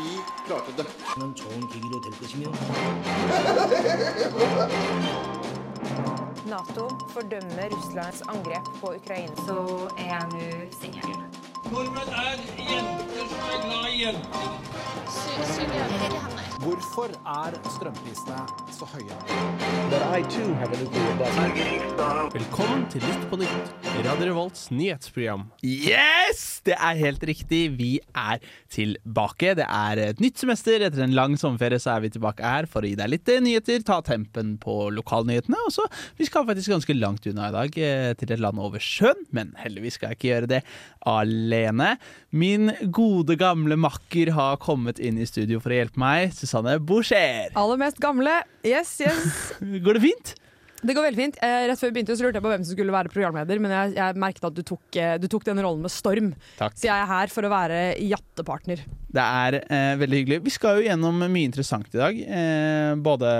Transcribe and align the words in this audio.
Vi 0.00 0.08
klarte 0.46 0.72
det. 0.76 0.86
는 1.18 1.34
좋은 1.34 1.68
계기로 1.68 2.00
될 2.00 2.12
것이며 2.20 2.50
Nato 6.46 6.88
fordømmer 7.12 7.68
Russlands 7.72 8.22
angrep 8.28 8.64
på 8.80 8.86
Ukraina. 8.94 9.34
Så 9.46 9.88
er 9.98 10.04
jeg 10.04 10.24
nå 10.32 10.40
singel. 10.80 11.16
Nordmenn 11.72 12.10
er 12.22 12.36
jenter 12.70 13.26
som 13.30 13.40
er 13.54 13.58
glad 13.64 13.86
i 13.90 13.96
jenter. 14.04 14.44
Hvorfor 16.61 17.09
er 17.25 17.55
strømprisene 17.73 18.41
så 18.69 18.85
høye? 18.91 19.15
Velkommen 22.35 22.83
til 22.93 23.01
Lytt 23.01 23.23
på 23.31 23.39
nytt, 23.41 23.71
Radio 24.05 24.27
Revolts 24.29 24.67
nyhetsprogram. 24.69 25.47
Yes! 25.65 26.61
Det 26.61 26.75
er 26.77 26.99
helt 26.99 27.23
riktig. 27.25 27.63
Vi 27.79 27.95
er 28.13 28.37
tilbake. 28.69 29.55
Det 29.57 29.65
er 29.65 30.01
et 30.03 30.21
nytt 30.21 30.37
semester. 30.37 30.85
Etter 30.85 31.01
en 31.01 31.15
lang 31.17 31.33
sommerferie 31.41 31.81
så 31.81 31.95
er 31.95 32.05
vi 32.05 32.11
tilbake 32.13 32.45
her 32.45 32.69
for 32.69 32.85
å 32.85 32.91
gi 32.91 32.93
deg 32.99 33.09
litt 33.09 33.31
eh, 33.33 33.41
nyheter, 33.41 33.81
ta 33.87 33.97
tempen 34.05 34.53
på 34.61 34.75
lokalnyhetene. 34.93 35.57
Og 35.65 35.73
så, 35.73 35.87
Vi 36.19 36.29
skal 36.29 36.45
faktisk 36.45 36.75
ganske 36.75 36.97
langt 36.99 37.25
unna 37.25 37.49
i 37.49 37.55
dag, 37.57 37.81
eh, 37.81 38.11
til 38.21 38.35
et 38.35 38.43
land 38.43 38.61
over 38.61 38.77
sjøen, 38.77 39.25
men 39.33 39.55
heldigvis 39.57 39.97
skal 39.97 40.13
jeg 40.13 40.19
ikke 40.19 40.29
gjøre 40.29 40.51
det 40.53 40.61
alene. 41.09 41.95
Min 42.29 42.69
gode, 42.93 43.35
gamle 43.41 43.75
makker 43.81 44.35
har 44.37 44.61
kommet 44.61 45.01
inn 45.01 45.17
i 45.17 45.25
studio 45.25 45.59
for 45.59 45.73
å 45.73 45.81
hjelpe 45.81 46.01
meg. 46.01 46.29
Susanne 46.51 46.79
Boucher. 46.83 47.47
Aller 47.55 47.79
mest 47.79 47.99
gamle. 48.03 48.41
Yes, 48.67 48.97
yes. 48.99 49.53
Går 49.85 49.95
det 49.95 50.03
fint? 50.03 50.33
Det 50.81 50.95
går 50.97 51.05
veldig 51.05 51.19
fint. 51.19 51.35
Eh, 51.45 51.67
rett 51.69 51.77
før 51.77 51.91
vi 51.91 51.95
begynte 51.99 52.15
så 52.17 52.25
lurte 52.25 52.39
jeg 52.39 52.43
på 52.43 52.49
hvem 52.51 52.63
som 52.65 52.73
skulle 52.73 52.93
være 52.95 53.11
programleder, 53.13 53.59
men 53.61 53.71
jeg, 53.75 53.91
jeg 53.99 54.17
merket 54.19 54.47
at 54.49 54.55
du 54.57 54.63
tok, 54.65 54.81
eh, 54.97 55.13
du 55.21 55.27
tok 55.29 55.45
den 55.45 55.61
rollen 55.61 55.85
med 55.85 55.93
storm. 55.93 56.31
Takk. 56.57 56.73
Så 56.73 56.89
jeg 56.89 56.95
er 56.95 57.07
her 57.11 57.31
for 57.31 57.45
å 57.45 57.51
være 57.53 57.81
jattepartner. 58.01 58.81
Det 59.11 59.23
er 59.23 59.57
eh, 59.61 59.93
veldig 59.99 60.19
hyggelig. 60.21 60.39
Vi 60.45 60.53
skal 60.55 60.79
jo 60.79 60.85
gjennom 60.85 61.19
mye 61.19 61.47
interessant 61.47 61.89
i 61.91 61.99
dag. 61.99 62.19
Eh, 62.21 62.91
både 63.03 63.31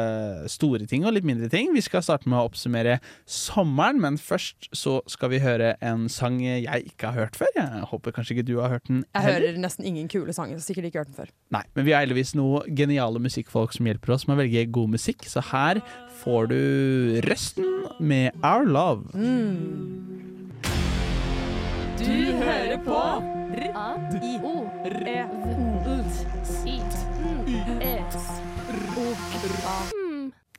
store 0.51 0.87
ting 0.89 1.05
og 1.07 1.15
litt 1.15 1.27
mindre 1.27 1.47
ting. 1.51 1.71
Vi 1.75 1.83
skal 1.85 2.03
starte 2.03 2.27
med 2.29 2.39
å 2.39 2.49
oppsummere 2.49 2.97
sommeren, 3.29 4.01
men 4.03 4.19
først 4.19 4.71
så 4.75 4.99
skal 5.11 5.31
vi 5.31 5.41
høre 5.43 5.73
en 5.79 6.07
sang 6.11 6.41
jeg 6.43 6.91
ikke 6.91 7.13
har 7.13 7.25
hørt 7.25 7.39
før. 7.39 7.53
Jeg 7.55 7.85
håper 7.91 8.15
kanskje 8.17 8.37
ikke 8.37 8.47
du 8.51 8.57
har 8.59 8.73
hørt 8.75 8.89
den 8.89 9.05
Jeg 9.15 9.27
hører 9.29 9.61
nesten 9.63 9.87
ingen 9.87 10.11
kule 10.11 10.35
sanger, 10.35 10.59
så 10.59 10.71
sikkert 10.71 10.89
ikke 10.89 11.05
hørt 11.05 11.13
den 11.13 11.19
før. 11.21 11.31
Nei, 11.55 11.63
men 11.77 11.87
vi 11.87 11.95
har 11.95 12.03
heldigvis 12.03 12.35
noen 12.39 12.67
geniale 12.75 13.23
musikkfolk 13.23 13.75
som 13.77 13.87
hjelper 13.87 14.17
oss 14.17 14.27
med 14.27 14.35
å 14.35 14.41
velge 14.43 14.67
god 14.75 14.97
musikk, 14.97 15.23
så 15.29 15.43
her 15.53 15.79
får 16.21 16.51
du 16.51 16.59
Røsten 17.29 17.71
med 18.03 18.35
Our 18.43 18.67
Love. 18.67 19.07
Du 22.01 22.33
hører 22.41 22.79
på 22.81 22.97
R-I-O-E 23.61 25.21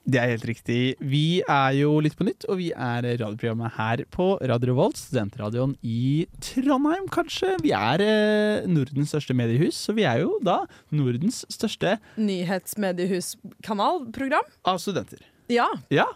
Det 0.02 0.18
er 0.20 0.26
helt 0.30 0.44
riktig. 0.46 0.94
Vi 1.02 1.42
er 1.42 1.72
jo 1.80 1.98
litt 2.04 2.14
på 2.18 2.24
nytt, 2.28 2.44
og 2.46 2.58
vi 2.60 2.68
er 2.70 3.02
radioprogrammet 3.02 3.72
her 3.74 4.04
på 4.14 4.38
Radio 4.38 4.66
Revolt, 4.70 4.96
studentradioen 5.02 5.74
i 5.82 6.26
Trondheim, 6.46 7.10
kanskje. 7.10 7.58
Vi 7.64 7.72
er 7.74 7.98
eh, 8.06 8.62
Nordens 8.70 9.10
største 9.10 9.34
mediehus, 9.34 9.74
så 9.82 9.90
vi 9.98 10.06
er 10.06 10.22
jo 10.22 10.38
da 10.46 10.70
Nordens 10.94 11.42
største 11.50 11.98
Nyhetsmediehus-kanalprogram. 12.22 14.46
av 14.62 14.78
studenter. 14.78 15.18
Ja. 15.50 15.66
Ja. 15.90 16.06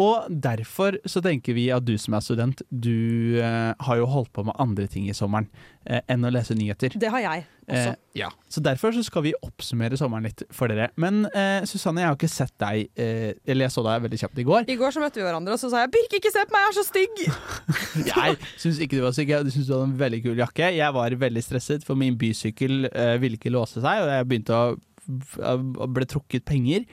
Og 0.00 0.28
derfor 0.30 0.96
så 1.08 1.20
tenker 1.24 1.56
vi 1.56 1.66
at 1.74 1.84
du 1.84 1.94
som 2.00 2.16
er 2.16 2.24
student, 2.24 2.62
du 2.70 3.38
eh, 3.42 3.72
har 3.76 3.98
jo 4.00 4.08
holdt 4.08 4.32
på 4.32 4.44
med 4.46 4.56
andre 4.62 4.86
ting 4.90 5.08
i 5.10 5.16
sommeren 5.16 5.50
eh, 5.84 6.00
enn 6.10 6.24
å 6.24 6.30
lese 6.32 6.56
nyheter. 6.56 6.96
Det 6.96 7.10
har 7.12 7.20
jeg 7.20 7.44
også. 7.62 7.92
Eh, 7.92 7.98
ja. 8.18 8.30
Så 8.48 8.62
derfor 8.64 8.94
så 8.96 9.04
skal 9.04 9.26
vi 9.26 9.34
oppsummere 9.44 9.98
sommeren 10.00 10.26
litt 10.26 10.44
for 10.54 10.72
dere. 10.72 10.88
Men 11.00 11.26
eh, 11.30 11.66
Susanne, 11.68 12.02
jeg 12.02 12.10
har 12.10 12.18
ikke 12.18 12.30
sett 12.32 12.54
deg 12.60 12.88
eh, 13.00 13.32
Eller 13.46 13.68
jeg 13.68 13.74
så 13.76 13.84
deg 13.86 14.06
veldig 14.06 14.20
kjapt 14.24 14.40
i 14.42 14.46
går. 14.48 14.68
I 14.72 14.78
går 14.80 14.94
så 14.96 15.02
møtte 15.04 15.20
vi 15.20 15.26
hverandre, 15.26 15.56
og 15.56 15.62
så 15.62 15.70
sa 15.72 15.84
jeg 15.84 15.92
'Birke, 15.94 16.20
ikke 16.22 16.32
se 16.34 16.46
på 16.48 16.56
meg, 16.56 16.64
jeg 16.64 16.72
er 16.72 16.78
så 16.78 16.86
stygg'! 16.88 17.22
Jeg 18.12 18.38
syns 18.58 18.78
ikke 18.80 18.98
du 18.98 19.02
var 19.04 19.12
stygg. 19.14 19.30
Jeg 19.34 19.52
syns 19.52 19.68
du 19.68 19.74
hadde 19.74 19.90
en 19.90 19.98
veldig 20.00 20.22
kul 20.24 20.40
jakke. 20.40 20.72
Jeg 20.74 20.94
var 20.96 21.14
veldig 21.20 21.42
stresset, 21.44 21.84
for 21.84 21.98
min 21.98 22.16
bysykkel 22.18 22.88
eh, 22.88 23.16
ville 23.20 23.38
ikke 23.38 23.52
låse 23.52 23.82
seg, 23.82 24.04
og 24.04 24.10
jeg 24.10 24.28
begynte 24.30 24.56
å 24.56 25.88
ble 25.92 26.06
trukket 26.08 26.44
penger. 26.46 26.86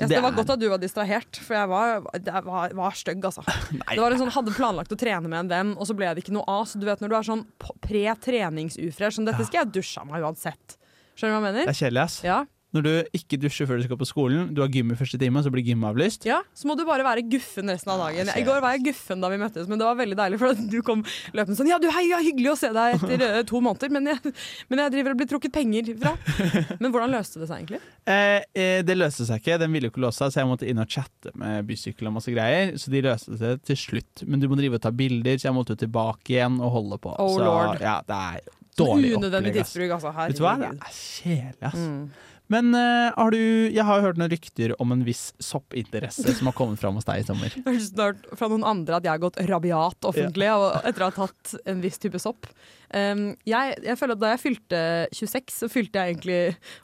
Ja, 0.00 0.06
så 0.06 0.12
det 0.14 0.20
var 0.24 0.32
er- 0.32 0.38
godt 0.40 0.50
at 0.54 0.60
du 0.62 0.66
var 0.72 0.80
distrahert, 0.80 1.36
for 1.44 1.54
jeg 1.58 1.68
var, 1.68 2.06
jeg 2.16 2.44
var, 2.46 2.72
var 2.78 2.94
stygg, 2.96 3.24
altså. 3.28 3.44
Nei, 3.82 3.94
Det 3.94 4.00
var 4.00 4.16
en 4.16 4.22
sånn, 4.22 4.32
hadde 4.34 4.54
planlagt 4.56 4.94
å 4.96 4.98
trene 4.98 5.28
med 5.28 5.38
en 5.44 5.50
venn, 5.52 5.72
og 5.76 5.86
så 5.90 5.96
ble 5.98 6.08
det 6.16 6.24
ikke 6.24 6.32
noe 6.34 6.46
av. 6.48 6.64
Så 6.70 6.80
du 6.80 6.86
vet 6.88 7.02
når 7.04 7.12
du 7.12 7.16
er 7.20 7.26
sånn 7.28 7.44
pre-treningsufresh, 7.84 9.18
sånn 9.18 9.28
dette 9.28 9.44
skal 9.46 9.64
jeg 9.64 9.74
dusje 9.76 10.00
av 10.02 10.08
meg 10.10 10.24
uansett. 10.24 10.76
Skjønner 11.18 11.36
du 11.36 11.36
hva 11.36 11.40
jeg 11.40 11.46
mener? 11.52 11.68
det 11.68 11.74
er 11.74 11.80
kjedelig, 11.84 12.02
ass. 12.08 12.18
Ja. 12.24 12.38
Når 12.76 12.84
du 12.86 12.90
ikke 13.16 13.38
dusjer 13.42 13.66
før 13.66 13.80
du 13.80 13.86
skal 13.86 13.98
på 13.98 14.06
skolen, 14.06 14.50
du 14.54 14.60
har 14.62 14.70
gym 14.70 14.92
i 14.94 14.98
første 14.98 15.18
time, 15.18 15.42
så 15.42 15.50
blir 15.50 15.64
gym 15.66 15.82
avlyst. 15.88 16.26
ja, 16.28 16.40
så 16.54 16.68
må 16.70 16.76
du 16.78 16.84
bare 16.86 17.04
være 17.06 17.24
guffen 17.26 17.72
resten 17.72 17.90
av 17.94 18.02
dagen. 18.04 18.30
I 18.30 18.44
går 18.46 18.62
var 18.62 18.76
jeg 18.76 18.84
guffen 18.90 19.22
da 19.22 19.30
vi 19.32 19.40
møttes, 19.40 19.66
men 19.70 19.80
det 19.80 19.88
var 19.88 19.98
veldig 19.98 20.18
deilig, 20.20 20.38
for 20.42 20.60
du 20.70 20.78
kom 20.86 21.02
løpende 21.34 21.58
sånn 21.58 21.70
Ja, 21.70 21.80
du, 21.82 21.88
hei, 21.94 22.04
ja, 22.10 22.20
hyggelig 22.22 22.52
å 22.52 22.58
se 22.60 22.70
deg 22.74 22.98
etter 22.98 23.24
eh, 23.26 23.40
to 23.48 23.62
måneder, 23.64 23.90
men 23.94 24.06
jeg, 24.12 24.34
men 24.70 24.84
jeg 24.84 24.94
driver 24.96 25.16
og 25.16 25.22
blir 25.22 25.30
trukket 25.32 25.54
penger 25.54 25.90
fra. 26.00 26.14
Men 26.80 26.92
hvordan 26.92 27.12
løste 27.12 27.40
det 27.40 27.48
seg 27.50 27.60
egentlig? 27.60 27.80
Eh, 28.08 28.42
eh, 28.56 28.80
det 28.86 28.96
løste 28.96 29.26
seg 29.28 29.42
ikke, 29.42 29.58
den 29.60 29.74
ville 29.74 29.88
jo 29.88 29.94
ikke 29.94 30.02
låse 30.04 30.22
seg, 30.22 30.32
så 30.32 30.40
jeg 30.42 30.48
måtte 30.50 30.68
inn 30.70 30.80
og 30.80 30.90
chatte 30.90 31.32
med 31.38 31.66
bysykkel 31.68 32.08
og 32.08 32.16
masse 32.16 32.32
greier. 32.32 32.72
Så 32.80 32.92
de 32.92 33.02
løste 33.04 33.36
det 33.40 33.52
til 33.68 33.78
slutt. 33.78 34.24
Men 34.26 34.42
du 34.42 34.48
må 34.50 34.58
drive 34.58 34.78
og 34.78 34.84
ta 34.84 34.92
bilder, 34.94 35.36
så 35.40 35.50
jeg 35.50 35.56
måtte 35.56 35.76
jo 35.76 35.82
tilbake 35.84 36.34
igjen 36.36 36.58
og 36.60 36.74
holde 36.78 37.00
på. 37.02 37.14
Oh, 37.18 37.34
så 37.36 37.44
lord. 37.44 37.84
ja, 37.84 37.98
det 38.06 38.18
er 38.30 38.48
dårlig 38.78 38.80
Unødvendig 38.80 39.04
opplegg. 39.04 39.20
Unødvendig 39.20 39.54
tidsbruk, 39.58 39.94
altså. 39.98 40.14
Vet 40.20 40.40
du 40.40 40.44
hva, 40.46 40.56
det 40.60 40.72
er 40.72 40.98
kjedelig, 40.98 41.70
ass. 41.70 41.80
Mm. 41.84 42.29
Men 42.50 42.74
uh, 42.74 43.12
har 43.14 43.30
du 43.30 43.38
Jeg 43.70 43.84
har 43.86 44.02
hørt 44.02 44.18
noen 44.18 44.32
rykter 44.32 44.74
om 44.82 44.90
en 44.94 45.04
viss 45.06 45.30
soppinteresse 45.42 46.34
som 46.36 46.50
har 46.50 46.56
kommet 46.58 46.80
fram 46.82 46.98
hos 46.98 47.06
deg 47.06 47.22
i 47.22 47.26
sommer. 47.28 47.54
Jeg 47.60 47.66
har 47.66 47.78
snart 47.84 48.26
fra 48.38 48.48
noen 48.50 48.66
andre 48.66 48.98
at 48.98 49.06
jeg 49.06 49.12
har 49.12 49.22
gått 49.22 49.38
rabiat 49.48 50.08
offentlig 50.08 50.48
ja. 50.48 50.56
etter 50.88 51.04
å 51.06 51.10
ha 51.10 51.14
tatt 51.22 51.54
en 51.70 51.82
viss 51.84 52.00
type 52.02 52.18
sopp. 52.22 52.48
Um, 52.90 53.36
jeg, 53.46 53.76
jeg 53.86 53.94
føler 54.00 54.16
at 54.16 54.22
Da 54.24 54.32
jeg 54.32 54.42
fylte 54.42 54.80
26, 55.14 55.54
så 55.60 55.68
fylte 55.70 56.02
jeg 56.02 56.16
egentlig 56.16 56.40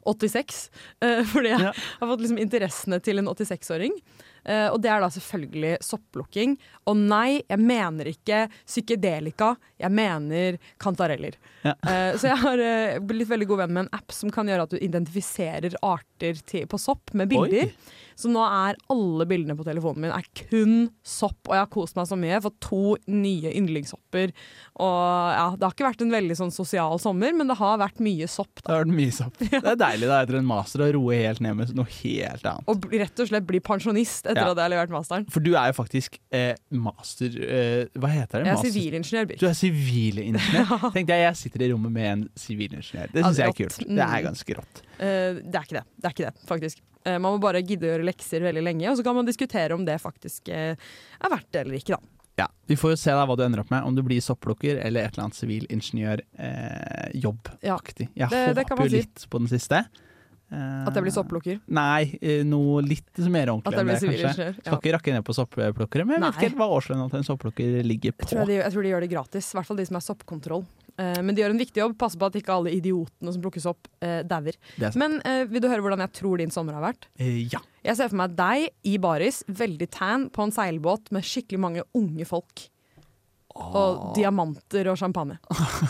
86. 0.06 0.60
Uh, 1.02 1.22
fordi 1.32 1.50
jeg 1.50 1.66
Ja. 1.66 1.74
har 1.74 2.12
fått 2.12 2.22
liksom 2.22 2.38
interessene 2.42 3.00
til 3.02 3.18
en 3.22 3.30
86-åring. 3.32 3.96
Eh, 4.46 4.68
og 4.70 4.78
det 4.82 4.90
er 4.92 5.02
da 5.02 5.10
selvfølgelig 5.10 5.74
sopplukking. 5.84 6.56
Og 6.86 6.98
nei, 7.00 7.42
jeg 7.42 7.62
mener 7.62 8.10
ikke 8.10 8.44
psykedelika, 8.62 9.54
jeg 9.82 9.92
mener 9.94 10.58
kantareller. 10.82 11.36
Ja. 11.66 11.74
Uh, 11.82 12.12
så 12.14 12.30
jeg 12.30 12.38
har 12.44 12.62
uh, 12.62 12.98
blitt 13.02 13.30
veldig 13.30 13.48
god 13.50 13.64
venn 13.64 13.74
med 13.74 13.86
en 13.86 13.94
app 13.98 14.14
som 14.14 14.30
kan 14.32 14.46
gjøre 14.46 14.68
at 14.68 14.74
du 14.76 14.78
identifiserer 14.78 15.74
arter 15.84 16.38
til, 16.46 16.68
på 16.70 16.78
sopp 16.80 17.10
med 17.18 17.32
bilder. 17.32 17.72
Oi. 17.72 18.04
Så 18.16 18.30
nå 18.32 18.40
er 18.42 18.78
alle 18.92 19.26
bildene 19.28 19.56
på 19.58 19.64
telefonen 19.66 20.06
min 20.06 20.12
er 20.14 20.24
kun 20.38 20.86
sopp, 21.04 21.38
og 21.50 21.52
jeg 21.54 21.62
har 21.62 21.72
kost 21.72 21.98
meg 21.98 22.08
så 22.08 22.16
mye. 22.16 22.30
Jeg 22.30 22.38
har 22.38 22.44
fått 22.46 22.58
to 22.64 22.96
nye 23.12 23.50
yndlingshopper. 23.52 24.32
Og 24.80 25.00
ja, 25.36 25.46
det 25.56 25.66
har 25.66 25.74
ikke 25.74 25.86
vært 25.86 26.04
en 26.06 26.14
veldig 26.14 26.36
sånn 26.38 26.52
sosial 26.54 26.96
sommer, 27.02 27.34
men 27.36 27.50
det 27.52 27.58
har 27.60 27.76
vært 27.82 28.00
mye 28.04 28.28
sopp. 28.30 28.62
Det 28.62 28.72
har 28.72 28.84
vært 28.86 28.96
mye 28.96 29.12
sopp. 29.14 29.36
Det 29.56 29.60
er 29.60 29.78
deilig 29.80 30.08
da 30.08 30.22
etter 30.24 30.38
en 30.38 30.48
master 30.48 30.84
å 30.84 30.88
roe 30.96 31.16
helt 31.18 31.40
ned 31.44 31.56
med 31.58 31.74
noe 31.76 31.88
helt 31.98 32.44
annet. 32.48 32.68
Og 32.72 32.88
rett 32.92 33.22
og 33.22 33.30
slett 33.30 33.46
bli 33.48 33.60
pensjonist 33.64 34.28
etter 34.28 34.42
Ja. 34.42 34.50
at 34.52 34.60
jeg 34.60 34.64
har 34.64 34.72
levert 34.72 34.92
masteren. 34.94 35.28
For 35.32 35.44
du 35.44 35.52
er 35.56 35.70
jo 35.72 35.76
faktisk 35.76 36.18
eh, 36.34 36.54
master 36.72 37.36
eh, 37.42 37.84
Hva 37.98 38.10
heter 38.12 38.44
det? 38.44 38.48
Jeg 38.48 38.56
er 38.56 38.64
sivilingeniør. 38.70 39.36
Du 39.40 39.46
er 39.48 39.56
sivilingeniør. 39.60 40.74
Tenk 40.96 41.08
deg, 41.10 41.24
jeg 41.26 41.40
sitter 41.42 41.66
i 41.66 41.70
rommet 41.74 41.92
med 41.92 42.10
en 42.14 42.26
sivilingeniør. 42.38 43.12
Det 43.12 43.24
syns 43.24 43.40
jeg 43.42 43.52
er 43.52 43.58
kult. 43.60 43.80
Det 43.86 44.08
er 44.08 44.26
ganske 44.30 44.58
rått. 44.60 44.84
Uh, 44.96 45.40
det 45.44 45.56
er 45.60 45.64
ikke 45.68 45.78
det. 45.80 45.86
Det 45.96 46.08
er 46.10 46.16
ikke 46.16 46.28
det, 46.30 46.46
faktisk. 46.48 46.84
Eh, 47.06 47.18
man 47.22 47.36
må 47.36 47.40
bare 47.40 47.60
gidde 47.62 47.86
å 47.86 47.92
gjøre 47.94 48.04
lekser 48.08 48.42
veldig 48.42 48.62
lenge, 48.66 48.88
og 48.90 48.96
så 48.98 49.04
kan 49.06 49.14
man 49.14 49.26
diskutere 49.28 49.70
om 49.78 49.84
det 49.86 50.00
faktisk 50.02 50.48
eh, 50.50 50.74
er 50.74 51.30
verdt 51.30 51.52
det 51.54 51.60
eller 51.64 51.78
ikke, 51.78 51.94
da. 51.96 52.00
Ja, 52.36 52.48
Vi 52.68 52.76
får 52.76 52.90
jo 52.92 52.96
se 53.00 53.14
da 53.16 53.22
hva 53.24 53.32
du 53.38 53.44
ender 53.46 53.62
opp 53.62 53.70
med, 53.72 53.80
om 53.88 53.94
du 53.96 54.02
blir 54.04 54.20
sopplukker 54.20 54.76
eller 54.84 55.06
et 55.06 55.14
eller 55.14 55.24
annet 55.30 55.38
sivilingeniørjobbaktig. 55.38 57.54
Ja. 57.62 57.76
aktig. 57.78 58.08
Jeg 58.14 58.28
Det- 58.28 58.54
det 58.54 58.66
kan 58.66 58.76
håper 58.76 58.76
man 58.76 58.86
jo 58.86 58.90
si. 58.90 58.96
litt 58.96 59.26
på 59.30 59.38
den 59.38 59.48
siste. 59.48 59.84
Eh, 60.52 60.86
At 60.86 60.94
jeg 60.94 61.02
blir 61.02 61.12
sopplukker. 61.12 61.60
Nei, 61.66 62.18
eh, 62.22 62.42
noe 62.44 62.80
litt 62.82 63.18
mer 63.18 63.48
At 63.48 63.50
ordentlig 63.64 63.72
jeg 63.72 63.80
enn 63.80 63.86
blir 63.86 63.94
det, 63.94 64.00
sivilingeniør. 64.00 64.54
Skal 64.62 64.78
ikke 64.78 64.92
rakke 64.94 65.12
ned 65.12 65.24
på 65.24 65.34
sopplukkere, 65.34 66.04
men 66.06 66.14
jeg 66.14 66.20
vet 66.22 66.34
ikke 66.34 66.40
helt 66.50 66.56
hva 66.60 66.68
årslønna 66.76 67.08
til 67.10 67.18
en 67.18 67.24
sopplukker 67.24 67.82
ligger 67.82 68.04
Jeg 68.12 68.16
på. 68.18 68.26
tror, 68.30 68.46
de, 68.46 68.52
jeg 68.52 68.72
tror 68.72 68.82
de 68.82 68.88
gjør 68.90 69.00
det 69.00 69.10
gratis, 69.10 69.54
i 69.54 69.56
hvert 69.58 69.66
fall 69.66 69.76
de 69.76 69.84
som 69.86 69.96
er 69.96 70.00
soppkontroll. 70.00 70.64
Eh, 70.96 71.18
men 71.22 71.36
de 71.36 71.42
gjør 71.42 71.52
en 71.52 71.60
viktig 71.60 71.82
jobb, 71.82 71.96
passer 72.00 72.20
på 72.20 72.28
at 72.30 72.38
ikke 72.40 72.54
alle 72.54 72.72
idiotene 72.76 73.34
som 73.34 73.42
plukkes 73.44 73.68
opp, 73.68 73.88
uh, 74.04 74.22
dauer. 74.26 74.56
Er. 74.80 74.96
Men 74.98 75.18
eh, 75.28 75.42
vil 75.50 75.62
du 75.62 75.68
høre 75.68 75.84
hvordan 75.84 76.04
jeg 76.06 76.14
tror 76.16 76.40
din 76.40 76.54
sommer 76.54 76.76
har 76.78 76.86
vært? 76.86 77.10
Ja. 77.20 77.60
Jeg 77.86 77.98
ser 77.98 78.10
for 78.12 78.20
meg 78.22 78.36
deg 78.38 78.70
i 78.88 78.96
baris, 79.02 79.42
veldig 79.46 79.90
tan, 79.92 80.30
på 80.32 80.46
en 80.46 80.54
seilbåt 80.54 81.12
med 81.14 81.26
skikkelig 81.26 81.62
mange 81.62 81.86
unge 81.96 82.26
folk. 82.28 82.66
Og 83.56 84.10
diamanter 84.16 84.90
og 84.92 84.98
champagne. 85.00 85.38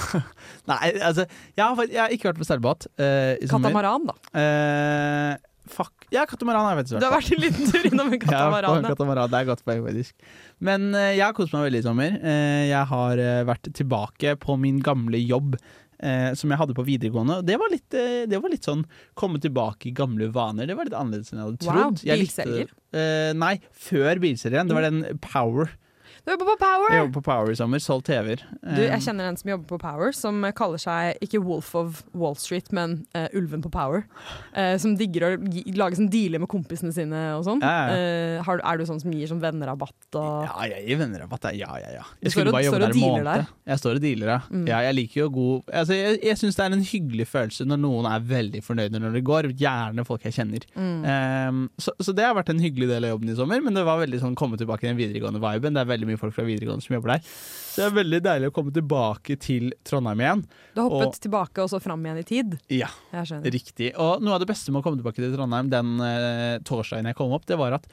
Nei, 0.71 0.93
altså, 1.03 1.25
jeg 1.57 1.65
har, 1.65 1.89
jeg 1.91 1.99
har 1.99 2.15
ikke 2.15 2.31
vært 2.31 2.43
på 2.43 2.47
seilbåt. 2.47 2.87
Uh. 2.95 3.35
Katamaran, 3.51 4.07
da. 4.11 4.17
Eh, 4.39 5.46
Fuck. 5.69 6.07
Ja, 6.15 6.23
katamaran 6.31 6.69
jeg 6.71 6.79
faktisk 6.85 7.01
Du 7.03 7.07
har 7.09 7.17
vært 7.17 7.33
en 7.35 7.43
liten 7.43 7.71
tur 7.73 7.87
innom 7.89 8.13
en 8.13 8.13
Ja, 8.15 8.19
på 8.21 8.21
en 8.21 8.27
katamaran. 8.29 8.83
ja. 8.85 8.93
katamaran. 8.95 9.31
Det 9.33 9.41
er 9.41 9.49
godt 9.49 9.65
poeng, 9.67 9.83
faktisk. 9.87 10.15
Men 10.61 10.91
uh, 10.95 11.09
jeg 11.11 11.25
har 11.25 11.35
kost 11.37 11.53
meg 11.57 11.67
veldig 11.69 11.81
i 11.83 11.87
sommer. 11.89 12.21
Uh, 12.23 12.63
jeg 12.71 12.85
har 12.93 13.25
uh, 13.25 13.41
vært 13.49 13.73
tilbake 13.75 14.37
på 14.43 14.57
min 14.63 14.79
gamle 14.85 15.19
jobb. 15.23 15.59
eh, 15.99 16.35
som 16.37 16.51
jeg 16.53 16.59
hadde 16.61 16.75
på 16.77 16.85
videregående. 16.85 17.39
Det 17.49 17.57
var, 17.57 17.71
litt, 17.73 17.95
eh, 17.97 18.27
det 18.29 18.37
var 18.43 18.53
litt 18.53 18.67
sånn 18.69 18.83
komme 19.17 19.41
tilbake 19.41 19.89
i 19.89 19.95
gamle 19.97 20.29
vaner. 20.29 20.69
Det 20.69 20.77
var 20.77 20.85
litt 20.85 20.97
annerledes 20.99 21.33
enn 21.33 21.41
jeg 21.41 21.47
hadde 21.47 21.63
trodd. 21.65 22.03
Wow, 22.05 22.19
bilselger? 22.21 22.75
Eh, 22.93 23.31
nei, 23.33 23.55
før 23.73 24.21
bilselgeren. 24.21 24.69
Det 24.69 24.77
var 24.77 24.85
den 24.91 25.19
Power. 25.25 25.73
Du 26.27 26.33
jobber 26.33 26.49
på 26.49 26.55
Power! 26.59 26.89
Jeg 26.91 26.99
jobber 27.05 27.15
på 27.15 27.21
Power 27.23 27.53
i 27.53 27.55
sommer. 27.55 27.79
Solgt 27.79 28.09
TV-er. 28.11 28.41
Du, 28.59 28.81
jeg 28.83 29.03
kjenner 29.05 29.29
en 29.29 29.37
som 29.39 29.51
jobber 29.53 29.69
på 29.71 29.77
Power, 29.79 30.11
som 30.11 30.43
kaller 30.59 30.81
seg 30.83 31.21
ikke 31.23 31.39
Wolf 31.39 31.69
of 31.79 32.01
Wall 32.19 32.35
Street, 32.35 32.73
men 32.75 32.97
uh, 33.15 33.29
Ulven 33.39 33.63
på 33.63 33.71
Power. 33.71 34.03
Uh, 34.51 34.75
som 34.83 34.97
digger 34.99 35.23
å 35.23 35.29
lage 35.79 36.01
sånn 36.01 36.09
dealer 36.11 36.43
med 36.43 36.51
kompisene 36.51 36.91
sine 36.91 37.21
og 37.37 37.45
sånn. 37.47 37.63
Ja, 37.63 37.93
ja. 37.95 38.41
uh, 38.43 38.59
er 38.59 38.81
du 38.81 38.83
sånn 38.89 38.99
som 39.05 39.15
gir 39.15 39.31
sånn 39.31 39.39
vennerabatt 39.45 40.19
og 40.19 40.49
Ja, 40.49 40.67
jeg 40.73 40.89
gir 40.89 40.99
vennerabatt, 41.05 41.47
Ja, 41.55 41.77
ja, 41.79 41.93
ja. 42.01 42.03
Jeg 42.25 42.35
skulle 42.35 42.57
bare 42.57 42.65
jobbe 42.67 42.83
der 42.83 42.97
en 42.97 43.05
måned. 43.05 43.31
der? 43.31 43.47
Jeg 43.71 43.83
står 43.85 44.01
og 44.01 44.05
dealer, 44.09 44.35
ja. 44.35 44.41
Mm. 44.51 44.67
ja 44.73 44.83
jeg 44.89 44.99
liker 44.99 45.21
jo 45.21 45.29
god 45.37 45.73
altså, 45.83 45.95
Jeg, 45.95 46.19
jeg 46.27 46.41
syns 46.43 46.59
det 46.59 46.67
er 46.67 46.75
en 46.75 46.85
hyggelig 46.91 47.29
følelse 47.31 47.69
når 47.71 47.83
noen 47.85 48.11
er 48.11 48.27
veldig 48.35 48.65
fornøyde 48.67 49.05
når 49.05 49.15
det 49.21 49.25
går. 49.31 49.51
Gjerne 49.63 50.09
folk 50.11 50.27
jeg 50.27 50.41
kjenner. 50.41 50.67
Mm. 50.75 51.07
Um, 51.07 51.63
så, 51.79 51.95
så 52.03 52.11
det 52.17 52.27
har 52.27 52.35
vært 52.35 52.51
en 52.51 52.67
hyggelig 52.67 52.91
del 52.91 53.07
av 53.07 53.15
jobben 53.15 53.31
i 53.31 53.39
sommer, 53.39 53.63
men 53.63 53.79
det 53.79 53.87
var 53.87 54.03
veldig 54.03 54.25
sånn 54.27 54.35
komme 54.39 54.59
tilbake 54.59 54.89
i 54.89 54.91
den 54.91 54.99
videregående 54.99 55.45
viben. 55.47 55.79
Det 55.79 55.87
er 55.87 55.93
veldig 55.95 56.11
mye 56.11 56.16
folk 56.21 56.35
fra 56.37 56.45
videregående 56.47 56.83
som 56.85 56.95
jobber 56.97 57.15
der. 57.17 57.25
Så 57.27 57.83
det 57.83 57.87
er 57.91 57.97
veldig 57.99 58.21
deilig 58.25 58.51
å 58.51 58.55
komme 58.57 58.73
tilbake 58.75 59.37
til 59.43 59.71
Trondheim 59.85 60.23
igjen. 60.25 60.45
Du 60.75 60.81
har 60.83 60.91
hoppet 60.91 61.07
Og- 61.17 61.21
tilbake 61.27 61.63
og 61.65 61.71
så 61.71 61.81
fram 61.83 62.03
igjen 62.07 62.19
i 62.23 62.27
tid. 62.27 62.59
Ja, 62.71 62.89
riktig. 63.13 63.93
Og 63.97 64.23
noe 64.23 64.35
av 64.35 64.41
det 64.41 64.49
beste 64.49 64.73
med 64.73 64.83
å 64.83 64.87
komme 64.87 65.01
tilbake 65.03 65.17
til 65.23 65.35
Trondheim 65.37 65.71
den 65.71 66.01
eh, 66.01 66.59
torsdagen 66.65 67.07
jeg 67.07 67.17
kom 67.19 67.33
opp, 67.33 67.47
det 67.47 67.59
var 67.59 67.73
at 67.81 67.87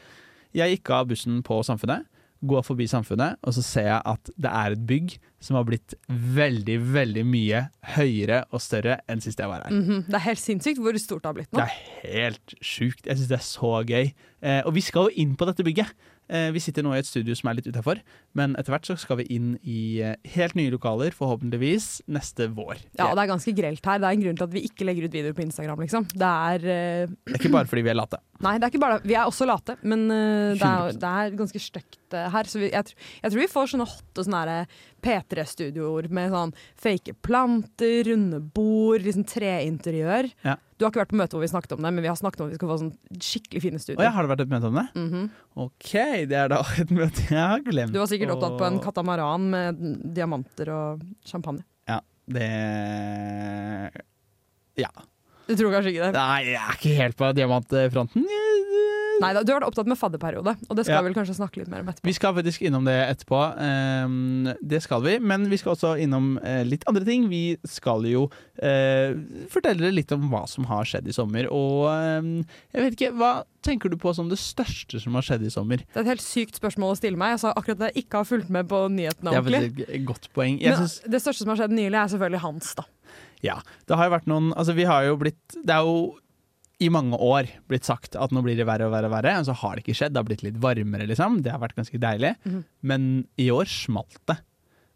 jeg 0.53 0.77
gikk 0.77 0.89
av 0.93 1.07
bussen 1.09 1.41
på 1.43 1.63
Samfunnet, 1.65 2.05
går 2.43 2.61
forbi 2.67 2.83
Samfunnet, 2.91 3.37
og 3.41 3.53
så 3.55 3.61
ser 3.63 3.85
jeg 3.87 4.01
at 4.05 4.29
det 4.35 4.49
er 4.51 4.73
et 4.75 4.81
bygg 4.85 5.13
som 5.39 5.55
har 5.55 5.63
blitt 5.63 5.93
veldig, 6.09 6.75
veldig 6.93 7.23
mye 7.25 7.61
høyere 7.95 8.41
og 8.51 8.59
større 8.63 8.97
enn 9.07 9.21
sist 9.23 9.39
jeg 9.39 9.47
var 9.47 9.63
her. 9.63 9.71
Mhm. 9.71 10.05
Det 10.07 10.15
er 10.19 10.25
helt 10.27 10.39
sinnssykt 10.39 10.77
hvor 10.83 10.97
stort 10.99 11.23
det 11.23 11.29
har 11.31 11.37
blitt 11.37 11.51
nå. 11.53 11.59
Det 11.59 11.69
er 11.69 12.27
helt 12.27 12.55
sjukt. 12.59 13.05
Jeg 13.07 13.15
syns 13.17 13.29
det 13.31 13.39
er 13.39 13.47
så 13.47 13.71
gøy. 13.87 14.13
Eh, 14.43 14.61
og 14.67 14.73
vi 14.75 14.81
skal 14.83 15.07
jo 15.09 15.15
inn 15.23 15.35
på 15.39 15.47
dette 15.47 15.63
bygget. 15.63 15.93
Eh, 16.31 16.49
vi 16.55 16.61
sitter 16.63 16.85
nå 16.85 16.93
i 16.95 17.01
et 17.01 17.07
studio 17.07 17.35
som 17.35 17.49
er 17.49 17.57
litt 17.59 17.67
utafor, 17.67 17.99
men 18.37 18.55
etter 18.59 18.73
hvert 18.73 18.87
så 18.87 18.95
skal 18.99 19.19
vi 19.19 19.27
inn 19.35 19.55
i 19.61 19.99
eh, 20.03 20.15
helt 20.35 20.55
nye 20.59 20.71
lokaler, 20.73 21.15
forhåpentligvis 21.15 22.05
neste 22.11 22.47
vår. 22.55 22.79
Ja, 22.95 23.09
og 23.09 23.17
det 23.17 23.25
er 23.25 23.33
ganske 23.33 23.55
grelt 23.57 23.89
her. 23.89 23.99
Det 23.99 24.09
er 24.09 24.17
en 24.17 24.25
grunn 24.27 24.39
til 24.39 24.47
at 24.47 24.55
vi 24.55 24.65
ikke 24.69 24.87
legger 24.87 25.07
ut 25.07 25.17
videoer 25.17 25.37
på 25.37 25.45
Instagram, 25.45 25.83
liksom. 25.83 26.07
Det 26.13 26.29
er 26.29 26.63
uh... 26.63 27.17
Det 27.27 27.35
er 27.35 27.41
ikke 27.41 27.55
bare 27.57 27.69
fordi 27.69 27.85
vi 27.85 27.93
er 27.93 27.99
late. 27.99 28.21
Nei, 28.43 28.57
det 28.59 28.67
er 28.67 28.73
ikke 28.73 28.81
bare 28.83 28.99
det. 28.99 29.07
Vi 29.09 29.15
er 29.15 29.29
også 29.29 29.47
late, 29.47 29.77
men 29.87 30.05
uh, 30.11 30.51
det, 30.57 30.67
er, 30.67 30.97
det 30.99 31.11
er 31.11 31.37
ganske 31.39 31.61
stygt 31.63 32.15
uh, 32.15 32.25
her. 32.33 32.49
Så 32.49 32.59
vi, 32.59 32.69
jeg, 32.73 32.95
jeg 33.21 33.31
tror 33.33 33.41
vi 33.41 33.47
får 33.51 33.71
sånne 33.73 33.87
hotte 33.87 34.25
sånne 34.27 34.57
P3-studioer 35.03 36.09
med 36.13 36.33
sånn 36.33 36.53
fake 36.79 37.15
planter, 37.25 38.03
runde 38.09 38.41
bord, 38.55 39.03
liksom 39.05 39.25
treinteriør. 39.29 40.29
Ja. 40.45 40.57
Du 40.77 40.85
har 40.85 40.91
ikke 40.91 41.03
vært 41.03 41.13
på 41.13 41.19
møte 41.21 41.37
hvor 41.37 41.45
vi 41.45 41.51
snakket 41.51 41.75
om 41.77 41.85
det, 41.85 41.93
men 41.95 42.03
vi 42.03 42.11
har 42.11 42.19
snakket 42.19 42.41
om 42.43 42.49
at 42.49 42.53
vi 42.55 42.59
skal 42.59 42.71
få 42.73 42.79
sånn 42.81 43.21
skikkelig 43.23 43.63
fine 43.63 43.77
Å 43.77 43.79
ja, 43.79 43.83
studioer. 43.85 44.11
har 44.17 44.25
det 44.27 44.33
vært 44.33 44.43
et 44.45 44.51
møte 44.51 44.71
om 44.71 44.79
det? 44.81 44.85
Mhm. 44.99 45.29
OK, 45.63 45.91
det 46.31 46.39
er 46.41 46.51
da 46.51 46.59
et 46.83 46.91
møte 46.97 47.27
jeg 47.29 47.39
har 47.39 47.63
glemt. 47.63 47.95
Du 47.95 48.01
var 48.01 48.11
sikkert 48.11 48.35
opptatt 48.35 48.59
på 48.59 48.67
en 48.67 48.81
katamaran 48.83 49.47
med 49.53 49.87
diamanter 50.17 50.73
og 50.75 51.07
champagne. 51.29 51.63
Ja, 51.87 52.01
det 52.27 52.49
Ja. 54.81 54.89
Du 55.47 55.55
tror 55.59 55.73
kanskje 55.75 55.93
ikke 55.93 56.07
det? 56.07 56.13
Nei, 56.15 56.39
jeg 56.53 56.61
er 56.61 56.77
ikke 56.79 56.95
helt 57.01 57.19
på 57.19 57.31
diamantfronten. 57.35 58.27
Nei 59.21 59.29
da, 59.35 59.43
du 59.45 59.51
har 59.53 59.59
vært 59.59 59.69
opptatt 59.69 59.89
med 59.89 59.97
fadderperiode, 59.99 60.55
og 60.67 60.77
det 60.77 60.85
skal 60.87 60.97
Ja. 60.97 61.01
vi 61.03 61.11
vel 61.11 61.15
kanskje 61.15 61.35
snakke 61.37 61.59
litt 61.61 61.69
mer 61.69 61.83
om 61.83 61.89
etterpå. 61.91 62.07
Vi 62.07 62.13
skal 62.17 62.33
faktisk 62.33 62.63
innom 62.65 62.85
det 62.87 62.95
etterpå. 63.11 63.41
Um, 64.05 64.49
det 64.61 64.81
skal 64.81 65.03
vi. 65.05 65.19
Men 65.19 65.49
vi 65.51 65.57
skal 65.61 65.75
også 65.75 65.93
innom 66.01 66.39
uh, 66.41 66.63
litt 66.65 66.83
andre 66.89 67.05
ting. 67.05 67.29
Vi 67.29 67.57
skal 67.67 68.05
jo 68.09 68.25
uh, 68.25 69.13
fortelle 69.53 69.79
dere 69.85 69.93
litt 69.93 70.11
om 70.15 70.29
hva 70.31 70.47
som 70.49 70.65
har 70.65 70.89
skjedd 70.89 71.07
i 71.07 71.15
sommer. 71.15 71.47
Og 71.53 71.85
um, 71.93 72.33
jeg 72.73 72.87
vet 72.87 72.97
ikke, 72.97 73.11
hva 73.19 73.33
tenker 73.63 73.93
du 73.93 73.97
på 74.01 74.11
som 74.17 74.29
det 74.33 74.41
største 74.41 74.99
som 74.99 75.13
har 75.15 75.23
skjedd 75.29 75.45
i 75.45 75.53
sommer? 75.53 75.77
Det 75.85 76.01
er 76.01 76.07
et 76.07 76.13
helt 76.15 76.25
sykt 76.25 76.57
spørsmål 76.59 76.95
å 76.95 76.99
stille 76.99 77.19
meg. 77.19 77.37
Jeg 77.37 77.45
sa 77.45 77.53
akkurat 77.53 77.79
at 77.85 77.93
jeg 77.93 78.07
ikke 78.07 78.23
har 78.23 78.27
fulgt 78.27 78.49
med 78.49 78.67
på 78.67 78.81
nyhetene 78.91 79.37
Det 79.37 79.61
er 79.61 79.69
et 79.93 80.09
godt 80.09 80.27
poeng. 80.33 80.57
Synes, 80.59 80.99
det 81.05 81.21
største 81.21 81.45
som 81.45 81.53
har 81.53 81.63
skjedd 81.63 81.77
nylig, 81.77 81.95
er 81.95 82.11
selvfølgelig 82.11 82.43
Hans, 82.43 82.73
da. 82.81 82.89
Ja, 83.43 83.57
det 83.87 83.97
har 83.99 84.07
jo 84.07 84.13
vært 84.15 84.29
noen 84.31 84.51
Altså, 84.55 84.75
vi 84.77 84.85
har 84.87 85.03
jo 85.07 85.17
blitt 85.19 85.57
Det 85.59 85.73
er 85.75 85.83
jo 85.87 86.13
i 86.83 86.89
mange 86.91 87.15
år 87.21 87.47
blitt 87.69 87.85
sagt 87.87 88.15
at 88.19 88.31
nå 88.33 88.41
blir 88.43 88.57
det 88.57 88.65
verre 88.67 88.87
og 88.89 88.91
verre 88.95 89.07
og 89.07 89.13
verre, 89.13 89.35
og 89.39 89.45
så 89.47 89.53
har 89.55 89.75
det 89.77 89.83
ikke 89.85 89.95
skjedd. 89.95 90.15
Det 90.15 90.19
har 90.19 90.25
blitt 90.27 90.41
litt 90.43 90.57
varmere, 90.59 91.05
liksom. 91.07 91.37
Det 91.45 91.53
har 91.53 91.61
vært 91.61 91.77
ganske 91.77 91.99
deilig. 92.01 92.33
Mhm. 92.43 92.63
Men 92.81 93.05
i 93.39 93.47
år 93.53 93.69
smalt 93.71 94.17
det. 94.27 94.39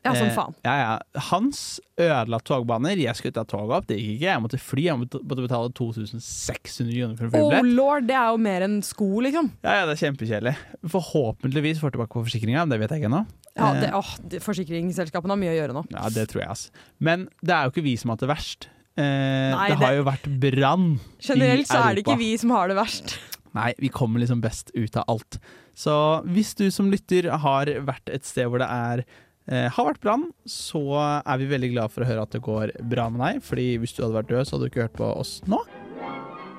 Ja, 0.06 0.14
som 0.16 0.28
Eh, 0.28 0.36
faen. 0.36 0.56
Ja, 0.64 0.76
ja. 0.80 1.22
Hans 1.30 1.80
ødela 2.00 2.40
togbaner. 2.40 2.98
Jeg 2.98 3.16
skulle 3.16 3.34
ta 3.34 3.44
toget 3.44 3.76
opp, 3.78 3.88
det 3.88 3.98
gikk 4.00 4.18
ikke. 4.18 4.30
Jeg 4.30 4.44
måtte 4.44 4.60
fly. 4.60 4.84
Jeg 4.88 5.00
måtte 5.02 5.22
betale 5.24 5.72
2600 5.74 7.18
kroner 7.18 7.18
for 7.18 7.38
en 7.38 7.66
Oh 7.66 7.72
lord, 7.78 8.08
det 8.08 8.16
er 8.16 8.30
jo 8.32 8.38
mer 8.38 8.62
enn 8.68 8.82
sko, 8.84 9.10
liksom. 9.22 9.52
Ja, 9.64 9.82
ja, 9.82 9.86
det 9.86 9.98
er 9.98 10.04
kjempekjedelig. 10.06 10.56
Forhåpentligvis 10.88 11.80
får 11.82 11.96
tilbake 11.96 12.14
på 12.16 12.24
forsikringa, 12.28 12.68
det 12.70 12.80
vet 12.80 12.90
jeg 12.90 13.04
ikke 13.04 13.12
ennå. 13.12 13.26
Ja, 13.58 13.74
Eh, 13.74 13.82
det, 13.82 13.92
åh, 13.98 14.10
det, 14.30 14.40
Forsikringsselskapene 14.46 15.34
har 15.34 15.40
mye 15.42 15.54
å 15.54 15.58
gjøre 15.58 15.74
nå. 15.74 15.86
ja, 15.90 16.10
det 16.14 16.28
tror 16.30 16.42
jeg, 16.44 16.50
altså. 16.50 16.70
Men 17.00 17.28
det 17.42 17.54
er 17.56 17.64
jo 17.66 17.72
ikke 17.76 17.84
vi 17.88 17.96
som 17.98 18.10
har 18.12 18.18
hatt 18.18 18.26
det 18.28 18.30
verst. 18.36 18.68
Eh, 18.98 19.04
Nei, 19.54 19.68
det 19.70 19.78
har 19.78 19.92
det- 19.92 19.98
jo 19.98 20.04
vært 20.08 20.28
brann 20.42 20.86
Generelt 21.22 21.68
så 21.68 21.82
er 21.90 21.96
det 21.96 22.04
ikke 22.06 22.18
vi 22.18 22.32
som 22.38 22.50
har 22.52 22.68
det 22.68 22.78
verst. 22.78 23.18
Nei, 23.54 23.74
vi 23.80 23.90
kommer 23.90 24.20
liksom 24.22 24.42
best 24.42 24.72
ut 24.76 24.96
av 24.98 25.06
alt. 25.08 25.40
Så 25.76 26.24
hvis 26.26 26.54
du 26.56 26.70
som 26.72 26.90
lytter 26.92 27.30
har 27.32 27.66
vært 27.66 28.10
et 28.14 28.26
sted 28.26 28.46
hvor 28.50 28.60
det 28.62 28.68
er 28.70 29.04
eh, 29.50 29.70
har 29.70 29.86
vært 29.94 30.02
brann, 30.02 30.32
så 30.46 30.82
er 31.26 31.38
vi 31.38 31.46
veldig 31.48 31.72
glad 31.74 31.92
for 31.92 32.02
å 32.04 32.08
høre 32.10 32.22
at 32.22 32.32
det 32.32 32.42
går 32.42 32.74
bra 32.90 33.10
med 33.10 33.22
deg. 33.22 33.42
Fordi 33.42 33.78
hvis 33.80 33.96
du 33.96 34.04
hadde 34.04 34.18
vært 34.22 34.30
død, 34.30 34.46
så 34.46 34.58
hadde 34.58 34.66
du 34.66 34.70
ikke 34.70 34.86
hørt 34.90 34.98
på 34.98 35.10
oss 35.18 35.42
nå. 35.48 35.62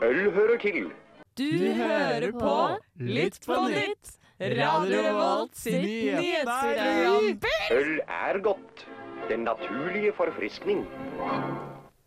Øl 0.02 0.30
hører 0.32 0.58
til. 0.62 0.90
Du 1.38 1.44
hører 1.74 2.32
på 2.32 2.78
Litt 2.98 3.38
på 3.46 3.58
nytt, 3.70 4.17
Radio 4.38 5.00
Revolt 5.02 5.56
sitt 5.58 5.82
nyhetsprogram. 5.82 7.24
Øl 7.74 7.88
er 8.06 8.38
godt. 8.38 8.84
Den 9.26 9.40
naturlige 9.42 10.12
forfriskning. 10.14 10.84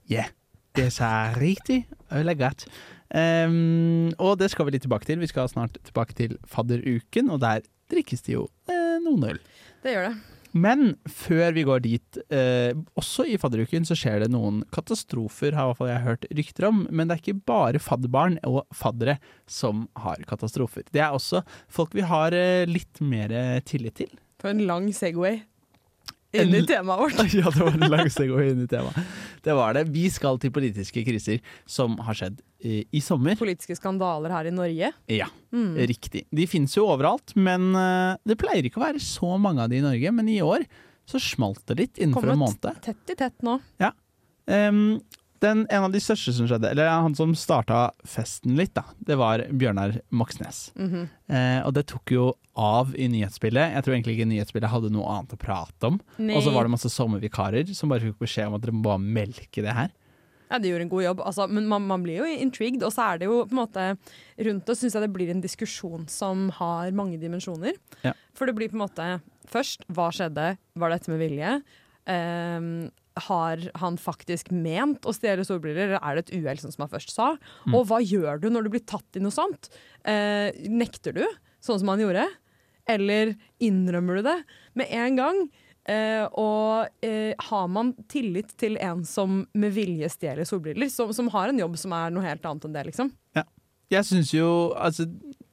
Yeah, 0.07 0.31
det 0.75 0.87
er 1.03 1.35
riktig. 1.41 1.87
Øl 2.11 2.31
er 2.31 2.37
godt. 2.39 2.65
Um, 3.11 4.13
og 4.15 4.39
det 4.39 4.47
skal 4.53 4.65
vi 4.65 4.71
litt 4.77 4.87
tilbake 4.87 5.05
til. 5.09 5.19
Vi 5.19 5.27
skal 5.27 5.51
snart 5.51 5.75
tilbake 5.83 6.15
til 6.15 6.37
fadderuken, 6.47 7.29
og 7.29 7.41
der 7.43 7.67
drikkes 7.91 8.23
det 8.23 8.37
jo 8.37 8.47
eh, 8.71 8.95
noen 9.03 9.33
øl. 9.33 9.41
Det 9.83 9.91
gjør 9.91 10.07
det. 10.07 10.15
Men 10.51 10.95
før 11.07 11.53
vi 11.55 11.63
går 11.67 11.83
dit, 11.85 12.17
eh, 12.29 12.73
også 12.99 13.25
i 13.27 13.37
fadderuken, 13.39 13.85
så 13.87 13.95
skjer 13.95 14.25
det 14.25 14.31
noen 14.33 14.61
katastrofer, 14.75 15.55
har 15.55 15.69
i 15.69 15.71
hvert 15.71 15.79
fall 15.79 15.91
jeg 15.91 16.05
hørt 16.07 16.27
rykter 16.39 16.67
om. 16.67 16.81
Men 16.91 17.07
det 17.07 17.17
er 17.17 17.23
ikke 17.23 17.45
bare 17.47 17.81
fadderbarn 17.81 18.37
og 18.47 18.65
faddere 18.75 19.17
som 19.47 19.87
har 19.95 20.19
katastrofer. 20.27 20.83
Det 20.91 21.03
er 21.03 21.15
også 21.15 21.43
folk 21.71 21.95
vi 21.95 22.03
har 22.07 22.35
eh, 22.35 22.67
litt 22.67 22.99
mer 22.99 23.31
eh, 23.31 23.61
tillit 23.63 23.95
til. 24.03 24.11
For 24.41 24.51
en 24.51 24.65
lang 24.67 24.89
Segway 24.95 25.43
inn 26.33 26.53
i 26.55 26.61
temaet 26.67 26.99
vårt. 27.01 27.33
ja, 27.39 27.49
det 27.51 27.59
var 27.65 27.75
en 27.75 27.91
lang 27.91 28.09
steg 28.13 28.31
å 28.31 28.37
gå 28.39 28.45
inn 28.51 28.63
i 28.63 28.67
temaet. 28.71 28.97
Det 29.43 29.55
var 29.57 29.73
det. 29.75 29.85
Vi 29.91 30.05
skal 30.13 30.37
til 30.39 30.53
politiske 30.55 31.03
kriser 31.07 31.41
som 31.69 31.97
har 32.05 32.15
skjedd 32.17 32.39
i, 32.63 32.83
i 32.93 33.01
sommer. 33.03 33.35
Politiske 33.39 33.75
skandaler 33.79 34.31
her 34.31 34.47
i 34.51 34.55
Norge. 34.55 34.91
Ja, 35.11 35.27
Mm. 35.51 35.73
riktig. 35.89 36.21
De 36.31 36.45
finnes 36.47 36.71
jo 36.77 36.85
overalt, 36.87 37.33
men 37.35 37.73
eh, 37.75 38.15
det 38.25 38.37
pleier 38.39 38.63
ikke 38.63 38.79
å 38.79 38.85
være 38.85 39.01
så 39.03 39.33
mange 39.41 39.59
av 39.65 39.67
de 39.73 39.81
i 39.81 39.83
Norge. 39.83 40.13
Men 40.15 40.29
i 40.31 40.37
år 40.45 40.63
så 41.11 41.19
smalt 41.19 41.65
det 41.67 41.75
litt 41.81 41.99
innenfor 41.99 42.29
en 42.31 42.37
Kommet 42.39 42.61
måned. 42.63 42.81
tett 42.85 43.11
i 43.11 43.17
tett 43.19 43.41
nå. 43.43 43.57
Em, 44.51 44.99
den, 45.41 45.63
en 45.69 45.87
av 45.87 45.93
de 45.93 45.99
største 46.03 46.33
som 46.37 46.47
skjedde, 46.49 46.69
eller 46.73 46.89
han 46.91 47.15
som 47.17 47.33
starta 47.37 47.89
festen 48.07 48.55
litt, 48.59 48.73
da, 48.77 48.83
det 49.01 49.17
var 49.19 49.43
Bjørnar 49.49 49.97
Moxnes. 50.13 50.69
Mhm. 50.77 51.07
Eh, 51.31 51.59
og 51.65 51.73
det 51.77 51.87
tok 51.91 52.13
jo 52.13 52.27
av 52.59 52.93
i 52.99 53.07
nyhetsbildet. 53.11 53.73
Jeg 53.75 53.85
tror 53.85 53.95
egentlig 53.95 54.17
ikke 54.17 54.29
nyhetsbildet 54.29 54.73
hadde 54.73 54.91
noe 54.93 55.07
annet 55.09 55.33
å 55.33 55.39
prate 55.39 55.89
om. 55.89 55.97
Og 56.19 56.43
så 56.43 56.53
var 56.53 56.67
det 56.67 56.73
masse 56.73 56.91
sommervikarer 56.91 57.73
som 57.77 57.91
bare 57.91 58.03
fikk 58.03 58.21
beskjed 58.21 58.49
om 58.51 58.57
at 58.57 58.65
dere 58.65 58.75
må 58.75 58.83
bare 58.89 59.01
melke 59.01 59.63
det 59.63 59.75
her. 59.77 59.91
Ja, 60.51 60.59
de 60.59 60.67
gjorde 60.67 60.83
en 60.83 60.91
god 60.91 61.03
jobb, 61.05 61.21
altså, 61.23 61.45
men 61.47 61.67
man, 61.71 61.85
man 61.87 62.03
blir 62.03 62.19
jo 62.19 62.27
intrigued. 62.27 62.83
Og 62.83 62.91
så 62.91 63.05
er 63.13 63.21
det 63.21 63.29
jo 63.29 63.43
på 63.47 63.55
en 63.55 63.61
måte 63.61 63.85
Rundt 64.41 64.65
det 64.67 64.75
syns 64.75 64.95
jeg 64.97 65.05
det 65.05 65.13
blir 65.13 65.29
en 65.31 65.43
diskusjon 65.43 66.07
som 66.11 66.49
har 66.57 66.91
mange 66.97 67.19
dimensjoner. 67.21 67.77
Ja. 68.03 68.11
For 68.35 68.49
det 68.49 68.57
blir 68.57 68.71
på 68.71 68.75
en 68.79 68.83
måte 68.83 69.11
Først, 69.51 69.85
hva 69.91 70.09
skjedde? 70.15 70.55
Var 70.79 70.91
det 70.91 70.97
dette 70.99 71.11
med 71.11 71.19
vilje? 71.19 71.53
Ehm, 72.11 72.89
har 73.27 73.63
han 73.81 73.97
faktisk 74.01 74.51
ment 74.53 75.07
å 75.07 75.13
stjele 75.15 75.45
solbriller, 75.47 75.89
eller 75.95 76.01
er 76.01 76.17
det 76.17 76.27
et 76.27 76.35
uhell, 76.37 76.61
sånn 76.61 76.75
som 76.75 76.85
han 76.85 76.93
først 76.93 77.15
sa? 77.15 77.31
Mm. 77.65 77.77
Og 77.77 77.87
hva 77.89 78.01
gjør 78.03 78.41
du 78.41 78.49
når 78.51 78.67
du 78.67 78.73
blir 78.75 78.85
tatt 78.89 79.19
i 79.19 79.23
noe 79.23 79.35
sånt? 79.35 79.71
Eh, 80.07 80.51
nekter 80.69 81.17
du, 81.17 81.25
sånn 81.63 81.81
som 81.81 81.93
han 81.93 82.03
gjorde? 82.03 82.27
Eller 82.89 83.35
innrømmer 83.61 84.19
du 84.19 84.29
det 84.29 84.39
med 84.79 84.93
en 84.93 85.19
gang? 85.19 85.43
Eh, 85.89 86.25
og 86.37 87.05
eh, 87.05 87.33
har 87.49 87.69
man 87.73 87.95
tillit 88.11 88.53
til 88.61 88.77
en 88.81 89.01
som 89.07 89.41
med 89.57 89.73
vilje 89.73 90.11
stjeler 90.13 90.45
solbriller, 90.45 90.91
som, 90.93 91.09
som 91.15 91.31
har 91.33 91.49
en 91.49 91.61
jobb 91.61 91.79
som 91.81 91.95
er 91.97 92.13
noe 92.13 92.25
helt 92.25 92.45
annet 92.45 92.67
enn 92.67 92.77
det, 92.77 92.87
liksom? 92.91 93.13
jeg 93.91 94.07
syns 94.07 94.31
jo 94.33 94.47
altså, 94.79 95.05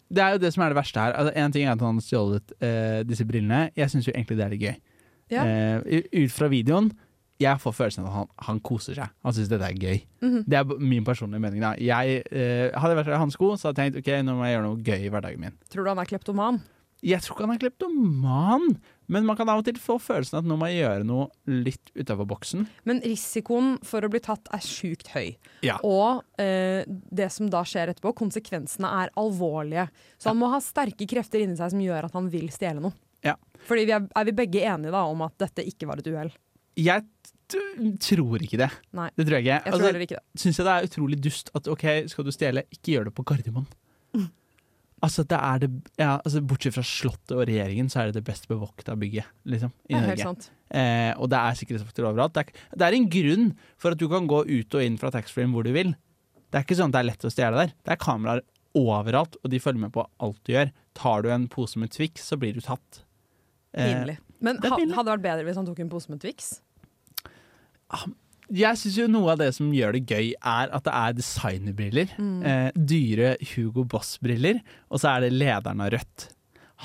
Det 0.09 0.23
er 0.23 0.37
jo 0.37 0.43
det 0.43 0.53
som 0.55 0.63
er 0.65 0.73
det 0.73 0.79
verste 0.79 1.03
her. 1.03 1.17
Altså, 1.19 1.33
en 1.37 1.55
ting 1.55 1.67
er 1.67 1.75
at 1.75 1.83
han 1.85 1.99
har 1.99 2.05
stjålet 2.07 2.55
eh, 2.65 3.01
disse 3.09 3.27
brillene. 3.29 3.69
Jeg 3.77 3.93
syns 3.93 4.09
jo 4.09 4.15
egentlig 4.15 4.39
det 4.39 4.47
er 4.47 4.55
litt 4.55 4.65
gøy. 4.65 4.79
Ja. 5.29 5.45
Eh, 5.45 6.05
ut 6.23 6.33
fra 6.33 6.49
videoen 6.49 6.89
jeg 7.39 7.61
får 7.63 7.75
følelsen 7.77 8.03
av 8.03 8.09
at 8.09 8.17
han, 8.17 8.31
han 8.49 8.61
koser 8.67 8.97
seg. 8.99 9.13
Han 9.27 9.35
syns 9.37 9.51
dette 9.53 9.69
er 9.69 9.79
gøy. 9.79 10.01
Mhm. 10.25 10.41
Det 10.49 10.59
er 10.59 10.81
min 10.83 11.05
personlige 11.07 11.43
mening. 11.45 11.63
da 11.63 11.75
Jeg 11.79 12.25
eh, 12.33 12.75
Hadde 12.75 12.95
jeg 12.95 13.01
vært 13.03 13.15
i 13.15 13.21
hans 13.23 13.39
sko, 13.39 13.53
så 13.55 13.71
hadde 13.71 13.85
jeg 13.85 13.95
tenkt 13.95 14.03
ok, 14.03 14.11
nå 14.27 14.35
må 14.39 14.49
jeg 14.49 14.57
gjøre 14.57 14.67
noe 14.67 14.83
gøy 14.83 15.07
i 15.07 15.13
hverdagen 15.15 15.45
min. 15.47 15.57
Tror 15.71 15.87
du 15.87 15.93
han 15.93 16.03
er 16.03 16.11
kleptoman? 16.11 16.61
Jeg 17.07 17.23
tror 17.23 17.37
ikke 17.37 17.45
han 17.47 17.55
er 17.55 17.61
kleptoman, 17.63 18.65
men 19.07 19.27
man 19.29 19.37
kan 19.39 19.47
av 19.53 19.61
og 19.61 19.67
til 19.69 19.77
få 19.79 20.01
følelsen 20.03 20.41
at 20.41 20.47
nå 20.51 20.57
må 20.59 20.67
jeg 20.67 20.81
gjøre 20.81 21.07
noe 21.07 21.29
litt 21.47 21.93
utafor 21.95 22.27
boksen. 22.27 22.65
Men 22.91 22.99
risikoen 23.05 23.77
for 23.87 24.03
å 24.03 24.11
bli 24.11 24.19
tatt 24.25 24.51
er 24.51 24.65
sjukt 24.65 25.13
høy. 25.15 25.37
Ja. 25.63 25.77
Og 25.87 26.25
eh, 26.43 26.83
det 26.89 27.31
som 27.31 27.47
da 27.53 27.63
skjer 27.63 27.93
etterpå, 27.95 28.17
konsekvensene 28.19 28.91
er 29.05 29.15
alvorlige. 29.21 29.87
Så 30.19 30.33
han 30.33 30.41
må 30.43 30.51
ha 30.51 30.59
sterke 30.65 31.07
krefter 31.07 31.45
inni 31.45 31.55
seg 31.61 31.71
som 31.77 31.85
gjør 31.87 32.11
at 32.11 32.19
han 32.19 32.27
vil 32.35 32.51
stjele 32.51 32.83
noe. 32.83 32.99
Ja. 33.23 33.37
Fordi 33.71 33.87
vi 33.87 33.95
er, 33.95 34.11
er 34.19 34.27
vi 34.27 34.37
begge 34.43 34.67
enige 34.67 34.95
da 34.95 35.07
om 35.07 35.23
at 35.27 35.39
dette 35.39 35.63
ikke 35.71 35.87
var 35.91 36.03
et 36.03 36.11
uhell? 36.11 36.35
Jeg 36.79 37.07
tror 37.49 38.43
ikke 38.45 38.61
det. 38.61 38.71
Nei. 38.97 39.09
Det 39.17 39.27
tror 39.27 39.39
jeg 39.39 39.47
ikke. 39.47 39.59
Jeg 39.65 39.75
tror 39.75 39.87
heller 39.89 40.05
ikke 40.07 40.19
det. 40.19 40.41
syns 40.43 40.59
jeg 40.61 40.67
det 40.69 40.75
er 40.75 40.89
utrolig 40.89 41.21
dust 41.25 41.53
at 41.57 41.71
ok, 41.71 41.87
skal 42.13 42.27
du 42.27 42.33
stjele, 42.35 42.65
ikke 42.75 42.97
gjør 42.97 43.09
det 43.09 43.15
på 43.19 43.27
Gardermoen. 43.29 43.71
Altså, 44.99 45.23
det 45.31 45.39
er 45.39 45.61
det, 45.63 45.69
ja, 45.95 46.17
altså, 46.17 46.41
bortsett 46.43 46.75
fra 46.75 46.83
Slottet 46.83 47.31
og 47.37 47.45
regjeringen, 47.47 47.87
så 47.87 48.01
er 48.01 48.09
det 48.09 48.17
det 48.19 48.25
best 48.27 48.49
bevokta 48.51 48.97
bygget 48.99 49.29
liksom, 49.47 49.71
i 49.87 49.95
Det 49.95 50.01
er 50.01 50.09
helt 50.09 50.25
sant. 50.25 50.49
Eh, 50.75 51.13
og 51.15 51.31
det 51.31 51.39
er 51.39 51.59
sikkerhetsfaktor 51.61 52.09
overalt. 52.09 52.35
Det 52.35 52.43
er, 52.43 52.65
det 52.75 52.87
er 52.89 52.97
en 52.97 53.07
grunn 53.15 53.47
for 53.79 53.95
at 53.95 54.01
du 54.03 54.09
kan 54.11 54.27
gå 54.27 54.41
ut 54.49 54.75
og 54.75 54.83
inn 54.83 54.99
fra 54.99 55.13
taxfree-en 55.15 55.55
hvor 55.55 55.69
du 55.69 55.71
vil. 55.77 55.93
Det 56.51 56.59
er 56.59 56.67
ikke 56.67 56.81
sånn 56.81 56.91
at 56.91 56.97
det 56.97 57.03
er 57.05 57.11
lett 57.13 57.29
å 57.29 57.31
stjele 57.31 57.63
der. 57.63 57.75
Det 57.87 57.95
er 57.95 58.01
kameraer 58.03 58.43
overalt, 58.79 59.39
og 59.39 59.53
de 59.55 59.63
følger 59.63 59.85
med 59.87 59.95
på 59.95 60.03
alt 60.03 60.41
du 60.43 60.57
gjør. 60.57 60.75
Tar 60.99 61.23
du 61.23 61.31
en 61.31 61.47
pose 61.53 61.79
med 61.79 61.95
Twix, 61.95 62.27
så 62.33 62.39
blir 62.41 62.59
du 62.59 62.63
tatt. 62.65 63.05
Eh, 63.79 63.93
Pinlig. 63.93 64.19
Men 64.43 64.59
ha, 64.63 64.71
hadde 64.75 65.07
det 65.07 65.15
vært 65.15 65.27
bedre 65.31 65.47
hvis 65.47 65.63
han 65.63 65.67
tok 65.71 65.79
en 65.87 65.95
pose 65.95 66.11
med 66.11 66.27
Twix? 66.27 66.57
Jeg 68.49 68.81
syns 68.81 68.97
jo 68.97 69.07
noe 69.13 69.35
av 69.35 69.43
det 69.43 69.51
som 69.59 69.69
gjør 69.75 69.99
det 69.99 70.07
gøy, 70.09 70.31
er 70.33 70.71
at 70.73 70.85
det 70.87 70.95
er 70.97 71.17
designerbriller. 71.19 72.13
Mm. 72.17 72.37
Eh, 72.49 72.69
dyre 72.77 73.35
Hugo 73.51 73.85
Boss-briller, 73.85 74.63
og 74.89 75.03
så 75.03 75.13
er 75.13 75.27
det 75.27 75.35
lederen 75.37 75.85
av 75.85 75.93
Rødt. 75.93 76.31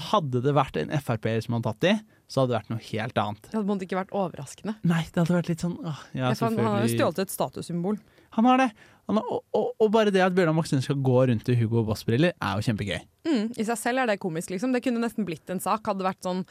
Hadde 0.10 0.42
det 0.44 0.56
vært 0.58 0.80
en 0.82 0.92
Frp-er 0.98 1.44
som 1.46 1.56
hadde 1.56 1.70
tatt 1.70 1.86
de, 1.86 1.94
så 2.28 2.42
hadde 2.42 2.52
det 2.52 2.58
vært 2.58 2.74
noe 2.74 2.84
helt 2.90 3.22
annet. 3.22 3.48
Det 3.52 3.62
hadde 3.62 3.88
ikke 3.88 4.00
vært 4.00 4.16
overraskende. 4.18 4.76
Nei, 4.90 5.04
det 5.06 5.22
hadde 5.22 5.38
vært 5.38 5.52
litt 5.54 5.64
sånn 5.64 5.78
åh, 5.80 6.04
ja, 6.18 6.34
Ja, 6.34 6.36
han, 6.42 6.60
har 6.66 6.84
jo 6.84 6.92
stjålet 6.96 7.24
et 7.24 7.34
statussymbol. 7.34 8.00
Han 8.34 8.50
har 8.50 8.64
det. 8.64 8.70
Han 9.08 9.20
har, 9.20 9.28
og, 9.30 9.44
og, 9.54 9.68
og 9.84 9.92
bare 9.94 10.12
det 10.16 10.24
at 10.26 10.36
Bjørnar 10.36 10.56
Moxnes 10.58 10.88
skal 10.88 11.00
gå 11.06 11.26
rundt 11.30 11.52
i 11.54 11.58
Hugo 11.60 11.84
Boss-briller, 11.88 12.34
er 12.34 12.58
jo 12.58 12.66
kjempegøy. 12.68 13.04
Mm, 13.30 13.52
I 13.54 13.68
seg 13.70 13.80
selv 13.80 14.04
er 14.04 14.10
det 14.10 14.22
komisk, 14.24 14.52
liksom. 14.52 14.74
Det 14.76 14.82
kunne 14.84 15.04
nesten 15.04 15.28
blitt 15.28 15.54
en 15.54 15.62
sak. 15.64 15.86
Hadde 15.86 16.02
det 16.02 16.10
vært 16.10 16.26
sånn 16.26 16.42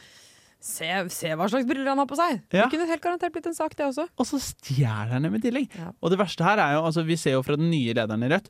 Se, 0.63 0.87
se 1.11 1.33
hva 1.35 1.49
slags 1.51 1.67
briller 1.67 1.89
han 1.91 1.99
har 1.99 2.07
på 2.07 2.15
seg! 2.15 2.37
Ja. 2.55 2.69
Det 2.69 2.71
kunne 2.77 2.87
helt 2.87 3.03
garantert 3.03 3.33
blitt 3.35 3.49
en 3.51 3.57
sak, 3.57 3.73
det 3.75 3.83
også. 3.89 4.05
Og 4.15 4.27
så 4.29 4.39
stjeler 4.39 5.11
han 5.11 5.25
dem 5.27 5.35
i 5.35 5.41
tillegg. 5.43 5.73
Ja. 5.75 5.89
Og 5.99 6.13
det 6.13 6.21
verste 6.21 6.45
her 6.47 6.61
er 6.63 6.77
jo, 6.77 6.85
altså 6.87 7.03
vi 7.09 7.17
ser 7.19 7.35
jo 7.35 7.43
fra 7.43 7.57
den 7.59 7.67
nye 7.73 7.97
lederen 7.99 8.23
i 8.23 8.29
Rødt, 8.31 8.47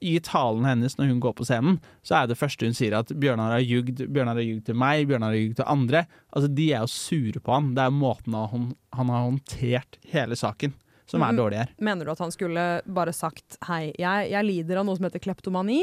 i 0.00 0.14
talen 0.24 0.64
hennes 0.64 0.96
når 0.96 1.10
hun 1.12 1.20
går 1.20 1.34
på 1.36 1.44
scenen, 1.44 1.76
så 2.00 2.22
er 2.22 2.30
det 2.30 2.38
første 2.40 2.64
hun 2.64 2.76
sier 2.78 2.96
at 2.96 3.12
Bjørnar 3.12 3.52
har 3.58 3.60
jugd, 3.60 4.00
Bjørnar 4.08 4.40
har 4.40 4.46
jugd 4.48 4.64
til 4.70 4.78
meg, 4.80 5.04
Bjørnar 5.10 5.34
har 5.34 5.42
jugd 5.42 5.58
til 5.60 5.68
andre. 5.76 6.02
Altså 6.32 6.48
De 6.56 6.70
er 6.72 6.80
jo 6.86 6.90
sure 6.96 7.44
på 7.44 7.52
han. 7.58 7.74
Det 7.76 7.84
er 7.84 7.92
måten 7.92 8.38
han, 8.40 8.70
han 8.96 9.12
har 9.12 9.26
håndtert 9.28 10.00
hele 10.14 10.40
saken 10.40 10.72
som 11.10 11.20
er 11.26 11.32
Mhm. 11.34 11.38
dårlig 11.42 11.56
her. 11.58 11.70
Mener 11.82 12.04
du 12.06 12.12
at 12.12 12.20
han 12.24 12.30
skulle 12.32 12.64
bare 12.86 13.12
sagt 13.12 13.58
hei, 13.68 13.92
jeg, 13.98 14.30
jeg 14.32 14.44
lider 14.48 14.78
av 14.80 14.86
noe 14.86 14.96
som 14.96 15.04
heter 15.10 15.20
kleptomani. 15.20 15.82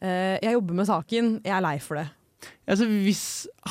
Eh, 0.00 0.38
jeg 0.40 0.54
jobber 0.56 0.74
med 0.80 0.86
saken, 0.88 1.32
jeg 1.44 1.52
er 1.56 1.60
lei 1.68 1.76
for 1.82 2.00
det. 2.00 2.08
Altså 2.66 2.86
Hvis 2.88 3.24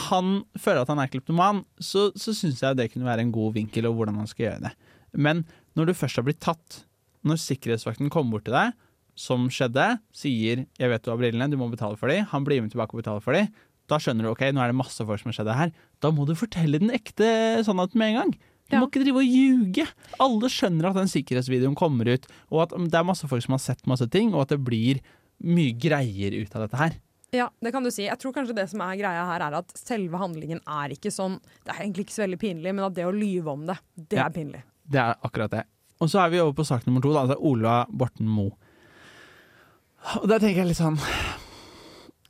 han 0.10 0.44
føler 0.60 0.84
at 0.84 0.92
han 0.92 1.00
er 1.04 1.12
kleptoman, 1.12 1.64
så, 1.80 2.10
så 2.16 2.34
syns 2.36 2.62
jeg 2.64 2.78
det 2.80 2.92
kunne 2.94 3.08
være 3.08 3.26
en 3.26 3.34
god 3.36 3.54
vinkel 3.58 3.88
og 3.90 3.98
hvordan 3.98 4.20
han 4.22 4.30
skal 4.30 4.46
gjøre 4.48 4.64
det. 4.68 4.72
Men 5.14 5.44
når 5.76 5.90
du 5.92 5.94
først 5.98 6.20
har 6.20 6.28
blitt 6.28 6.42
tatt, 6.44 6.84
når 7.28 7.40
sikkerhetsvakten 7.42 8.10
kommer 8.14 8.38
bort 8.38 8.48
til 8.48 8.56
deg, 8.56 8.74
som 9.16 9.50
skjedde, 9.52 10.00
sier 10.16 10.66
'jeg 10.80 10.90
vet 10.90 11.04
du 11.04 11.12
har 11.12 11.20
brillene, 11.20 11.50
du 11.52 11.58
må 11.60 11.70
betale 11.70 11.98
for 12.00 12.08
dem', 12.08 12.26
han 12.32 12.46
blir 12.46 12.62
med 12.62 12.72
tilbake 12.72 12.96
og 12.96 13.04
betaler 13.04 13.22
for 13.22 13.34
dem, 13.36 13.50
da 13.92 13.98
skjønner 14.00 14.24
du 14.24 14.32
ok, 14.32 14.42
nå 14.56 14.62
er 14.64 14.72
det 14.72 14.80
masse 14.80 15.04
folk 15.04 15.20
som 15.20 15.30
har 15.30 15.36
skjedd 15.36 15.50
det 15.52 15.58
her. 15.60 15.72
Da 16.02 16.12
må 16.16 16.26
du 16.26 16.34
fortelle 16.34 16.80
den 16.80 16.94
ekte 16.96 17.60
sannheten 17.68 18.00
med 18.00 18.08
en 18.16 18.20
gang. 18.22 18.32
Du 18.72 18.78
Ja. 18.78 18.80
må 18.80 18.88
ikke 18.88 19.04
drive 19.04 19.20
og 19.20 19.28
ljuge. 19.28 19.86
Alle 20.18 20.48
skjønner 20.48 20.90
at 20.90 20.96
den 20.96 21.12
sikkerhetsvideoen 21.12 21.76
kommer 21.76 22.08
ut, 22.08 22.26
og 22.50 22.62
at 22.64 22.70
det 22.90 22.96
er 22.96 23.04
masse 23.04 23.28
folk 23.28 23.44
som 23.44 23.52
har 23.52 23.60
sett 23.60 23.86
masse 23.86 24.08
ting, 24.10 24.34
og 24.34 24.44
at 24.44 24.56
det 24.56 24.64
blir 24.64 25.02
mye 25.44 25.74
greier 25.78 26.32
ut 26.40 26.56
av 26.56 26.70
dette 26.70 26.78
her. 26.80 26.92
Ja, 27.32 27.46
det 27.64 27.72
kan 27.72 27.84
du 27.86 27.92
si. 27.92 28.04
Jeg 28.10 28.20
tror 28.20 28.34
kanskje 28.36 28.56
det 28.58 28.66
som 28.70 28.82
er 28.84 28.98
greia 29.00 29.22
her, 29.30 29.44
er 29.46 29.54
at 29.62 29.70
selve 29.80 30.20
handlingen 30.20 30.60
er 30.68 30.92
ikke 30.98 31.12
sånn 31.16 31.38
Det 31.64 31.72
er 31.72 31.84
egentlig 31.86 32.04
ikke 32.10 32.18
så 32.18 32.26
veldig 32.26 32.40
pinlig, 32.42 32.74
men 32.76 32.84
at 32.84 32.94
det 32.98 33.06
å 33.08 33.14
lyve 33.16 33.54
om 33.54 33.66
det, 33.70 33.78
det 33.96 34.18
Ja. 34.20 34.26
er 34.26 34.36
pinlig. 34.36 34.64
Det 34.92 35.00
er 35.00 35.16
akkurat 35.24 35.52
det. 35.52 35.64
Og 36.02 36.10
så 36.10 36.20
er 36.26 36.30
vi 36.34 36.40
over 36.42 36.54
på 36.58 36.66
sak 36.66 36.84
nummer 36.88 37.02
to, 37.02 37.14
da, 37.14 37.24
er 37.32 37.40
Ola 37.40 37.86
Borten 37.88 38.28
Moe. 38.28 38.52
Og 40.22 40.28
der 40.28 40.40
tenker 40.42 40.64
jeg 40.64 40.68
litt 40.72 40.80
sånn 40.82 40.98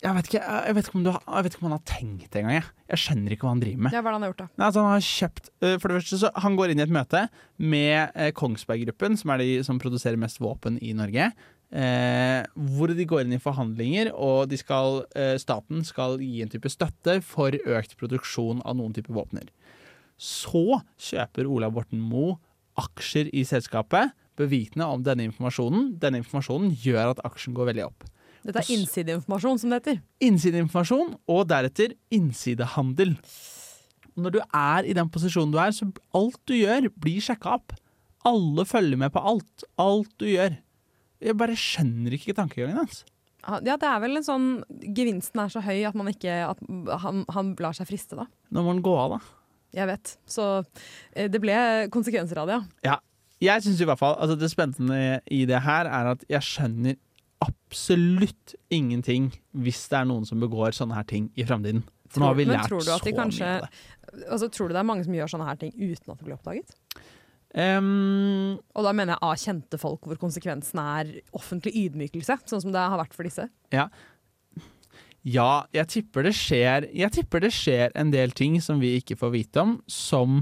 Jeg 0.03 0.15
vet 0.17 0.27
ikke, 0.31 0.41
jeg 0.65 0.75
vet 0.75 0.87
ikke, 0.87 0.95
om, 0.97 1.03
du, 1.05 1.11
har- 1.13 1.23
jeg 1.37 1.43
vet 1.45 1.53
ikke 1.55 1.61
om 1.63 1.69
han 1.71 1.77
har 1.77 1.85
tenkt 1.85 2.35
engang. 2.35 2.53
Jeg. 2.57 2.63
jeg 2.89 2.97
skjønner 3.03 3.31
ikke 3.35 3.45
hva 3.45 3.51
han 3.53 3.59
driver 3.61 3.81
med. 3.85 3.93
Ja, 3.93 4.01
hva 4.01 4.09
er 4.09 4.11
det 4.11 4.17
han 4.17 4.21
har 4.25 4.31
gjort, 4.31 4.37
da? 4.41 4.47
Nei, 4.57 4.65
altså 4.67 4.81
han 4.81 4.91
har 4.95 5.05
kjøpt 5.07 5.49
øh, 5.61 5.75
For 5.79 5.87
det 5.87 5.97
første 6.01 6.17
så 6.23 6.31
Han 6.41 6.55
går 6.57 6.71
inn 6.73 6.79
i 6.81 6.85
et 6.87 6.89
møte 6.95 7.21
med 7.59 8.11
eh, 8.15 8.31
Kongsberg-gruppen, 8.33 9.17
som 9.21 9.29
er 9.35 9.37
de 9.43 9.49
som 9.63 9.79
produserer 9.79 10.17
mest 10.17 10.41
våpen 10.41 10.79
i 10.81 10.93
Norge. 10.97 11.31
Eh, 11.71 12.43
hvor 12.75 12.91
de 12.91 13.05
går 13.07 13.23
inn 13.23 13.37
i 13.37 13.39
forhandlinger, 13.39 14.09
og 14.11 14.49
de 14.51 14.57
skal, 14.59 15.05
eh, 15.15 15.37
staten 15.39 15.85
skal 15.87 16.17
gi 16.19 16.41
en 16.43 16.51
type 16.51 16.67
støtte 16.67 17.21
for 17.23 17.55
økt 17.55 17.95
produksjon 17.95 18.59
av 18.65 18.75
noen 18.75 18.93
type 18.93 19.07
våpner. 19.07 19.47
Så 20.19 20.81
kjøper 20.99 21.47
Ola 21.47 21.69
Borten 21.71 22.01
Moe 22.03 22.35
aksjer 22.77 23.29
i 23.33 23.45
selskapet, 23.47 24.11
bevitende 24.35 24.87
om 24.87 25.03
denne 25.03 25.23
informasjonen. 25.29 25.97
Denne 25.99 26.19
informasjonen 26.19 26.75
gjør 26.75 27.13
at 27.15 27.23
aksjen 27.27 27.55
går 27.55 27.71
veldig 27.71 27.85
opp 27.85 28.07
Dette 28.41 28.63
er 28.63 28.71
innsideinformasjon, 28.73 29.59
som 29.61 29.69
det 29.69 29.81
heter. 29.81 30.01
innsideinformasjon 30.19 31.15
og 31.29 31.47
deretter 31.47 31.93
innsidehandel. 32.11 33.15
Når 34.17 34.31
du 34.31 34.39
er 34.41 34.83
i 34.89 34.95
den 34.97 35.09
posisjonen 35.13 35.53
du 35.53 35.59
er, 35.61 35.71
så 35.71 35.87
alt 36.17 36.39
du 36.49 36.55
gjør, 36.57 36.89
blir 36.99 37.21
sjekka 37.21 37.55
opp. 37.59 37.75
Alle 38.25 38.65
følger 38.65 38.97
med 38.97 39.13
på 39.13 39.21
alt. 39.21 39.63
Alt 39.77 40.09
du 40.17 40.25
gjør. 40.25 40.57
Jeg 41.21 41.37
bare 41.37 41.55
skjønner 41.59 42.15
ikke 42.17 42.35
tankegangen 42.37 42.79
hans. 42.81 43.03
Ja, 43.41 43.57
det 43.77 43.87
er 43.87 44.01
vel 44.03 44.19
en 44.19 44.25
sånn 44.25 44.43
Gevinsten 44.93 45.41
er 45.41 45.49
så 45.49 45.63
høy 45.65 45.79
at 45.89 45.95
man 45.97 46.11
ikke 46.11 46.29
At 46.45 46.59
han, 47.01 47.23
han 47.33 47.55
lar 47.57 47.73
seg 47.73 47.87
friste, 47.89 48.13
da. 48.19 48.27
Nå 48.53 48.61
må 48.61 48.75
han 48.75 48.83
gå 48.85 48.93
av, 48.97 49.15
da. 49.15 49.21
Jeg 49.73 49.87
vet. 49.89 50.11
Så 50.29 50.45
eh, 51.15 51.29
det 51.31 51.39
ble 51.41 51.55
konsekvenser 51.93 52.41
av 52.43 52.51
det, 52.51 52.59
ja. 52.59 52.91
Ja. 52.91 52.97
Jeg 53.41 53.63
synes 53.65 53.79
i 53.81 53.87
hvert 53.89 53.97
fall 53.97 54.13
altså 54.21 54.35
Det 54.37 54.51
spennende 54.51 55.21
i 55.33 55.39
det 55.49 55.63
her 55.65 55.89
er 55.89 56.11
at 56.11 56.25
jeg 56.29 56.45
skjønner 56.45 56.99
absolutt 57.41 58.53
ingenting 58.69 59.31
hvis 59.57 59.87
det 59.89 59.97
er 60.03 60.05
noen 60.11 60.27
som 60.29 60.41
begår 60.43 60.75
sånne 60.77 60.93
her 60.99 61.07
ting 61.09 61.31
i 61.33 61.45
framtiden. 61.47 61.81
For 62.11 62.21
nå 62.21 62.27
har 62.29 62.37
vi 62.37 62.45
lært 62.45 62.69
så 62.85 62.99
kanskje- 63.15 63.47
mye 63.47 63.55
av 63.55 63.65
det. 63.65 64.27
Altså, 64.29 64.49
tror 64.51 64.67
du 64.69 64.75
det 64.75 64.81
er 64.83 64.89
mange 64.91 65.05
som 65.07 65.15
gjør 65.15 65.31
sånne 65.31 65.47
her 65.47 65.57
ting 65.57 65.71
uten 65.73 66.11
at 66.11 66.19
det 66.19 66.27
blir 66.27 66.35
oppdaget? 66.37 66.75
Em, 67.53 68.57
Og 68.75 68.85
da 68.85 68.93
mener 68.95 69.17
jeg 69.17 69.27
av 69.27 69.35
kjente 69.41 69.79
folk 69.81 70.07
hvor 70.07 70.19
konsekvensen 70.21 70.79
er 70.79 71.09
offentlig 71.35 71.73
ydmykelse, 71.85 72.37
sånn 72.47 72.63
som 72.63 72.71
det 72.71 72.79
har 72.79 72.99
vært 73.01 73.15
for 73.17 73.27
disse. 73.27 73.49
Ja, 75.27 75.65
jeg 75.75 75.85
tipper 75.91 76.25
det 76.25 76.33
skjer 76.33 76.87
Jeg 76.97 77.13
tipper 77.13 77.43
det 77.43 77.51
skjer 77.53 77.91
en 77.99 78.09
del 78.13 78.31
ting 78.33 78.55
som 78.63 78.79
vi 78.81 78.95
ikke 78.97 79.17
får 79.19 79.33
vite 79.35 79.61
om, 79.61 79.75
som 79.85 80.39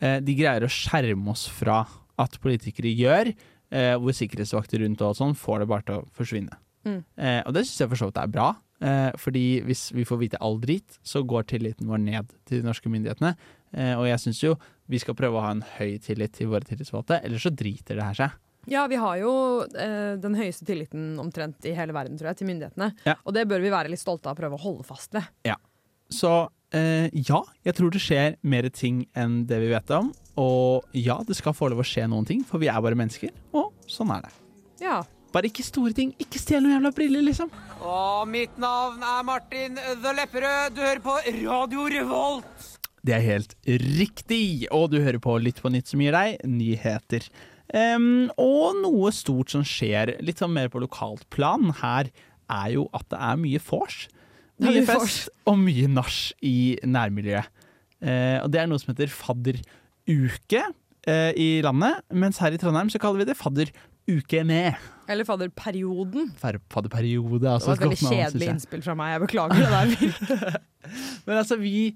eh, 0.00 0.20
de 0.24 0.36
greier 0.38 0.64
å 0.64 0.72
skjerme 0.72 1.34
oss 1.34 1.44
fra 1.52 1.82
at 2.22 2.38
politikere 2.40 2.92
gjør, 2.96 3.32
eh, 3.72 3.94
hvor 4.00 4.16
sikkerhetsvakter 4.16 4.80
rundt 4.84 5.02
og 5.04 5.18
sånn 5.18 5.36
får 5.36 5.62
det 5.64 5.68
bare 5.68 5.86
til 5.88 6.00
å 6.00 6.06
forsvinne. 6.16 6.56
Mm. 6.86 7.00
Eh, 7.18 7.40
og 7.46 7.52
det 7.56 7.66
syns 7.66 7.82
jeg 7.84 7.92
for 7.92 8.00
så 8.00 8.08
vidt 8.08 8.22
er 8.22 8.32
bra, 8.32 8.48
eh, 8.80 9.10
fordi 9.20 9.44
hvis 9.68 9.84
vi 9.92 10.06
får 10.08 10.22
vite 10.24 10.40
all 10.40 10.58
drit, 10.62 10.98
så 11.04 11.22
går 11.26 11.44
tilliten 11.52 11.90
vår 11.90 12.00
ned 12.02 12.32
til 12.48 12.62
de 12.62 12.68
norske 12.70 12.88
myndighetene. 12.92 13.34
Eh, 13.76 13.94
og 13.98 14.06
jeg 14.08 14.20
syns 14.24 14.42
jo 14.42 14.56
vi 14.92 15.00
skal 15.02 15.16
prøve 15.18 15.38
å 15.38 15.44
ha 15.44 15.52
en 15.56 15.64
høy 15.78 15.96
tillit 16.04 16.34
til 16.36 16.50
våre 16.52 16.66
tillitsvalgte, 16.68 17.22
ellers 17.24 17.46
så 17.46 17.52
driter 17.54 17.98
det 17.98 18.08
her 18.10 18.18
seg. 18.18 18.40
Ja, 18.70 18.86
vi 18.86 18.98
har 19.00 19.16
jo 19.18 19.32
eh, 19.66 20.14
den 20.22 20.36
høyeste 20.38 20.66
tilliten 20.68 21.16
omtrent 21.18 21.64
i 21.66 21.74
hele 21.74 21.94
verden, 21.96 22.18
tror 22.18 22.30
jeg, 22.30 22.42
til 22.42 22.50
myndighetene. 22.52 22.92
Ja. 23.08 23.16
Og 23.26 23.34
det 23.34 23.48
bør 23.50 23.62
vi 23.64 23.72
være 23.74 23.90
litt 23.90 24.02
stolte 24.02 24.30
av 24.30 24.36
å 24.36 24.38
prøve 24.38 24.58
å 24.58 24.62
holde 24.62 24.86
fast 24.86 25.16
ved. 25.16 25.26
Ja. 25.48 25.56
Så 26.12 26.30
eh, 26.76 27.08
ja, 27.10 27.40
jeg 27.66 27.78
tror 27.78 27.90
det 27.90 28.02
skjer 28.04 28.36
mer 28.46 28.68
ting 28.70 29.02
enn 29.18 29.42
det 29.50 29.58
vi 29.64 29.72
vet 29.72 29.90
om. 29.96 30.12
Og 30.38 30.86
ja, 30.96 31.18
det 31.26 31.36
skal 31.40 31.56
få 31.56 31.72
lov 31.72 31.82
å 31.82 31.86
skje 31.86 32.06
noen 32.10 32.28
ting, 32.28 32.44
for 32.46 32.62
vi 32.62 32.70
er 32.70 32.78
bare 32.84 32.98
mennesker. 32.98 33.34
Og 33.58 33.72
sånn 33.90 34.14
er 34.14 34.28
det. 34.28 34.32
Ja. 34.84 35.00
Bare 35.32 35.48
ikke 35.48 35.64
store 35.64 35.94
ting. 35.96 36.12
Ikke 36.22 36.38
stjel 36.38 36.62
noen 36.62 36.76
jævla 36.76 36.92
briller, 36.94 37.24
liksom. 37.24 37.50
Og 37.82 38.28
mitt 38.30 38.54
navn 38.62 39.02
er 39.02 39.24
Martin 39.26 39.80
The 40.04 40.14
Lepperød. 40.20 40.76
Du 40.76 40.84
hører 40.84 41.02
på 41.02 41.18
Radio 41.40 41.88
Revolt. 41.96 42.71
Det 43.02 43.16
er 43.16 43.24
helt 43.24 43.56
riktig. 43.66 44.68
Og 44.70 44.92
du 44.92 45.00
hører 45.02 45.18
på 45.22 45.34
Lytt 45.42 45.62
på 45.62 45.72
nytt 45.74 45.90
som 45.90 46.02
gir 46.02 46.14
deg 46.14 46.42
nyheter. 46.46 47.26
Um, 47.72 48.28
og 48.36 48.76
noe 48.82 49.10
stort 49.16 49.54
som 49.54 49.64
skjer 49.66 50.18
litt 50.22 50.42
sånn 50.42 50.52
mer 50.54 50.68
på 50.72 50.82
lokalt 50.82 51.24
plan. 51.32 51.72
Her 51.80 52.10
er 52.52 52.74
jo 52.74 52.86
at 52.94 53.08
det 53.12 53.18
er 53.18 53.40
mye 53.40 53.62
vors. 53.64 54.04
Mye 54.62 54.84
fest 54.86 55.32
og 55.48 55.56
mye 55.58 55.88
nach 55.90 56.18
i 56.44 56.76
nærmiljøet. 56.84 57.48
Uh, 58.02 58.42
og 58.42 58.50
det 58.52 58.60
er 58.60 58.68
noe 58.68 58.82
som 58.82 58.92
heter 58.92 59.10
fadderuke 59.14 60.62
uh, 61.08 61.32
i 61.38 61.62
landet, 61.64 62.02
mens 62.10 62.42
her 62.42 62.54
i 62.54 62.58
Trondheim 62.60 62.90
så 62.92 63.00
kaller 63.02 63.22
vi 63.22 63.28
det 63.30 63.38
fadderuke 63.38 64.42
med. 64.46 64.78
Eller 65.10 65.26
fadderperioden. 65.26 66.32
Fadderperiode, 66.38 67.46
altså. 67.50 67.72
Det 67.72 67.78
var 67.78 67.78
et 67.78 67.86
veldig 67.86 68.02
kjedelig 68.02 68.50
innspill 68.56 68.82
fra 68.84 68.98
meg. 68.98 69.14
Jeg 69.16 69.24
beklager 69.24 69.62
det 69.62 69.70
der. 69.72 70.58
Men 71.26 71.38
altså, 71.38 71.58
vi 71.62 71.92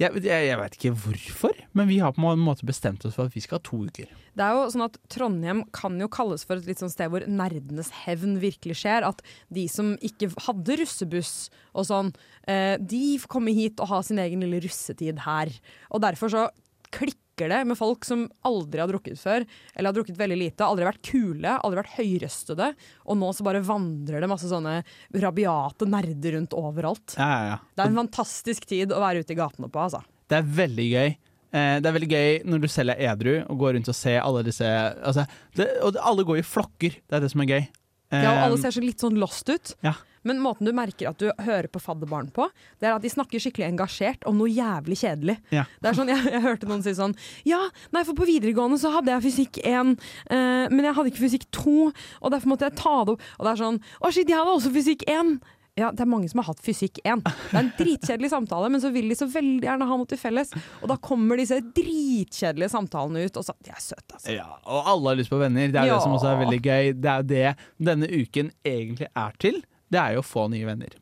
jeg, 0.00 0.22
jeg, 0.24 0.46
jeg 0.48 0.56
vet 0.56 0.76
ikke 0.78 0.92
hvorfor, 0.96 1.56
men 1.76 1.88
vi 1.90 1.98
har 2.00 2.14
på 2.16 2.24
en 2.24 2.40
måte 2.40 2.66
bestemt 2.68 3.04
oss 3.04 3.18
for 3.18 3.28
at 3.28 3.36
vi 3.36 3.42
skal 3.44 3.58
ha 3.58 3.64
to 3.66 3.82
uker. 3.84 4.08
Det 4.38 4.46
er 4.46 4.56
jo 4.56 4.70
sånn 4.72 4.86
at 4.86 4.96
Trondheim 5.12 5.62
kan 5.76 5.98
jo 6.00 6.08
kalles 6.12 6.46
for 6.48 6.56
et 6.56 6.68
litt 6.70 6.80
sånn 6.80 6.92
sted 6.92 7.12
hvor 7.12 7.26
nerdenes 7.28 7.90
hevn 8.06 8.38
virkelig 8.40 8.78
skjer. 8.80 9.04
At 9.04 9.20
de 9.52 9.66
som 9.68 9.92
ikke 10.06 10.30
hadde 10.46 10.78
russebuss 10.80 11.34
og 11.74 11.88
sånn, 11.90 12.12
eh, 12.48 12.76
de 12.80 13.18
kommer 13.28 13.56
hit 13.56 13.82
og 13.82 13.92
har 13.92 14.06
sin 14.06 14.22
egen 14.22 14.40
lille 14.44 14.62
russetid 14.64 15.20
her. 15.26 15.52
Og 15.92 16.04
derfor 16.06 16.32
så 16.32 16.46
klikker 16.94 17.29
det 17.48 17.64
med 17.70 17.78
folk 17.78 18.04
som 18.04 18.26
aldri 18.44 18.80
har 18.82 18.88
drukket 18.92 19.16
før, 19.18 19.46
eller 19.74 19.88
har 19.88 19.96
drukket 19.96 20.18
veldig 20.20 20.36
lite, 20.36 20.60
aldri 20.66 20.84
vært 20.84 21.00
kule, 21.08 21.54
aldri 21.64 21.80
vært 21.80 21.94
høyrøstede, 21.96 22.68
og 23.06 23.16
nå 23.16 23.32
så 23.32 23.46
bare 23.48 23.62
vandrer 23.64 24.20
det 24.20 24.28
masse 24.28 24.50
sånne 24.50 24.82
rabiate 25.16 25.88
nerder 25.88 26.36
rundt 26.36 26.52
overalt. 26.52 27.16
Ja, 27.16 27.30
ja, 27.30 27.48
ja. 27.54 27.58
Det 27.74 27.84
er 27.86 27.90
en 27.94 28.00
fantastisk 28.02 28.66
tid 28.66 28.92
å 28.92 29.00
være 29.00 29.24
ute 29.24 29.32
i 29.32 29.40
gatene 29.40 29.70
på, 29.72 29.80
altså. 29.86 30.02
Det 30.30 30.36
er 30.42 30.42
veldig 30.60 30.88
gøy. 30.92 31.08
Eh, 31.50 31.80
Det 31.80 31.86
er 31.88 31.96
veldig 31.96 32.10
gøy 32.12 32.42
når 32.46 32.60
du 32.60 32.68
selv 32.68 32.90
er 32.94 33.00
edru 33.10 33.32
og 33.48 33.56
går 33.58 33.74
rundt 33.74 33.88
og 33.90 33.96
ser 33.98 34.20
alle 34.22 34.44
disse 34.46 34.62
altså, 35.02 35.24
det, 35.56 35.66
Og 35.82 35.96
alle 35.98 36.22
går 36.28 36.38
i 36.38 36.46
flokker, 36.46 37.00
det 37.08 37.16
er 37.16 37.20
det 37.24 37.30
som 37.32 37.40
er 37.42 37.46
gøy. 37.50 37.64
Ja, 38.12 38.30
og 38.30 38.44
alle 38.44 38.54
Eh, 38.58 38.62
ser 38.62 38.70
så 38.74 38.80
litt 38.82 38.98
sånn 39.02 39.18
lost 39.18 39.48
ut. 39.50 39.74
Ja. 39.82 39.94
Men 40.28 40.40
måten 40.42 40.66
du 40.68 40.72
merker 40.76 41.08
at 41.10 41.18
du 41.22 41.30
hører 41.44 41.68
på 41.72 41.80
fadderbarn 41.80 42.30
på, 42.36 42.48
det 42.80 42.88
er 42.90 42.96
at 42.98 43.02
de 43.04 43.08
snakker 43.12 43.40
skikkelig 43.40 43.68
engasjert 43.70 44.26
om 44.28 44.36
noe 44.40 44.50
jævlig 44.52 44.98
kjedelig. 45.00 45.38
Ja. 45.54 45.64
Det 45.80 45.92
er 45.92 45.96
sånn, 46.00 46.10
jeg, 46.12 46.24
jeg 46.34 46.42
hørte 46.44 46.68
noen 46.68 46.82
si 46.84 46.92
sånn 46.98 47.14
Ja, 47.48 47.60
nei, 47.94 48.02
for 48.04 48.18
på 48.18 48.26
videregående 48.28 48.76
så 48.82 48.92
hadde 48.92 49.14
jeg 49.14 49.24
fysikk 49.30 49.62
1, 49.64 49.94
uh, 50.32 50.66
men 50.72 50.84
jeg 50.84 50.96
hadde 50.98 51.12
ikke 51.14 51.24
fysikk 51.24 51.46
2, 51.56 51.78
og 52.20 52.34
derfor 52.34 52.52
måtte 52.52 52.68
jeg 52.68 52.76
ta 52.80 52.98
det 53.08 53.16
opp. 53.16 53.24
Og 53.38 53.46
det 53.48 53.54
er 53.54 53.62
sånn 53.64 53.80
Å, 54.00 54.10
shit, 54.12 54.28
jeg 54.28 54.36
hadde 54.38 54.58
også 54.58 54.74
fysikk 54.74 55.06
1. 55.08 55.40
Ja, 55.78 55.88
det 55.94 56.02
er 56.02 56.08
mange 56.10 56.28
som 56.28 56.40
har 56.42 56.50
hatt 56.50 56.60
fysikk 56.60 56.98
1. 57.06 57.22
Det 57.24 57.54
er 57.54 57.60
en 57.62 57.68
dritkjedelig 57.78 58.28
samtale, 58.32 58.68
men 58.74 58.82
så 58.82 58.90
vil 58.92 59.06
de 59.08 59.16
så 59.16 59.24
veldig 59.30 59.64
gjerne 59.64 59.86
ha 59.88 59.96
noe 60.00 60.08
til 60.10 60.18
felles. 60.20 60.50
Og 60.82 60.90
da 60.90 60.96
kommer 61.00 61.38
disse 61.40 61.56
dritkjedelige 61.76 62.72
samtalene 62.74 63.22
ut, 63.24 63.38
og 63.40 63.46
så 63.46 63.54
De 63.64 63.70
er 63.72 63.80
søte, 63.80 64.16
altså. 64.18 64.34
Ja, 64.34 64.48
og 64.66 64.90
alle 64.90 65.12
har 65.14 65.20
lyst 65.22 65.32
på 65.32 65.38
venner. 65.40 65.70
Det 65.72 65.80
er 65.80 65.86
Ja. 65.88 65.94
det 65.96 66.02
som 66.04 66.12
også 66.18 66.32
er 66.34 66.40
veldig 66.44 66.60
gøy. 66.66 66.92
Det 67.00 67.10
er 67.14 67.22
det 67.22 67.56
denne 67.78 68.08
uken 68.10 68.50
egentlig 68.66 69.08
er 69.16 69.32
til. 69.40 69.62
Det 69.90 69.98
er 70.00 70.14
jo 70.16 70.22
å 70.22 70.26
få 70.26 70.48
nye 70.52 70.66
venner. 70.68 70.94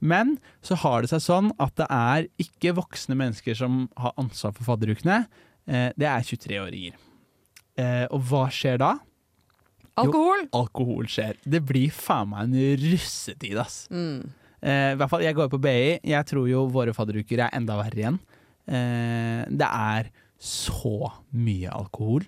Men 0.00 0.36
så 0.66 0.76
har 0.82 1.02
det 1.02 1.10
seg 1.10 1.22
sånn 1.24 1.50
at 1.62 1.74
det 1.80 1.86
er 1.90 2.26
ikke 2.42 2.74
voksne 2.76 3.16
mennesker 3.16 3.56
som 3.56 3.86
har 3.96 4.12
ansvar 4.20 4.52
for 4.56 4.66
fadderukene. 4.68 5.22
Eh, 5.66 5.92
Det 5.96 6.06
er 6.06 6.20
23-åringer. 6.26 6.94
Eh, 7.78 8.06
Og 8.10 8.20
hva 8.28 8.46
skjer 8.52 8.78
da? 8.78 8.92
Alkohol! 9.96 10.44
Alkohol 10.52 11.06
skjer. 11.08 11.36
Det 11.48 11.62
blir 11.64 11.88
faen 11.90 12.28
meg 12.28 12.50
en 12.50 12.76
russetid, 12.82 13.56
ass. 13.56 13.86
Mm. 13.90 14.28
Eh, 14.60 14.92
i 14.92 14.96
hvert 15.00 15.08
fall, 15.10 15.22
Jeg 15.24 15.34
går 15.34 15.48
på 15.48 15.60
BI. 15.60 15.98
Jeg 16.04 16.26
tror 16.28 16.48
jo 16.50 16.66
våre 16.68 16.92
fadderuker 16.92 17.40
er 17.46 17.50
enda 17.56 17.76
verre 17.80 17.96
igjen. 18.02 18.18
Det 18.66 19.66
er 19.70 20.10
så 20.42 21.12
mye 21.32 21.70
alkohol. 21.70 22.24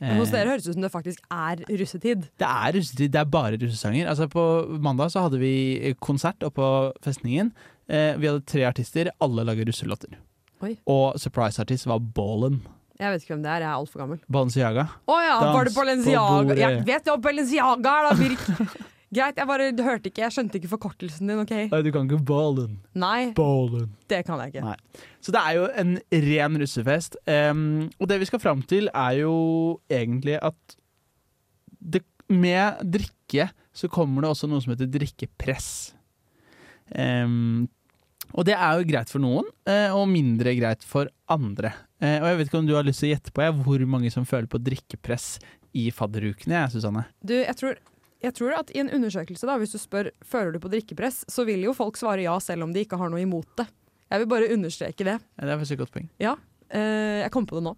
Men 0.00 0.16
hos 0.16 0.30
Eh, 0.30 0.32
dere 0.32 0.48
høres 0.54 0.64
det 0.64 0.70
ut 0.72 0.78
som 0.78 0.82
det 0.86 0.92
faktisk 0.92 1.20
er 1.30 1.60
russetid. 1.68 2.22
det 2.40 2.48
er 2.48 2.72
russetid, 2.72 3.10
det 3.12 3.20
er 3.20 3.24
bare 3.28 3.58
russesanger. 3.60 4.08
Altså 4.08 4.28
På 4.32 4.44
mandag 4.80 5.10
så 5.12 5.20
hadde 5.26 5.38
vi 5.38 5.94
konsert 6.00 6.40
oppe 6.42 6.56
på 6.56 6.70
festningen. 7.04 7.52
Eh, 7.88 8.16
vi 8.16 8.26
hadde 8.30 8.44
tre 8.46 8.64
artister, 8.64 9.10
alle 9.20 9.44
lager 9.44 9.66
russelåter. 9.68 10.16
Oi. 10.62 10.76
Og 10.86 11.16
surprise-artist 11.20 11.86
var 11.86 11.98
Ballen. 12.00 12.60
Jeg 13.00 13.12
vet 13.14 13.22
ikke 13.24 13.32
hvem 13.34 13.42
det 13.44 13.50
er, 13.50 13.60
jeg 13.64 13.70
er 13.70 13.76
altfor 13.80 14.00
gammel. 14.02 14.18
Balenciaga. 14.28 14.82
Å 15.08 15.14
ja, 15.24 15.36
Dans 15.40 15.54
var 15.56 15.64
det 15.64 15.74
Balenciaga? 15.74 16.56
Jeg 16.60 16.84
vet 16.84 17.06
jo 17.08 17.16
Balenciaga 17.16 17.94
er 17.96 18.08
da, 18.10 18.16
Birk! 18.20 18.42
Greit, 19.10 19.40
jeg 19.40 19.48
bare 19.50 19.70
hørte 19.82 20.06
ikke, 20.06 20.22
jeg 20.22 20.34
skjønte 20.36 20.60
ikke 20.60 20.70
forkortelsen 20.70 21.30
din, 21.30 21.40
OK? 21.42 21.54
Nei, 21.72 21.80
du 21.82 21.90
kan 21.94 22.06
ikke 22.06 22.20
Ballen. 22.28 22.76
Nei, 22.94 23.32
Ballen. 23.34 23.88
det 24.10 24.20
kan 24.28 24.38
jeg 24.38 24.52
ikke. 24.52 24.62
Nei. 24.68 25.06
Så 25.18 25.34
det 25.34 25.40
er 25.42 25.56
jo 25.56 25.64
en 25.82 25.96
ren 26.28 26.58
russefest. 26.62 27.18
Um, 27.26 27.88
og 27.98 28.10
det 28.10 28.20
vi 28.22 28.28
skal 28.30 28.42
fram 28.42 28.62
til, 28.70 28.86
er 28.94 29.18
jo 29.24 29.34
egentlig 29.90 30.38
at 30.38 30.76
det, 31.80 32.04
med 32.30 32.84
drikke 32.86 33.48
så 33.74 33.90
kommer 33.90 34.22
det 34.22 34.30
også 34.30 34.46
noe 34.50 34.62
som 34.62 34.76
heter 34.76 34.90
drikkepress. 34.94 35.68
Um, 36.94 37.66
og 38.36 38.46
det 38.46 38.54
er 38.54 38.78
jo 38.78 38.86
greit 38.86 39.10
for 39.10 39.22
noen, 39.22 39.46
eh, 39.66 39.90
og 39.90 40.06
mindre 40.10 40.54
greit 40.58 40.84
for 40.86 41.10
andre. 41.30 41.72
Eh, 41.98 42.18
og 42.20 42.28
jeg 42.28 42.38
vet 42.38 42.50
ikke 42.50 42.60
om 42.60 42.68
du 42.68 42.76
har 42.76 42.86
lyst 42.86 43.02
til 43.02 43.10
å 43.10 43.14
gjette 43.16 43.34
på 43.34 43.42
jeg, 43.42 43.56
hvor 43.66 43.86
mange 43.90 44.12
som 44.14 44.26
føler 44.28 44.46
på 44.50 44.60
drikkepress 44.62 45.32
i 45.74 45.88
fadderukene, 45.94 46.60
jeg, 46.60 46.74
Susanne. 46.76 47.08
Du, 47.26 47.34
jeg 47.34 47.56
tror, 47.58 47.80
jeg 48.20 48.36
tror 48.36 48.54
at 48.58 48.70
i 48.74 48.82
en 48.82 48.90
undersøkelse, 48.92 49.48
da, 49.48 49.56
hvis 49.60 49.74
du 49.74 49.80
spør 49.80 50.10
føler 50.26 50.54
du 50.54 50.60
på 50.62 50.70
drikkepress, 50.72 51.24
så 51.30 51.46
vil 51.48 51.64
jo 51.64 51.74
folk 51.76 51.98
svare 52.00 52.24
ja, 52.26 52.36
selv 52.42 52.66
om 52.66 52.74
de 52.74 52.84
ikke 52.84 52.98
har 53.00 53.12
noe 53.12 53.22
imot 53.22 53.48
det. 53.60 53.66
Jeg 54.10 54.22
vil 54.22 54.30
bare 54.30 54.52
understreke 54.52 55.06
det. 55.06 55.16
Ja, 55.22 55.44
Det 55.46 55.52
er 55.52 55.60
faktisk 55.60 55.76
et 55.76 55.82
godt 55.84 55.94
poeng. 55.94 56.08
Ja, 56.20 56.34
eh, 56.68 57.20
jeg 57.22 57.32
kom 57.32 57.46
på 57.48 57.56
det 57.58 57.64
nå. 57.68 57.74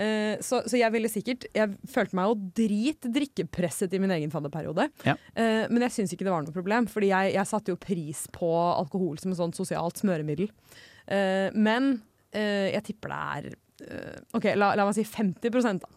Eh, 0.00 0.40
så, 0.42 0.62
så 0.66 0.74
jeg 0.74 0.90
ville 0.90 1.06
sikkert 1.06 1.44
Jeg 1.54 1.76
følte 1.86 2.16
meg 2.18 2.26
jo 2.26 2.48
drit 2.58 3.06
drikkepresset 3.14 3.92
i 3.94 4.00
min 4.02 4.14
egen 4.16 4.32
fadderperiode. 4.32 4.88
Ja. 5.06 5.14
Eh, 5.38 5.68
men 5.70 5.84
jeg 5.86 5.94
syns 5.94 6.14
ikke 6.16 6.26
det 6.26 6.32
var 6.34 6.42
noe 6.42 6.56
problem, 6.56 6.88
Fordi 6.90 7.12
jeg, 7.12 7.34
jeg 7.36 7.50
satte 7.52 7.70
jo 7.74 7.78
pris 7.78 8.24
på 8.34 8.50
alkohol 8.50 9.20
som 9.22 9.30
et 9.34 9.38
sånt 9.38 9.60
sosialt 9.60 10.00
smøremiddel. 10.02 10.50
Eh, 11.06 11.54
men 11.54 11.92
eh, 12.32 12.72
jeg 12.74 12.88
tipper 12.90 13.12
det 13.12 13.20
er 13.20 13.50
eh, 13.86 14.18
OK, 14.34 14.50
la, 14.58 14.72
la 14.74 14.88
meg 14.88 14.96
si 14.98 15.06
50% 15.06 15.84
da. 15.84 15.92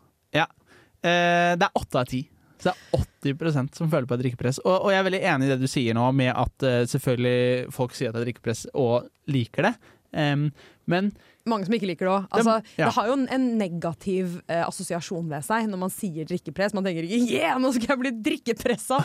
Eh, 0.97 1.53
det 1.57 1.65
er 1.65 1.77
åtte 1.77 2.01
av 2.01 2.07
ti. 2.09 2.23
Så 2.57 2.71
det 2.71 2.73
er 2.73 3.05
80% 3.33 3.77
som 3.77 3.91
føler 3.91 4.09
på 4.09 4.17
et 4.17 4.23
drikkepress. 4.25 4.61
Og, 4.65 4.75
og 4.75 4.93
jeg 4.93 5.01
er 5.01 5.07
veldig 5.09 5.23
enig 5.33 5.47
i 5.47 5.51
det 5.53 5.59
du 5.61 5.69
sier 5.71 5.97
nå, 5.97 6.07
med 6.17 6.33
at 6.33 6.65
uh, 6.65 6.81
selvfølgelig 6.89 7.71
folk 7.75 7.95
sier 7.97 8.11
at 8.11 8.17
det 8.17 8.23
er 8.23 8.29
drikkepress 8.31 8.65
og 8.73 9.07
liker 9.31 9.69
det. 9.69 9.73
Um, 10.17 10.49
men 10.87 11.11
Mange 11.47 11.67
som 11.67 11.75
ikke 11.77 11.87
liker 11.89 12.07
det 12.07 12.13
òg. 12.13 12.27
Altså, 12.35 12.57
ja. 12.75 12.87
Det 12.87 12.93
har 12.97 13.09
jo 13.09 13.15
en, 13.17 13.27
en 13.31 13.47
negativ 13.59 14.39
uh, 14.47 14.65
assosiasjon 14.65 15.29
ved 15.31 15.45
seg 15.47 15.69
når 15.71 15.83
man 15.85 15.93
sier 15.93 16.27
drikkepress. 16.27 16.75
Man 16.75 16.87
tenker 16.87 17.07
ikke 17.07 17.23
'yeah, 17.23 17.59
nå 17.61 17.71
skal 17.75 17.93
jeg 17.93 18.03
bli 18.03 18.15
drikkepressa'! 18.31 19.03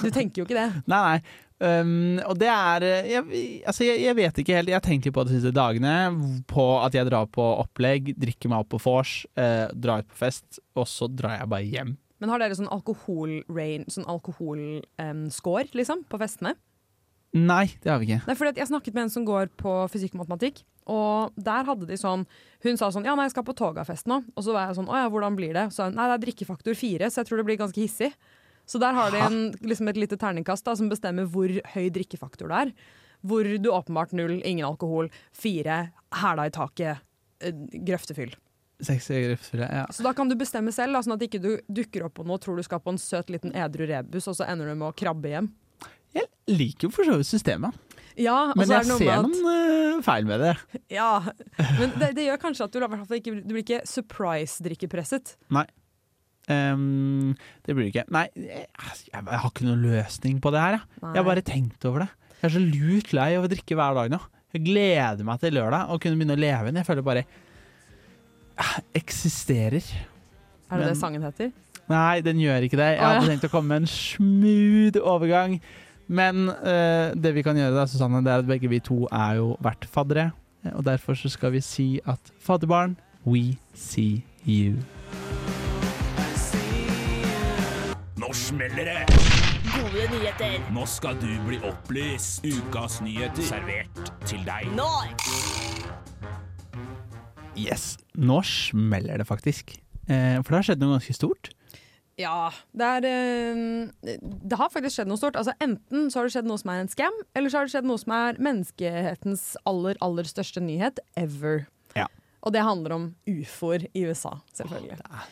Du 0.00 0.08
tenker 0.10 0.40
jo 0.40 0.46
ikke 0.48 0.56
det. 0.56 0.70
nei, 0.90 1.02
nei. 1.12 1.42
Um, 1.56 2.18
og 2.28 2.34
det 2.36 2.50
er 2.52 2.84
eh, 2.84 3.06
jeg, 3.14 3.44
altså 3.64 3.86
jeg, 3.86 4.02
jeg 4.04 4.16
vet 4.18 4.40
ikke 4.42 4.56
helt. 4.58 4.68
Jeg 4.68 4.76
har 4.76 4.84
tenkt 4.84 5.06
litt 5.08 5.14
på 5.16 5.24
de 5.24 5.38
siste 5.38 5.52
dagene 5.56 5.94
på 6.50 6.66
at 6.84 6.96
jeg 6.96 7.08
drar 7.08 7.30
på 7.32 7.44
opplegg, 7.62 8.10
drikker 8.20 8.52
meg 8.52 8.64
opp 8.64 8.74
på 8.74 8.80
vors, 8.84 9.22
eh, 9.40 9.64
drar 9.72 10.04
ut 10.04 10.10
på 10.10 10.18
fest, 10.20 10.60
og 10.76 10.84
så 10.90 11.08
drar 11.08 11.38
jeg 11.38 11.52
bare 11.52 11.70
hjem. 11.72 11.94
Men 12.20 12.32
har 12.32 12.40
dere 12.40 12.56
sånn 12.56 12.70
alkohol-score 12.72 13.90
sånn 13.92 14.08
alkohol, 14.08 14.62
um, 15.02 15.26
score, 15.32 15.66
liksom, 15.76 16.06
på 16.08 16.20
festene? 16.22 16.54
Nei, 17.36 17.66
det 17.82 17.90
har 17.90 18.00
vi 18.00 18.08
ikke. 18.08 18.24
Nei, 18.28 18.36
fordi 18.38 18.60
Jeg 18.62 18.70
snakket 18.70 18.94
med 18.96 19.06
en 19.06 19.12
som 19.12 19.26
går 19.26 19.50
på 19.60 19.72
fysikk 19.92 20.14
og 20.14 20.22
matematikk, 20.22 20.62
og 20.88 21.34
der 21.36 21.66
hadde 21.66 21.88
de 21.88 21.96
sånn 21.98 22.22
Hun 22.62 22.78
sa 22.78 22.92
sånn 22.94 23.04
Ja, 23.04 23.16
nei, 23.18 23.26
jeg 23.26 23.34
skal 23.34 23.44
på 23.48 23.56
Togafest 23.58 24.06
nå. 24.06 24.20
Og 24.36 24.44
så 24.46 24.54
var 24.54 24.68
jeg 24.68 24.78
sånn 24.78 24.86
Å 24.86 25.00
ja, 25.00 25.08
hvordan 25.10 25.34
blir 25.34 25.50
det? 25.56 25.64
Så 25.74 25.80
sa 25.80 25.88
hun 25.88 25.98
nei, 25.98 26.06
det 26.06 26.14
er 26.14 26.22
drikkefaktor 26.22 26.78
fire, 26.78 27.10
så 27.10 27.20
jeg 27.20 27.28
tror 27.28 27.42
det 27.42 27.46
blir 27.48 27.58
ganske 27.58 27.82
hissig. 27.82 28.12
Så 28.66 28.80
der 28.82 28.94
har 28.96 29.10
de 29.14 29.18
en, 29.22 29.40
liksom 29.66 29.90
et 29.90 29.98
lite 29.98 30.18
terningkast 30.18 30.66
da, 30.66 30.74
som 30.78 30.88
bestemmer 30.90 31.28
hvor 31.30 31.50
høy 31.74 31.86
drikkefaktor 31.94 32.50
det 32.50 32.62
er. 32.64 32.72
Hvor 33.26 33.46
du 33.46 33.68
åpenbart 33.70 34.14
null, 34.14 34.40
ingen 34.42 34.66
alkohol, 34.66 35.10
fire, 35.34 35.90
hæla 36.14 36.48
i 36.48 36.54
taket, 36.54 37.02
eh, 37.42 37.54
grøftefyll. 37.86 38.34
Seks 38.84 39.06
grepsfilet, 39.08 39.70
ja. 39.72 39.84
Så 39.90 40.04
da 40.04 40.12
kan 40.16 40.28
du 40.28 40.34
bestemme 40.36 40.72
selv, 40.74 40.96
da, 40.96 41.00
sånn 41.04 41.14
at 41.16 41.22
ikke 41.24 41.40
du 41.40 41.52
dukker 41.64 42.04
opp 42.08 42.18
på 42.18 42.26
noe, 42.28 42.40
tror 42.42 42.58
du 42.58 42.64
skal 42.66 42.82
på 42.84 42.92
en 42.92 43.00
søt 43.00 43.30
liten 43.32 43.54
edru 43.56 43.86
rebus, 43.88 44.28
og 44.28 44.36
så 44.36 44.48
ender 44.50 44.68
du 44.68 44.74
med 44.76 44.90
å 44.90 44.96
krabbe 44.96 45.32
hjem. 45.32 45.48
Jeg 46.16 46.28
liker 46.52 46.88
jo 46.88 46.92
for 46.92 47.08
så 47.08 47.16
vidt 47.16 47.28
systemet, 47.28 47.76
Ja, 48.16 48.52
men 48.56 48.68
jeg 48.68 48.86
det 48.86 48.88
noe 48.88 49.00
ser 49.00 49.08
med 49.08 49.16
at 49.16 49.32
noen 49.32 49.96
eh, 49.96 50.04
feil 50.04 50.28
med 50.28 50.44
det. 50.44 50.52
Ja, 50.92 51.10
men 51.80 51.96
det, 52.00 52.12
det 52.16 52.28
gjør 52.28 52.38
kanskje 52.44 52.68
at 52.68 52.76
du, 52.76 52.84
ikke, 53.18 53.34
du 53.42 53.50
blir 53.52 53.64
ikke 53.64 53.82
surprise-drikkepresset. 53.88 55.34
Um, 56.46 57.34
det 57.66 57.74
blir 57.74 57.88
det 57.88 57.90
ikke. 57.90 58.06
Nei, 58.14 58.28
jeg, 58.38 58.68
jeg 59.10 59.26
har 59.26 59.50
ikke 59.50 59.66
noen 59.66 59.84
løsning 59.84 60.38
på 60.44 60.52
det 60.54 60.62
her. 60.62 60.78
Jeg, 60.78 61.02
jeg 61.10 61.20
har 61.20 61.28
bare 61.28 61.44
tenkt 61.44 61.88
over 61.88 62.06
det. 62.06 62.10
Jeg 62.36 62.48
er 62.48 62.54
så 62.54 62.62
lut 62.62 63.12
lei 63.16 63.30
av 63.36 63.48
å 63.48 63.50
drikke 63.50 63.76
hver 63.80 63.98
dag 63.98 64.12
nå. 64.14 64.22
Jeg 64.54 64.64
gleder 64.68 65.26
meg 65.26 65.42
til 65.42 65.56
lørdag 65.56 65.92
og 65.92 66.00
kunne 66.00 66.20
begynne 66.20 66.36
å 66.36 66.40
leve 66.40 66.68
igjen. 66.68 66.80
Jeg 66.80 66.88
føler 66.88 67.04
bare 67.04 67.26
eksisterer. 68.94 69.84
Er 70.70 70.76
det 70.76 70.84
Men- 70.84 70.88
det 70.88 70.96
sangen 70.96 71.22
heter? 71.22 71.52
Nei, 71.88 72.20
den 72.20 72.40
gjør 72.42 72.64
ikke 72.66 72.76
det. 72.76 72.96
Jeg 72.96 72.98
hadde 72.98 73.28
tenkt 73.28 73.44
å 73.44 73.50
komme 73.50 73.68
med 73.68 73.76
en 73.84 73.86
smooth 73.86 74.98
overgang. 75.02 75.60
Men 76.08 76.48
uh, 76.48 77.14
det 77.14 77.34
vi 77.34 77.42
kan 77.42 77.56
gjøre, 77.56 77.74
da, 77.74 77.86
Susanne, 77.86 78.24
det 78.24 78.32
er 78.32 78.42
at 78.42 78.46
begge 78.46 78.68
vi 78.68 78.80
to 78.80 79.06
er 79.12 79.38
jo 79.38 79.56
vært 79.62 79.86
faddere. 79.86 80.32
Og 80.74 80.84
derfor 80.84 81.14
så 81.14 81.30
skal 81.30 81.52
vi 81.52 81.60
si 81.60 82.00
at 82.06 82.18
fadderbarn, 82.42 82.96
we 83.24 83.56
see 83.74 84.24
you. 84.44 84.82
Nå 88.18 88.32
smeller 88.32 88.84
det! 88.90 89.26
gode 89.96 90.18
nyheter. 90.18 90.72
Nå 90.74 90.86
skal 90.86 91.14
du 91.20 91.30
bli 91.46 91.58
opplyst. 91.64 92.44
Ukas 92.46 93.00
nyheter 93.00 93.42
servert 93.42 94.12
til 94.26 94.42
deg. 94.46 94.68
Nå! 94.76 94.90
Yes. 97.56 97.96
Nå 98.16 98.40
smeller 98.46 99.20
det 99.20 99.26
faktisk. 99.28 99.76
Eh, 100.06 100.38
for 100.42 100.52
det 100.52 100.58
har 100.60 100.68
skjedd 100.70 100.82
noe 100.82 100.96
ganske 100.96 101.16
stort. 101.16 101.50
Ja, 102.16 102.48
det 102.72 102.86
er 102.86 103.06
eh, 103.10 104.16
Det 104.16 104.56
har 104.56 104.72
faktisk 104.72 104.96
skjedd 104.96 105.10
noe 105.10 105.20
stort. 105.20 105.36
Altså 105.36 105.52
Enten 105.60 106.08
så 106.10 106.20
har 106.20 106.28
det 106.28 106.36
skjedd 106.36 106.48
noe 106.48 106.60
som 106.60 106.72
er 106.72 106.84
en 106.84 106.92
scam, 106.92 107.18
eller 107.36 107.52
så 107.52 107.60
har 107.60 107.68
det 107.68 107.74
skjedd 107.74 107.88
noe 107.88 108.00
som 108.00 108.14
er 108.16 108.40
menneskehetens 108.40 109.44
aller, 109.68 110.00
aller 110.04 110.28
største 110.28 110.62
nyhet 110.64 111.02
ever. 111.18 111.66
Ja. 111.98 112.08
Og 112.46 112.54
det 112.56 112.64
handler 112.64 112.96
om 112.96 113.06
ufoer 113.28 113.88
i 113.92 114.06
USA, 114.08 114.38
selvfølgelig. 114.56 115.00
Det 115.02 115.12
er 115.12 115.28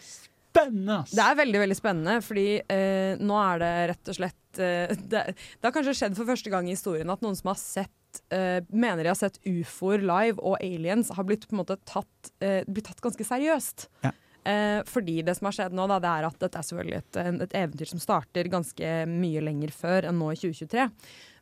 Spennende, 0.55 1.01
ass! 1.03 1.11
Det 1.11 1.23
er 1.25 1.39
veldig 1.41 1.61
veldig 1.65 1.77
spennende, 1.77 2.13
fordi 2.23 2.49
eh, 2.71 3.17
nå 3.19 3.39
er 3.43 3.59
det 3.59 3.71
rett 3.91 4.11
og 4.13 4.17
slett 4.21 4.61
eh, 4.63 4.93
det, 4.95 5.23
det 5.35 5.67
har 5.67 5.75
kanskje 5.75 5.97
skjedd 5.99 6.15
for 6.15 6.31
første 6.31 6.53
gang 6.53 6.69
i 6.69 6.77
historien 6.77 7.11
at 7.11 7.25
noen 7.25 7.35
som 7.35 7.51
har 7.51 7.59
sett 7.59 7.91
eh, 8.35 8.61
mener 8.71 9.05
de 9.05 9.13
har 9.13 9.19
sett 9.19 9.41
ufoer 9.47 10.05
live 10.05 10.39
og 10.43 10.59
aliens, 10.61 11.13
har 11.15 11.27
blitt 11.29 11.47
måte 11.55 11.79
tatt, 11.89 12.35
uh, 12.45 12.63
blitt 12.67 12.89
tatt 12.91 13.03
ganske 13.05 13.27
seriøst. 13.27 13.89
Ja. 14.05 14.15
Uh, 14.45 14.81
fordi 14.85 15.23
det 15.25 15.39
som 15.39 15.49
har 15.49 15.57
skjedd 15.57 15.77
nå, 15.77 15.87
da, 15.89 16.01
det 16.05 16.11
er 16.11 16.27
at 16.29 16.41
dette 16.43 16.61
er 16.61 16.67
selvfølgelig 16.69 16.99
et, 17.01 17.21
et 17.47 17.55
eventyr 17.63 17.93
som 17.95 18.03
starter 18.03 18.51
ganske 18.53 18.91
mye 19.09 19.45
lenger 19.45 19.73
før 19.73 20.11
enn 20.11 20.21
nå 20.21 20.35
i 20.35 20.41
2023. 20.41 20.89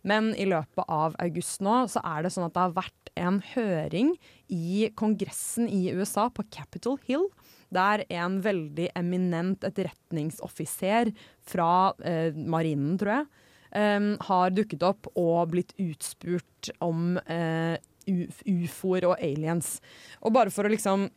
Men 0.06 0.32
i 0.34 0.46
løpet 0.50 0.90
av 0.90 1.14
august 1.22 1.62
nå 1.62 1.84
så 1.90 2.02
er 2.06 2.24
det 2.24 2.32
sånn 2.34 2.48
at 2.48 2.56
det 2.56 2.64
har 2.64 2.76
vært 2.78 3.12
en 3.22 3.38
høring 3.52 4.14
i 4.52 4.88
kongressen 4.98 5.68
i 5.70 5.84
USA 5.94 6.28
på 6.34 6.44
Capitol 6.50 6.98
Hill. 7.06 7.28
Der 7.72 8.02
en 8.12 8.40
veldig 8.44 8.90
eminent 8.98 9.64
etterretningsoffiser 9.64 11.12
fra 11.48 11.70
eh, 12.04 12.34
marinen, 12.34 12.98
tror 13.00 13.14
jeg, 13.14 13.30
em, 13.76 14.12
har 14.28 14.52
dukket 14.54 14.84
opp 14.86 15.08
og 15.18 15.50
blitt 15.54 15.72
utspurt 15.80 16.70
om 16.84 17.16
uh, 17.18 17.74
uf- 18.10 18.44
ufoer 18.48 19.08
og 19.10 19.16
aliens. 19.18 19.76
Og 20.22 20.34
bare 20.36 20.52
for 20.54 20.68
å 20.68 20.72
liksom 20.72 21.08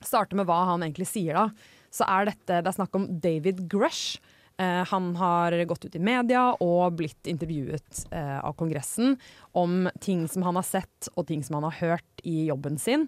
starte 0.00 0.38
med 0.38 0.48
hva 0.48 0.62
han 0.72 0.84
egentlig 0.86 1.10
sier, 1.10 1.36
da, 1.36 1.48
så 1.92 2.06
er 2.06 2.30
dette 2.30 2.60
det 2.62 2.70
er 2.70 2.76
snakk 2.78 2.94
om 2.96 3.08
David 3.20 3.64
Grush. 3.70 4.20
Eh, 4.60 4.84
han 4.86 5.16
har 5.16 5.64
gått 5.64 5.84
ut 5.84 5.94
i 5.96 6.02
media 6.04 6.42
og 6.60 6.98
blitt 6.98 7.28
intervjuet 7.30 8.02
eh, 8.12 8.36
av 8.44 8.52
Kongressen 8.60 9.14
om 9.56 9.88
ting 10.04 10.26
som 10.28 10.44
han 10.44 10.58
har 10.58 10.66
sett 10.68 11.08
og 11.14 11.30
ting 11.30 11.40
som 11.46 11.56
han 11.56 11.68
har 11.70 11.78
hørt 11.78 12.24
i 12.28 12.44
jobben 12.50 12.76
sin 12.78 13.06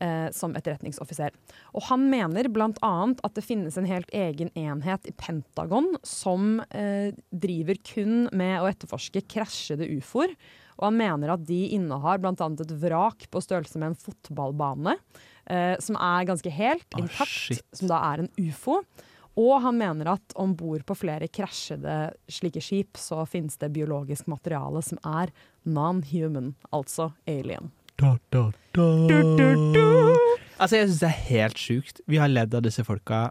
eh, 0.00 0.30
som 0.32 0.56
etterretningsoffiser. 0.56 1.34
Og 1.76 1.84
han 1.90 2.08
mener 2.08 2.48
bl.a. 2.48 2.94
at 3.20 3.36
det 3.36 3.44
finnes 3.44 3.76
en 3.76 3.90
helt 3.90 4.08
egen 4.16 4.48
enhet 4.56 5.10
i 5.10 5.12
Pentagon 5.12 5.92
som 6.06 6.62
driver 7.34 7.78
kun 7.84 8.28
med 8.32 8.62
å 8.62 8.68
etterforske 8.70 9.24
krasjede 9.28 9.88
ufoer. 9.98 10.32
Og 10.78 10.88
han 10.88 10.96
mener 10.98 11.34
at 11.34 11.44
de 11.46 11.60
innehar 11.76 12.22
bl.a. 12.22 12.32
et 12.32 12.76
vrak 12.80 13.26
på 13.30 13.42
størrelse 13.44 13.80
med 13.80 13.92
en 13.92 13.98
fotballbane, 14.06 14.96
som 15.84 15.98
er 16.00 16.28
ganske 16.28 16.50
helt 16.50 16.96
intakt, 16.98 17.50
oh, 17.52 17.64
som 17.76 17.90
da 17.90 18.00
er 18.12 18.24
en 18.24 18.32
ufo. 18.40 18.80
Og 19.36 19.62
han 19.64 19.78
mener 19.78 20.12
at 20.12 20.34
om 20.38 20.52
bord 20.54 20.84
på 20.86 20.94
flere 20.94 21.26
krasjede 21.28 22.12
slike 22.30 22.60
skip, 22.62 22.96
så 23.00 23.24
finnes 23.26 23.56
det 23.58 23.72
biologisk 23.74 24.28
materiale 24.30 24.82
som 24.86 24.98
er 25.04 25.32
non-human, 25.66 26.52
altså 26.72 27.10
alien. 27.26 27.72
Altså, 30.58 30.76
jeg 30.78 30.88
syns 30.88 31.00
det 31.02 31.08
er 31.10 31.22
helt 31.28 31.58
sjukt. 31.60 32.00
Vi 32.10 32.18
har 32.22 32.30
ledd 32.30 32.54
av 32.54 32.62
disse 32.66 32.84
folka 32.86 33.28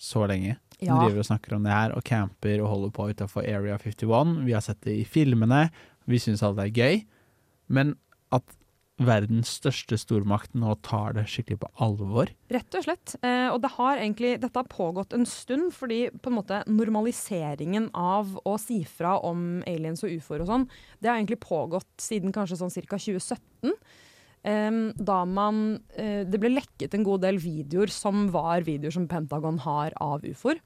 så 0.00 0.24
lenge. 0.28 0.56
De 0.80 0.86
Ja. 0.86 0.96
driver 0.98 1.18
og 1.20 1.24
snakker 1.28 1.54
om 1.56 1.62
det 1.62 1.72
her, 1.72 1.92
og 1.96 2.02
camper 2.04 2.60
og 2.60 2.68
holder 2.68 2.90
på 2.90 3.08
utafor 3.14 3.44
Area 3.46 3.76
51. 3.78 4.44
Vi 4.44 4.52
har 4.52 4.60
sett 4.60 4.80
det 4.80 4.96
i 5.00 5.04
filmene. 5.04 5.70
Vi 6.06 6.16
syns 6.18 6.42
alt 6.42 6.58
er 6.58 6.68
gøy. 6.70 7.04
Men 7.68 7.96
at 8.32 8.42
verdens 9.02 9.50
største 9.58 9.96
stormakt 9.98 10.52
nå 10.54 10.76
tar 10.86 11.16
det 11.16 11.24
skikkelig 11.30 11.58
på 11.64 11.70
alvor 11.82 12.30
Rett 12.52 12.76
og 12.78 12.84
slett. 12.86 13.16
Eh, 13.26 13.48
og 13.50 13.58
det 13.64 13.72
har 13.74 13.98
egentlig, 13.98 14.36
dette 14.42 14.60
har 14.60 14.70
pågått 14.70 15.16
en 15.16 15.26
stund, 15.26 15.72
fordi 15.74 16.06
på 16.14 16.30
en 16.30 16.38
måte 16.38 16.60
normaliseringen 16.70 17.90
av 17.90 18.36
å 18.46 18.54
si 18.60 18.82
fra 18.86 19.16
om 19.26 19.64
aliens 19.70 20.04
og 20.06 20.14
ufoer 20.14 20.44
og 20.44 20.50
sånn, 20.52 20.68
det 21.00 21.10
har 21.10 21.18
egentlig 21.18 21.42
pågått 21.42 21.90
siden 22.02 22.34
kanskje 22.34 22.60
sånn 22.62 22.74
ca. 22.74 23.00
2017. 23.00 23.74
Eh, 24.44 24.80
da 24.94 25.20
man 25.24 25.60
eh, 25.96 26.22
Det 26.28 26.38
ble 26.38 26.52
lekket 26.52 26.94
en 26.94 27.06
god 27.06 27.24
del 27.24 27.40
videoer 27.42 27.90
som 27.90 28.28
var 28.34 28.66
videoer 28.66 28.94
som 28.94 29.08
Pentagon 29.10 29.58
har 29.66 29.96
av 30.04 30.26
ufoer. 30.28 30.62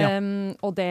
Em, 0.00 0.28
og 0.64 0.76
det 0.78 0.88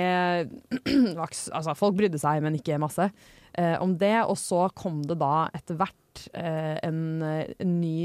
Altså, 1.22 1.76
folk 1.78 1.98
brydde 1.98 2.22
seg, 2.22 2.42
men 2.46 2.58
ikke 2.60 2.80
masse 2.82 3.08
uh, 3.08 3.78
om 3.82 3.96
det. 3.98 4.18
Og 4.28 4.38
så 4.40 4.68
kom 4.78 5.02
det 5.08 5.20
da 5.22 5.48
etter 5.58 5.80
hvert 5.80 6.28
uh, 6.36 6.78
en, 6.86 7.02
eh, 7.26 7.56
en 7.64 7.80
ny 7.80 7.98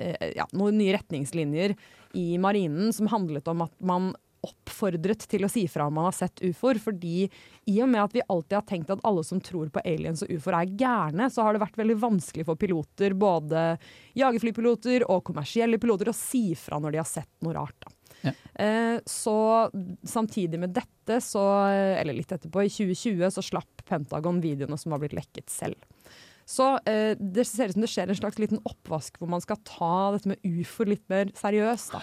uh, 0.00 0.26
ja, 0.36 0.48
noen 0.56 0.80
nye 0.80 0.96
retningslinjer 0.96 1.76
i 2.18 2.26
marinen 2.42 2.90
som 2.96 3.10
handlet 3.12 3.48
om 3.50 3.66
at 3.66 3.76
man 3.84 4.12
oppfordret 4.40 5.26
til 5.28 5.44
å 5.44 5.50
si 5.52 5.66
fra 5.68 5.84
om 5.88 5.98
man 5.98 6.06
har 6.08 6.16
sett 6.16 6.40
ufoer. 6.40 6.80
Fordi 6.80 7.26
i 7.68 7.76
og 7.84 7.90
med 7.92 8.02
at 8.02 8.16
vi 8.16 8.24
alltid 8.24 8.56
har 8.56 8.66
tenkt 8.68 8.92
at 8.92 9.04
alle 9.06 9.24
som 9.26 9.42
tror 9.44 9.68
på 9.72 9.82
aliens 9.84 10.24
og 10.24 10.32
ufoer 10.32 10.62
er 10.62 10.74
gærne, 10.80 11.28
så 11.32 11.44
har 11.44 11.54
det 11.54 11.62
vært 11.64 11.78
veldig 11.80 11.98
vanskelig 12.00 12.48
for 12.48 12.60
piloter, 12.60 13.16
både 13.20 13.74
jagerflypiloter 14.18 15.04
og 15.10 15.24
kommersielle 15.28 15.80
piloter, 15.82 16.08
å 16.08 16.16
si 16.16 16.50
fra 16.58 16.80
når 16.80 16.96
de 16.96 17.02
har 17.02 17.10
sett 17.10 17.32
noe 17.44 17.56
rart. 17.58 17.76
Da. 17.84 17.92
Ja. 18.26 18.32
Eh, 18.64 18.98
så 19.08 19.70
samtidig 20.04 20.58
med 20.60 20.74
dette, 20.76 21.20
så, 21.24 21.42
eller 22.00 22.14
litt 22.16 22.32
etterpå, 22.32 22.64
i 22.66 22.72
2020, 22.72 23.30
så 23.34 23.44
slapp 23.44 23.84
Pentagon 23.88 24.40
videoene 24.44 24.78
som 24.78 24.92
var 24.94 25.00
blitt 25.02 25.16
lekket 25.16 25.50
selv. 25.50 25.78
Så 26.50 26.66
eh, 26.88 27.14
det 27.14 27.44
ser 27.46 27.70
ut 27.70 27.76
som 27.76 27.84
det 27.84 27.90
skjer 27.92 28.10
en 28.10 28.18
slags 28.18 28.38
liten 28.42 28.58
oppvask 28.66 29.20
hvor 29.20 29.30
man 29.30 29.42
skal 29.44 29.60
ta 29.68 30.10
dette 30.16 30.32
med 30.32 30.40
ufo 30.42 30.86
litt 30.88 31.04
mer 31.12 31.30
seriøst. 31.38 31.94
Da. 31.94 32.00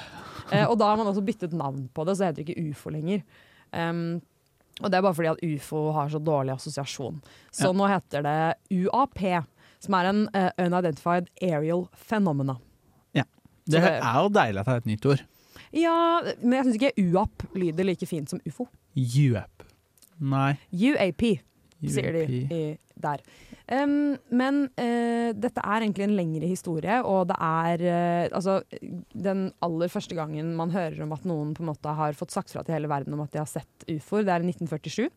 Eh, 0.55 0.63
og 0.69 0.77
da 0.79 0.93
har 0.93 0.99
man 1.01 1.09
også 1.11 1.25
byttet 1.27 1.55
navn 1.57 1.89
på 1.91 2.05
det, 2.07 2.15
så 2.15 2.29
heter 2.29 2.39
det 2.43 2.47
ikke 2.47 2.71
ufo 2.71 2.93
lenger. 2.95 3.25
Um, 3.75 4.21
og 4.79 4.87
det 4.93 4.99
er 4.99 5.03
bare 5.03 5.17
fordi 5.17 5.31
at 5.33 5.41
ufo 5.43 5.81
har 5.91 6.11
så 6.13 6.21
dårlig 6.23 6.53
assosiasjon. 6.55 7.17
Så 7.51 7.67
Ja. 7.67 7.75
nå 7.75 7.89
heter 7.91 8.23
det 8.23 8.37
UAP, 8.71 9.19
som 9.83 9.97
er 9.99 10.05
en 10.13 10.21
uh, 10.31 10.49
unidentified 10.61 11.27
aerial 11.41 11.87
phenomena. 12.07 12.59
Det 13.67 13.81
det- 13.81 13.99
er 13.99 14.21
jo 14.23 14.29
deilig 14.31 14.59
at 14.61 14.65
det 14.65 14.73
er 14.73 14.77
et 14.77 14.85
nytt 14.85 15.05
ord. 15.11 15.21
Ja, 15.75 15.97
men 16.41 16.59
jeg 16.59 16.67
syns 16.67 16.79
ikke 16.79 17.07
UAP 17.07 17.47
lyder 17.57 17.87
like 17.87 18.09
fint 18.09 18.33
som 18.33 18.41
ufo. 18.47 18.67
UAP. 18.97 19.67
Nei. 20.17 20.55
UAP, 20.73 21.23
sier 21.85 22.15
de 22.15 22.23
i, 22.49 22.61
der. 22.97 23.21
Um, 23.67 24.15
men 24.31 24.61
uh, 24.79 25.29
dette 25.35 25.61
er 25.61 25.83
egentlig 25.83 26.07
en 26.07 26.15
lengre 26.17 26.47
historie, 26.49 27.01
og 27.03 27.27
det 27.29 27.37
er 27.43 27.83
uh, 27.83 28.37
altså 28.37 28.61
den 29.11 29.49
aller 29.65 29.91
første 29.91 30.15
gangen 30.17 30.53
man 30.57 30.71
hører 30.73 31.03
om 31.03 31.11
at 31.13 31.27
noen 31.27 31.51
på 31.57 31.65
en 31.65 31.71
måte 31.73 31.97
har 31.99 32.17
fått 32.17 32.33
sagt 32.33 32.53
fra 32.53 32.63
til 32.63 32.77
hele 32.77 32.91
verden 32.91 33.17
om 33.17 33.25
at 33.25 33.35
de 33.35 33.43
har 33.43 33.51
sett 33.51 33.85
ufoer, 33.91 34.25
det 34.25 34.33
er 34.33 34.45
i 34.45 34.53
1947. 34.53 35.11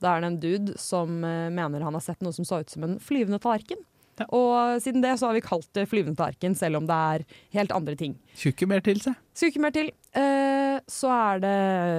Da 0.00 0.14
er 0.14 0.22
det 0.22 0.30
en 0.30 0.40
dude 0.46 0.78
som 0.80 1.18
uh, 1.26 1.50
mener 1.52 1.84
han 1.84 1.98
har 1.98 2.04
sett 2.04 2.24
noe 2.24 2.36
som 2.36 2.48
så 2.48 2.62
ut 2.62 2.72
som 2.72 2.86
en 2.86 2.98
flyvende 3.02 3.42
tallerken. 3.42 3.82
Og 4.28 4.80
siden 4.82 5.02
det 5.04 5.18
så 5.20 5.28
har 5.28 5.36
vi 5.36 5.44
kalt 5.44 5.68
det 5.76 5.86
flyvende 5.90 6.16
tallerken, 6.16 6.56
selv 6.56 6.80
om 6.80 6.86
det 6.88 6.96
er 6.96 7.24
helt 7.58 7.74
andre 7.76 7.96
ting. 7.98 8.16
Skulle 8.34 8.54
ikke 8.56 8.70
mer 8.70 8.80
til 8.86 9.00
se. 9.04 9.12
Skulle 9.36 9.52
ikke 9.52 9.64
mer 9.66 9.76
til. 9.76 9.90
Eh, 10.16 10.80
så 10.88 11.12
er 11.12 11.40
det 11.44 11.54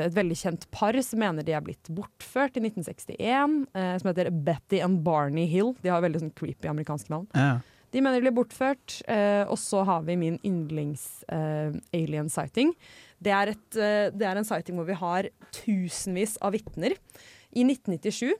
et 0.07 0.17
veldig 0.17 0.37
kjent 0.41 0.67
par 0.73 0.97
som 1.05 1.19
mener 1.21 1.45
de 1.45 1.53
er 1.53 1.61
blitt 1.65 1.89
bortført 1.93 2.57
i 2.57 2.63
1961, 2.65 3.67
eh, 3.77 3.95
som 4.01 4.09
heter 4.11 4.31
Betty 4.31 4.81
and 4.81 5.03
Barney 5.05 5.45
Hill. 5.51 5.75
De 5.83 5.89
har 5.93 6.01
veldig 6.01 6.23
sånn 6.25 6.35
creepy 6.37 6.69
amerikanske 6.71 7.13
navn. 7.13 7.27
Ja. 7.37 7.59
De 7.93 8.01
mener 8.03 8.19
de 8.19 8.25
ble 8.27 8.35
bortført. 8.35 9.01
eh, 9.07 9.45
og 9.47 9.57
så 9.57 9.83
har 9.87 10.01
vi 10.03 10.17
min 10.19 10.39
yndlings-alien 10.43 12.29
sighting. 12.29 12.73
Det 13.23 13.31
er, 13.33 13.53
et, 13.55 13.77
eh, 13.77 14.09
det 14.13 14.27
er 14.27 14.37
en 14.37 14.45
sighting 14.45 14.75
hvor 14.77 14.85
vi 14.89 14.97
har 14.97 15.29
tusenvis 15.51 16.37
av 16.41 16.53
vitner. 16.53 16.97
I 17.55 17.63
1997 17.63 18.33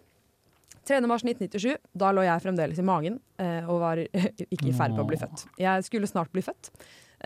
3. 0.87 1.01
mars 1.09 1.25
1997, 1.25 1.75
da 1.99 2.13
lå 2.15 2.23
jeg 2.23 2.43
fremdeles 2.43 2.79
i 2.79 2.85
magen 2.85 3.19
eh, 3.41 3.67
og 3.67 3.81
var 3.83 4.01
ikke 4.53 4.69
i 4.69 4.75
ferd 4.75 4.95
med 4.95 5.03
å 5.03 5.09
bli 5.09 5.19
født. 5.19 5.43
Jeg 5.59 5.85
skulle 5.87 6.09
snart 6.09 6.31
bli 6.33 6.43
født. 6.45 6.71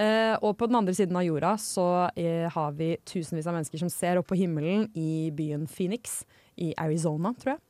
Eh, 0.01 0.33
og 0.39 0.55
på 0.57 0.69
den 0.69 0.79
andre 0.79 0.95
siden 0.95 1.17
av 1.19 1.25
jorda 1.27 1.51
så 1.61 1.87
eh, 2.15 2.47
har 2.49 2.77
vi 2.77 2.93
tusenvis 3.05 3.49
av 3.49 3.57
mennesker 3.57 3.83
som 3.83 3.91
ser 3.91 4.21
opp 4.21 4.31
på 4.31 4.39
himmelen 4.39 4.87
i 4.97 5.29
byen 5.35 5.67
Phoenix 5.69 6.23
i 6.61 6.71
Arizona, 6.79 7.35
tror 7.37 7.55
jeg. 7.55 7.65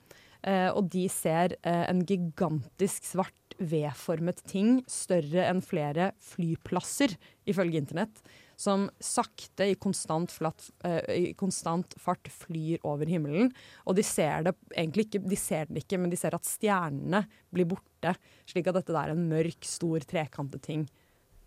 Og 0.73 0.87
de 0.89 1.03
ser 1.13 1.53
en 1.69 1.99
gigantisk 2.09 3.05
svart 3.05 3.53
V-formet 3.61 4.39
ting, 4.49 4.79
større 4.89 5.43
enn 5.45 5.61
flere 5.61 6.07
flyplasser, 6.31 7.13
ifølge 7.45 7.77
internett, 7.77 8.23
som 8.61 8.85
sakte 9.01 9.71
i 9.71 9.75
konstant, 9.81 10.31
flatt, 10.33 10.67
uh, 10.85 11.01
i 11.09 11.33
konstant 11.37 11.95
fart 12.01 12.29
flyr 12.29 12.81
over 12.87 13.09
himmelen. 13.09 13.49
Og 13.89 13.97
de 13.97 14.05
ser 14.05 14.45
det 14.47 14.55
egentlig 14.75 15.07
ikke, 15.07 15.23
de 15.25 15.39
ser 15.39 15.69
det 15.71 15.85
ikke, 15.85 15.99
men 16.01 16.13
de 16.13 16.19
ser 16.19 16.37
at 16.37 16.47
stjernene 16.47 17.25
blir 17.53 17.69
borte. 17.73 18.15
Slik 18.49 18.69
at 18.69 18.77
dette 18.77 18.97
er 18.97 19.13
en 19.15 19.27
mørk, 19.31 19.65
stor, 19.67 20.05
trekantet 20.07 20.65
ting. 20.67 20.85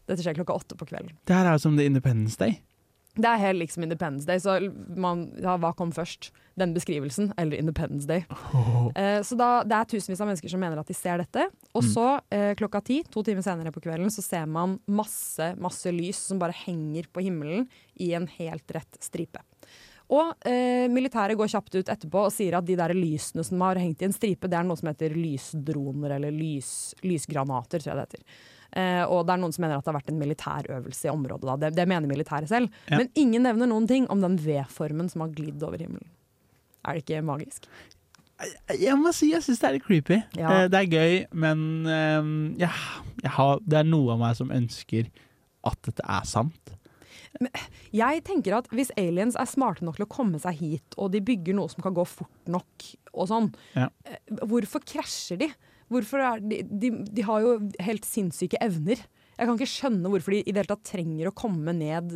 Dette 0.08 0.24
skjer 0.24 0.36
klokka 0.36 0.58
åtte 0.58 0.76
på 0.78 0.88
kvelden. 0.90 1.14
Det 1.24 1.36
her 1.36 1.48
er 1.48 1.56
jo 1.56 1.64
som 1.64 1.78
The 1.78 1.86
Independence 1.88 2.36
Day. 2.40 2.58
Det 3.14 3.28
er 3.30 3.38
helt 3.38 3.60
liksom 3.62 3.84
Independence 3.86 4.26
Day, 4.26 4.40
så 4.42 4.56
man, 4.98 5.28
ja, 5.38 5.52
hva 5.62 5.70
kom 5.78 5.92
først? 5.94 6.32
Den 6.58 6.72
beskrivelsen 6.74 7.32
eller 7.38 7.58
Independence 7.62 8.06
Day? 8.10 8.24
Eh, 8.94 9.20
så 9.26 9.34
da, 9.34 9.64
det 9.66 9.74
er 9.74 9.86
tusenvis 9.90 10.20
av 10.22 10.28
mennesker 10.28 10.50
som 10.52 10.60
mener 10.62 10.78
at 10.78 10.86
de 10.86 10.94
ser 10.94 11.18
dette. 11.18 11.46
Og 11.74 11.82
Mm. 11.82 11.88
så, 11.90 12.04
eh, 12.30 12.52
klokka 12.54 12.82
ti, 12.84 13.00
to 13.10 13.22
timer 13.26 13.42
senere 13.42 13.72
på 13.74 13.80
kvelden, 13.82 14.06
så 14.12 14.22
ser 14.22 14.46
man 14.46 14.76
masse, 14.86 15.48
masse 15.58 15.90
lys 15.90 16.16
som 16.28 16.38
bare 16.38 16.54
henger 16.54 17.08
på 17.12 17.22
himmelen 17.24 17.66
i 17.98 18.12
en 18.14 18.26
helt 18.38 18.70
rett 18.70 18.98
stripe. 19.02 19.40
Og 20.14 20.34
eh, 20.46 20.86
militæret 20.92 21.34
går 21.36 21.48
kjapt 21.48 21.74
ut 21.80 21.88
etterpå 21.90 22.26
og 22.26 22.32
sier 22.34 22.54
at 22.58 22.66
de 22.68 22.76
der 22.76 22.92
lysene 22.94 23.42
som 23.42 23.58
har 23.64 23.80
hengt 23.80 24.02
i 24.02 24.04
en 24.06 24.12
stripe, 24.14 24.46
det 24.46 24.58
er 24.60 24.66
noe 24.68 24.76
som 24.78 24.90
heter 24.92 25.14
lysdroner, 25.16 26.14
eller 26.18 26.30
lys, 26.30 26.94
lysgranater, 27.02 27.80
tror 27.82 27.94
jeg 27.94 27.96
det 27.96 28.06
heter. 28.06 28.24
Eh, 28.74 29.04
og 29.06 29.24
det 29.28 29.34
er 29.36 29.38
noen 29.38 29.52
som 29.54 29.62
mener 29.62 29.78
at 29.78 29.84
det 29.86 29.92
har 29.92 30.00
vært 30.00 30.08
en 30.10 30.18
militærøvelse 30.18 31.06
i 31.06 31.12
området. 31.12 31.46
Da. 31.46 31.56
Det, 31.62 31.72
det 31.78 31.86
mener 31.88 32.10
militæret 32.10 32.50
selv. 32.50 32.72
Ja. 32.90 32.98
Men 32.98 33.10
ingen 33.14 33.44
nevner 33.46 33.70
noen 33.70 33.86
ting 33.90 34.08
om 34.10 34.20
den 34.24 34.34
V-formen 34.42 35.08
som 35.12 35.22
har 35.22 35.30
glidd 35.36 35.62
over 35.62 35.78
himmelen. 35.78 36.08
Er 36.84 36.98
det 36.98 37.04
ikke 37.06 37.22
magisk? 37.24 37.68
Jeg 38.74 38.96
må 38.98 39.12
si 39.14 39.28
jeg 39.30 39.44
syns 39.46 39.60
det 39.62 39.68
er 39.68 39.76
litt 39.78 39.86
creepy. 39.86 40.18
Ja. 40.36 40.50
Eh, 40.64 40.68
Det 40.68 40.80
er 40.80 40.90
gøy, 40.90 41.14
men 41.38 41.60
eh, 41.86 42.30
ja, 42.64 42.72
har, 43.38 43.62
det 43.62 43.78
er 43.84 43.86
noe 43.88 44.16
av 44.16 44.24
meg 44.24 44.34
som 44.40 44.50
ønsker 44.52 45.06
at 45.64 45.78
dette 45.86 46.02
er 46.04 46.26
sant. 46.28 46.74
Jeg 47.94 48.20
tenker 48.26 48.54
at 48.58 48.68
hvis 48.70 48.92
aliens 49.00 49.34
er 49.38 49.48
smarte 49.50 49.82
nok 49.86 49.96
til 49.98 50.04
å 50.06 50.10
komme 50.10 50.38
seg 50.42 50.58
hit, 50.60 50.94
og 50.98 51.10
de 51.14 51.22
bygger 51.24 51.56
noe 51.58 51.70
som 51.72 51.82
kan 51.82 51.94
gå 51.96 52.04
fort 52.06 52.50
nok 52.50 52.88
og 53.14 53.26
sånn, 53.30 53.48
Ja. 53.74 53.88
eh, 54.06 54.18
hvorfor 54.42 54.82
krasjer 54.86 55.38
de? 55.40 55.48
Hvorfor 55.92 56.22
er 56.24 56.40
de, 56.44 56.62
de, 56.64 56.90
de 57.10 57.26
har 57.26 57.44
jo 57.44 57.58
helt 57.84 58.08
sinnssyke 58.08 58.60
evner. 58.64 59.02
Jeg 59.34 59.48
kan 59.48 59.56
ikke 59.58 59.70
skjønne 59.70 60.10
hvorfor 60.12 60.34
de 60.34 60.40
i 60.44 60.52
det 60.52 60.62
hele 60.62 60.70
tatt 60.70 60.86
trenger 60.86 61.28
å 61.28 61.34
komme 61.36 61.74
ned, 61.74 62.12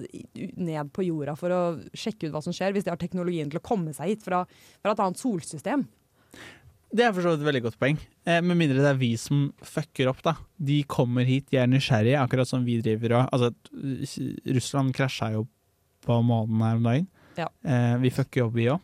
ned 0.55 0.91
på 0.95 1.09
jorda 1.09 1.35
for 1.39 1.55
å 1.55 1.63
sjekke 1.91 2.29
ut 2.29 2.35
hva 2.37 2.43
som 2.45 2.55
skjer, 2.55 2.75
hvis 2.77 2.87
de 2.87 2.93
har 2.93 3.01
teknologien 3.01 3.51
til 3.51 3.59
å 3.59 3.65
komme 3.65 3.95
seg 3.97 4.13
hit 4.13 4.23
fra, 4.27 4.45
fra 4.79 4.95
et 4.95 5.03
annet 5.03 5.19
solsystem. 5.21 5.83
Det 6.89 7.05
er 7.05 7.13
for 7.13 7.25
så 7.25 7.35
vidt 7.35 7.43
et 7.43 7.49
veldig 7.51 7.65
godt 7.67 7.81
poeng. 7.81 7.99
Eh, 8.25 8.39
med 8.41 8.57
mindre 8.57 8.81
det 8.81 8.93
er 8.95 9.01
vi 9.01 9.11
som 9.21 9.49
fucker 9.67 10.09
opp, 10.09 10.23
da. 10.25 10.39
De 10.57 10.79
kommer 10.89 11.27
hit, 11.29 11.51
de 11.53 11.59
er 11.61 11.69
nysgjerrige, 11.69 12.23
akkurat 12.23 12.49
som 12.49 12.65
vi 12.65 12.79
driver 12.85 13.19
og 13.19 13.35
Altså, 13.35 13.51
Russland 14.47 14.95
krasja 14.97 15.35
jo 15.35 15.45
på 16.07 16.21
månen 16.25 16.63
her 16.65 16.79
om 16.79 16.87
dagen. 16.89 17.09
Ja. 17.37 17.51
Eh, 17.67 17.99
vi 18.01 18.15
fucker 18.15 18.47
opp, 18.47 18.57
vi 18.57 18.71
òg. 18.73 18.81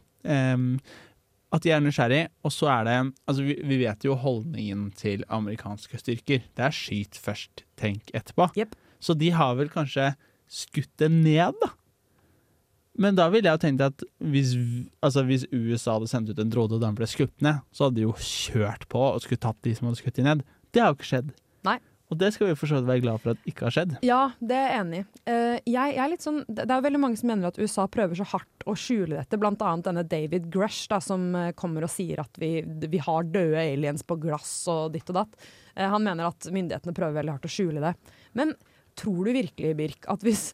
At 1.54 1.62
de 1.62 1.70
er 1.70 1.82
nysgjerrig, 1.82 2.24
og 2.42 2.52
så 2.52 2.70
er 2.72 2.88
det 2.88 2.96
Altså, 3.28 3.44
vi, 3.46 3.54
vi 3.62 3.78
vet 3.84 4.04
jo 4.06 4.16
holdningen 4.18 4.88
til 4.98 5.24
amerikanske 5.32 6.00
styrker. 6.00 6.42
Det 6.56 6.66
er 6.66 6.74
skyt 6.74 7.18
først, 7.20 7.64
tenk 7.80 8.10
etterpå. 8.16 8.48
Yep. 8.58 8.74
Så 9.00 9.14
de 9.18 9.30
har 9.36 9.54
vel 9.58 9.70
kanskje 9.70 10.14
skutt 10.50 10.90
det 11.00 11.10
ned, 11.12 11.56
da. 11.62 11.70
Men 12.94 13.16
da 13.18 13.26
ville 13.32 13.48
jeg 13.48 13.58
jo 13.58 13.62
tenkt 13.64 13.82
at 13.82 14.04
hvis, 14.22 14.52
altså 15.02 15.24
hvis 15.26 15.48
USA 15.50 15.96
hadde 15.96 16.10
sendt 16.10 16.30
ut 16.30 16.38
en 16.38 16.52
drode 16.52 16.76
og 16.76 16.84
den 16.84 16.94
ble 16.98 17.08
skutt 17.10 17.34
ned, 17.42 17.64
så 17.74 17.88
hadde 17.88 17.98
de 17.98 18.06
jo 18.06 18.14
kjørt 18.14 18.86
på 18.90 19.00
og 19.08 19.24
skulle 19.24 19.42
tatt 19.42 19.58
de 19.66 19.72
som 19.74 19.88
hadde 19.88 19.98
skutt 19.98 20.20
de 20.20 20.26
ned. 20.26 20.44
Det 20.70 20.82
har 20.82 20.92
jo 20.92 20.98
ikke 21.00 21.10
skjedd. 21.10 21.32
Nei. 21.66 21.80
Og 22.14 22.20
det 22.20 22.30
skal 22.34 22.52
vi 22.52 22.56
for 22.58 22.70
så 22.70 22.78
være 22.86 23.02
glad 23.02 23.22
for 23.22 23.34
at 23.34 23.48
ikke 23.50 23.66
har 23.66 23.74
skjedd. 23.74 23.96
Ja, 24.06 24.20
det 24.38 24.54
er 24.54 24.68
jeg 24.68 24.82
enig 24.84 25.00
i. 25.00 25.06
Eh, 25.34 26.14
sånn, 26.22 26.44
det 26.46 26.68
er 26.70 26.84
veldig 26.84 27.00
mange 27.02 27.18
som 27.18 27.32
mener 27.32 27.50
at 27.50 27.58
USA 27.58 27.88
prøver 27.90 28.20
så 28.20 28.26
hardt 28.30 28.66
å 28.70 28.76
skjule 28.78 29.18
dette, 29.18 29.40
annet 29.42 29.88
denne 29.88 30.06
David 30.06 30.46
Grush 30.54 30.86
da, 30.92 31.00
som 31.02 31.26
eh, 31.38 31.50
kommer 31.58 31.86
og 31.86 31.92
sier 31.92 32.22
at 32.22 32.38
vi, 32.40 32.52
vi 32.62 33.02
har 33.02 33.26
døde 33.26 33.58
aliens 33.58 34.06
på 34.06 34.18
glass 34.22 34.52
og 34.70 34.94
ditt 34.94 35.10
og 35.10 35.18
datt. 35.24 35.34
Eh, 35.74 35.90
han 35.90 36.06
mener 36.06 36.30
at 36.30 36.46
myndighetene 36.54 36.94
prøver 36.94 37.18
veldig 37.18 37.34
hardt 37.36 37.50
å 37.50 37.54
skjule 37.56 37.82
det. 37.82 37.94
Men 38.38 38.54
tror 38.98 39.26
du 39.26 39.34
virkelig, 39.34 39.74
Birk, 39.80 40.06
at 40.12 40.22
hvis, 40.22 40.52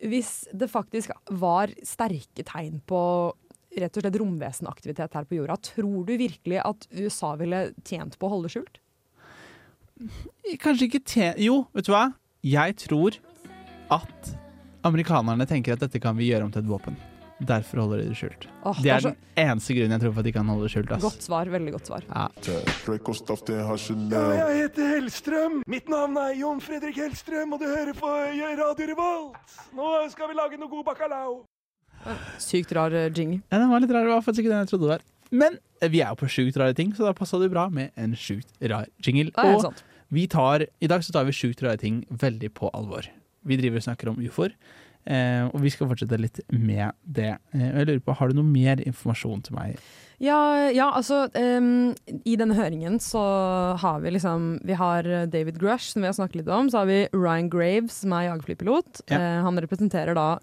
hvis 0.00 0.32
det 0.56 0.72
faktisk 0.72 1.12
var 1.36 1.74
sterke 1.84 2.46
tegn 2.48 2.80
på 2.88 3.02
rett 3.74 3.98
og 3.98 4.04
slett 4.04 4.16
romvesenaktivitet 4.22 5.18
her 5.18 5.28
på 5.28 5.38
jorda, 5.40 5.58
tror 5.74 6.06
du 6.06 6.16
virkelig 6.16 6.62
at 6.62 6.88
USA 6.94 7.34
ville 7.40 7.66
tjent 7.84 8.16
på 8.18 8.28
å 8.28 8.36
holde 8.36 8.52
skjult? 8.52 8.80
Kanskje 10.60 10.88
ikke 10.90 11.02
te... 11.04 11.32
Jo, 11.42 11.66
vet 11.74 11.86
du 11.88 11.92
hva? 11.94 12.06
Jeg 12.44 12.76
tror 12.84 13.16
at 13.94 14.34
amerikanerne 14.84 15.46
tenker 15.48 15.72
at 15.76 15.80
dette 15.86 16.00
kan 16.02 16.16
vi 16.18 16.30
gjøre 16.30 16.44
om 16.44 16.52
til 16.52 16.62
et 16.64 16.68
våpen. 16.68 16.96
Derfor 17.44 17.80
holder 17.82 18.02
de 18.04 18.10
det 18.12 18.16
skjult. 18.16 18.44
Åh, 18.64 18.76
det 18.78 18.84
det 18.84 18.90
er 18.92 18.94
er 18.94 19.00
så- 19.00 19.10
den 19.10 19.48
eneste 19.48 19.74
grunnen 19.74 19.90
jeg 19.96 20.00
tror 20.04 20.12
for 20.14 20.20
at 20.20 20.24
de 20.28 20.32
kan 20.32 20.46
holde 20.48 20.62
det 20.68 20.70
skjult. 20.74 20.92
Ass. 20.94 21.02
Godt 21.02 21.22
svar, 21.26 21.44
veldig 21.50 21.72
godt 21.74 21.86
svar. 21.90 22.02
Ja. 22.08 22.28
Ja, 22.94 24.28
jeg 24.48 24.56
heter 24.62 24.88
Hellstrøm. 24.94 25.56
Mitt 25.66 25.88
navn 25.90 26.16
er 26.20 26.34
Jon 26.38 26.60
Fredrik 26.62 26.96
Hellstrøm, 27.00 27.52
og 27.56 27.60
du 27.60 27.66
hører 27.66 27.92
på 27.98 28.10
Radio 28.60 28.86
Revolt. 28.92 29.56
Nå 29.74 29.90
skal 30.12 30.28
vi 30.30 30.34
lage 30.38 30.58
noe 30.60 30.70
god 30.70 30.84
bacalao. 30.86 31.40
Sykt 32.38 32.72
rar 32.76 32.92
eh, 32.94 33.10
jingle. 33.10 33.42
Ja, 33.50 33.58
den 33.58 33.70
var 33.72 33.80
litt 33.80 33.90
rar. 33.94 34.04
Det 34.04 34.12
var 34.14 34.22
faktisk 34.22 34.44
ikke 34.44 34.52
den 34.54 34.62
jeg 34.66 34.70
trodde 34.72 34.84
det 34.86 34.92
var. 34.94 35.04
Men 35.34 35.58
eh, 35.82 35.88
vi 35.90 36.02
er 36.04 36.12
jo 36.12 36.18
på 36.20 36.28
sjukt 36.30 36.56
rare 36.60 36.74
ting, 36.76 36.92
så 36.94 37.06
da 37.08 37.12
passa 37.16 37.38
det 37.40 37.50
bra 37.52 37.66
med 37.72 37.90
en 37.96 38.14
sjukt 38.14 38.52
rar 38.62 38.86
jingle. 39.02 39.32
Er 39.36 39.50
helt 39.50 39.56
Og 39.64 39.66
sant. 39.70 39.84
Vi 40.14 40.28
tar, 40.30 40.66
i 40.80 40.90
dag 40.90 41.04
så 41.04 41.14
tar 41.14 41.26
vi 41.28 41.36
sjukt 41.36 41.62
rare 41.64 41.80
ting 41.80 42.04
veldig 42.10 42.52
på 42.56 42.70
alvor. 42.76 43.08
Vi 43.44 43.58
driver 43.60 43.80
og 43.80 43.86
snakker 43.86 44.10
om 44.12 44.22
ufoer, 44.22 44.54
eh, 45.04 45.44
og 45.50 45.60
vi 45.64 45.72
skal 45.74 45.90
fortsette 45.90 46.20
litt 46.20 46.40
med 46.52 46.94
det. 47.04 47.34
Eh, 47.52 47.66
jeg 47.66 47.88
lurer 47.90 48.02
på, 48.04 48.16
Har 48.16 48.30
du 48.30 48.38
noe 48.38 48.48
mer 48.48 48.80
informasjon 48.80 49.44
til 49.44 49.58
meg? 49.58 49.78
Ja, 50.22 50.70
ja 50.70 50.86
altså 50.94 51.24
um, 51.34 51.90
I 52.24 52.36
denne 52.38 52.54
høringen 52.54 53.00
så 53.02 53.20
har 53.82 53.98
vi 54.04 54.12
liksom 54.14 54.60
Vi 54.64 54.76
har 54.78 55.02
David 55.26 55.58
Grush, 55.58 55.90
som 55.90 56.04
vi 56.04 56.08
har 56.08 56.16
snakket 56.16 56.42
litt 56.42 56.52
om. 56.52 56.70
Så 56.70 56.82
har 56.82 56.90
vi 56.90 57.00
Ryan 57.12 57.50
Graves, 57.50 58.00
som 58.04 58.14
er 58.14 58.28
jagerflypilot. 58.30 59.04
Ja. 59.10 59.18
Eh, 59.18 59.40
han 59.44 59.60
representerer 59.60 60.16
da 60.16 60.38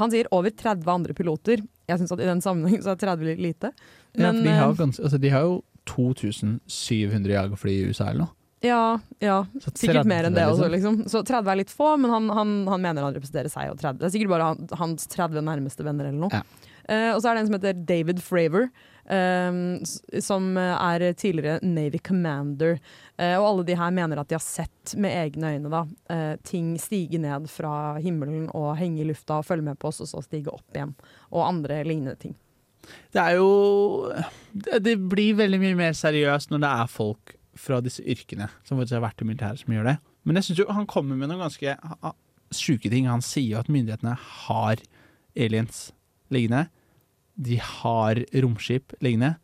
Han 0.00 0.12
sier 0.12 0.28
over 0.30 0.52
30 0.52 0.88
andre 0.92 1.16
piloter. 1.16 1.64
Jeg 1.88 2.00
syns 2.00 2.12
at 2.12 2.20
i 2.20 2.28
den 2.28 2.42
sammenheng 2.44 2.82
så 2.84 2.94
er 2.94 3.00
30 3.00 3.30
litt 3.30 3.42
lite. 3.42 3.72
ja, 4.14 4.30
Men, 4.30 4.42
for 4.42 4.44
de 4.44 4.56
har, 4.56 4.70
eh, 4.70 4.80
ganske, 4.80 5.02
altså, 5.02 5.20
de 5.20 5.30
har 5.32 5.46
jo 5.46 5.62
2700 5.86 7.32
jagerfly 7.32 7.72
i 7.72 7.86
USA 7.88 8.10
eller 8.10 8.26
noe. 8.26 8.35
Ja, 8.64 8.98
ja, 9.20 9.46
sikkert 9.74 10.08
mer 10.08 10.24
enn 10.24 10.36
det 10.36 10.46
også, 10.48 10.68
liksom. 10.72 11.00
liksom. 11.02 11.10
Så 11.12 11.22
30 11.28 11.52
er 11.52 11.60
litt 11.60 11.72
få, 11.72 11.92
men 12.00 12.12
han, 12.12 12.28
han, 12.32 12.54
han 12.70 12.82
mener 12.82 13.04
han 13.04 13.16
representerer 13.16 13.52
seg 13.52 13.72
og 13.72 13.80
30. 13.82 14.00
Det 14.00 14.08
er 14.08 14.14
sikkert 14.14 14.32
bare 14.32 14.50
han, 14.52 14.68
hans 14.80 15.08
30 15.12 15.44
nærmeste 15.44 15.84
venner 15.86 16.08
eller 16.08 16.22
noe. 16.26 16.40
Ja. 16.40 16.72
Uh, 16.86 17.12
og 17.16 17.20
så 17.20 17.28
er 17.28 17.36
det 17.36 17.42
en 17.42 17.48
som 17.50 17.56
heter 17.58 17.80
David 17.88 18.22
Fravor, 18.22 18.68
eh, 19.10 19.58
som 20.22 20.48
er 20.56 21.04
tidligere 21.18 21.58
Navy 21.66 21.98
Commander. 21.98 22.78
Uh, 23.18 23.36
og 23.36 23.46
alle 23.50 23.66
de 23.68 23.76
her 23.78 23.94
mener 23.94 24.22
at 24.22 24.30
de 24.30 24.38
har 24.38 24.44
sett 24.44 24.96
med 24.96 25.14
egne 25.18 25.52
øyne 25.56 25.72
da, 25.72 25.82
eh, 26.14 26.34
ting 26.46 26.74
stige 26.80 27.20
ned 27.22 27.50
fra 27.50 27.98
himmelen 28.02 28.48
og 28.54 28.76
henge 28.80 29.02
i 29.02 29.08
lufta 29.10 29.40
og 29.40 29.48
følge 29.48 29.66
med 29.66 29.80
på 29.82 29.90
oss, 29.90 30.02
og 30.04 30.10
så 30.10 30.24
stige 30.24 30.54
opp 30.54 30.78
igjen. 30.78 30.94
Og 31.32 31.46
andre 31.46 31.82
lignende 31.84 32.16
ting. 32.22 32.36
Det 33.10 33.18
er 33.18 33.34
jo 33.40 34.12
Det 34.52 34.78
det 34.84 34.94
blir 35.10 35.34
veldig 35.34 35.58
mye 35.58 35.74
mer 35.74 35.96
seriøst 35.96 36.52
når 36.52 36.62
det 36.62 36.70
er 36.70 36.86
folk 36.92 37.35
fra 37.60 37.80
disse 37.84 38.04
yrkene 38.04 38.48
som 38.66 38.76
faktisk 38.76 38.98
har 38.98 39.06
vært 39.08 39.22
i 39.22 39.28
militæret 39.28 39.62
som 39.62 39.74
gjør 39.74 39.90
det. 39.90 39.96
Men 40.26 40.38
jeg 40.38 40.48
syns 40.48 40.62
jo 40.62 40.70
han 40.74 40.88
kommer 40.90 41.18
med 41.18 41.30
noen 41.30 41.44
ganske 41.44 41.76
sjuke 42.54 42.90
ting. 42.92 43.08
Han 43.10 43.24
sier 43.24 43.54
jo 43.54 43.60
at 43.62 43.72
myndighetene 43.72 44.14
har 44.16 44.82
aliens 45.36 45.90
liggende. 46.34 46.66
De 47.36 47.58
har 47.62 48.22
romskip 48.44 48.94
liggende. 49.04 49.36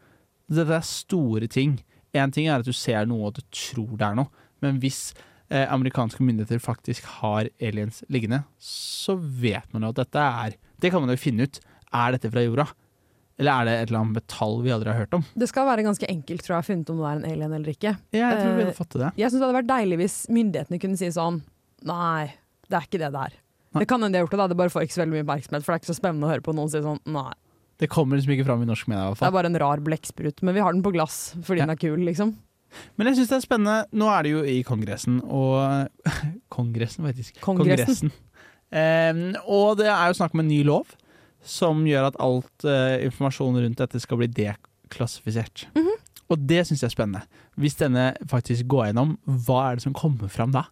Dette 0.53 0.79
er 0.79 0.87
store 0.87 1.48
ting. 1.51 1.79
Én 2.12 2.33
ting 2.35 2.48
er 2.48 2.61
at 2.61 2.68
du 2.68 2.75
ser 2.77 3.07
noe 3.09 3.31
og 3.31 3.37
du 3.38 3.44
tror 3.55 3.94
det 3.96 4.09
er 4.09 4.16
noe, 4.18 4.29
men 4.61 4.77
hvis 4.83 5.14
eh, 5.48 5.64
amerikanske 5.64 6.20
myndigheter 6.25 6.61
faktisk 6.61 7.07
har 7.20 7.48
aliens 7.57 8.03
liggende, 8.12 8.42
så 8.61 9.16
vet 9.16 9.70
man 9.72 9.87
jo 9.87 9.94
at 9.94 10.03
dette 10.03 10.27
er 10.44 10.59
Det 10.83 10.90
kan 10.90 11.01
man 11.01 11.14
jo 11.14 11.20
finne 11.20 11.46
ut. 11.46 11.61
Er 11.94 12.12
dette 12.12 12.31
fra 12.33 12.42
jorda? 12.42 12.66
Eller 13.40 13.53
er 13.53 13.64
det 13.64 13.73
et 13.81 13.88
eller 13.90 14.01
annet 14.03 14.16
metall 14.21 14.59
vi 14.62 14.71
aldri 14.75 14.90
har 14.92 14.99
hørt 15.07 15.14
om? 15.16 15.25
Det 15.35 15.49
skal 15.49 15.66
være 15.66 15.83
ganske 15.87 16.07
enkelt 16.09 16.42
tror 16.45 16.57
jeg, 16.59 16.62
å 16.62 16.66
finne 16.68 16.83
ut 16.85 16.90
om 16.92 16.99
det 17.01 17.07
er 17.09 17.16
en 17.21 17.25
alien 17.33 17.53
eller 17.57 17.73
ikke. 17.73 17.92
Ja, 18.12 18.29
jeg 18.33 18.42
tror 18.42 18.53
vi 18.57 18.62
Eh, 18.62 18.66
hadde 18.66 18.77
fått 18.77 18.99
det. 19.01 19.12
Jeg 19.16 19.31
syns 19.31 19.40
det 19.40 19.47
hadde 19.49 19.59
vært 19.61 19.71
deilig 19.73 19.99
hvis 20.03 20.16
myndighetene 20.29 20.81
kunne 20.83 20.97
si 21.01 21.09
sånn 21.11 21.42
Nei, 21.88 22.35
det 22.68 22.77
er 22.79 22.85
ikke 22.87 23.01
det 23.03 23.12
det 23.14 23.23
er. 23.27 23.38
Det 23.81 23.87
kan 23.88 24.03
hende 24.05 24.12
de 24.14 24.21
har 24.21 24.27
gjort 24.27 24.35
det, 24.37 24.38
da. 24.42 24.47
det 24.53 24.57
bare 24.61 24.71
får 24.71 24.85
ikke 24.85 24.95
så 24.95 25.01
veldig 25.03 25.14
mye 25.16 25.25
oppmerksomhet. 25.25 25.64
For 25.64 25.73
det 25.73 25.79
er 25.79 25.81
ikke 25.83 25.90
så 25.95 25.97
spennende 25.99 26.29
å 26.29 26.31
høre 26.31 26.45
på 26.45 26.53
noen 26.55 26.68
si 26.71 26.79
sånn 26.85 27.01
Nei, 27.09 27.33
Det 27.81 27.88
kommer 27.90 28.16
liksom 28.21 28.35
ikke 28.37 28.45
fram 28.47 28.62
i 28.62 28.68
norsk 28.68 28.87
media 28.92 29.03
i 29.03 29.09
hvert 29.09 29.18
fall. 29.18 29.27
det 29.27 29.33
er 29.33 29.38
bare 29.40 29.51
en 29.51 29.59
rar 29.64 29.81
blekksprut. 29.83 30.42
Men 30.45 30.55
vi 30.55 30.61
har 30.62 30.73
den 30.77 30.83
på 30.85 30.92
glass 30.92 31.33
fordi 31.40 31.59
Ja. 31.59 31.66
den 31.66 31.71
er 31.75 31.81
kul, 31.81 31.99
liksom. 32.05 32.35
Men 32.97 33.07
jeg 33.09 33.16
syns 33.16 33.29
det 33.33 33.37
er 33.40 33.47
spennende. 33.49 33.79
Nå 33.92 34.07
er 34.12 34.23
det 34.23 34.31
jo 34.37 34.42
i 34.45 34.62
Kongressen 34.62 35.18
og 35.25 35.88
Kongressen, 36.55 37.05
faktisk. 37.05 37.40
Kongressen. 37.40 38.12
Eh, 38.73 39.12
og 39.45 39.77
det 39.81 39.88
er 39.90 40.07
jo 40.09 40.16
snakk 40.21 40.33
om 40.37 40.40
en 40.40 40.49
ny 40.49 40.62
lov 40.64 40.95
som 41.42 41.83
gjør 41.87 42.11
at 42.11 42.20
alt 42.22 42.66
uh, 42.68 42.98
informasjon 43.02 43.59
rundt 43.64 43.83
dette 43.83 44.00
skal 44.02 44.20
bli 44.20 44.31
deklassifisert. 44.31 45.66
Mhm. 45.76 45.98
Og 46.33 46.46
det 46.48 46.62
syns 46.64 46.81
jeg 46.81 46.88
er 46.88 46.94
spennende. 46.94 47.42
Hvis 47.61 47.76
denne 47.76 48.12
faktisk 48.31 48.64
går 48.72 48.88
gjennom, 48.88 49.18
hva 49.44 49.66
er 49.66 49.76
det 49.76 49.85
som 49.85 49.96
kommer 49.96 50.31
fram 50.33 50.55
da? 50.55 50.64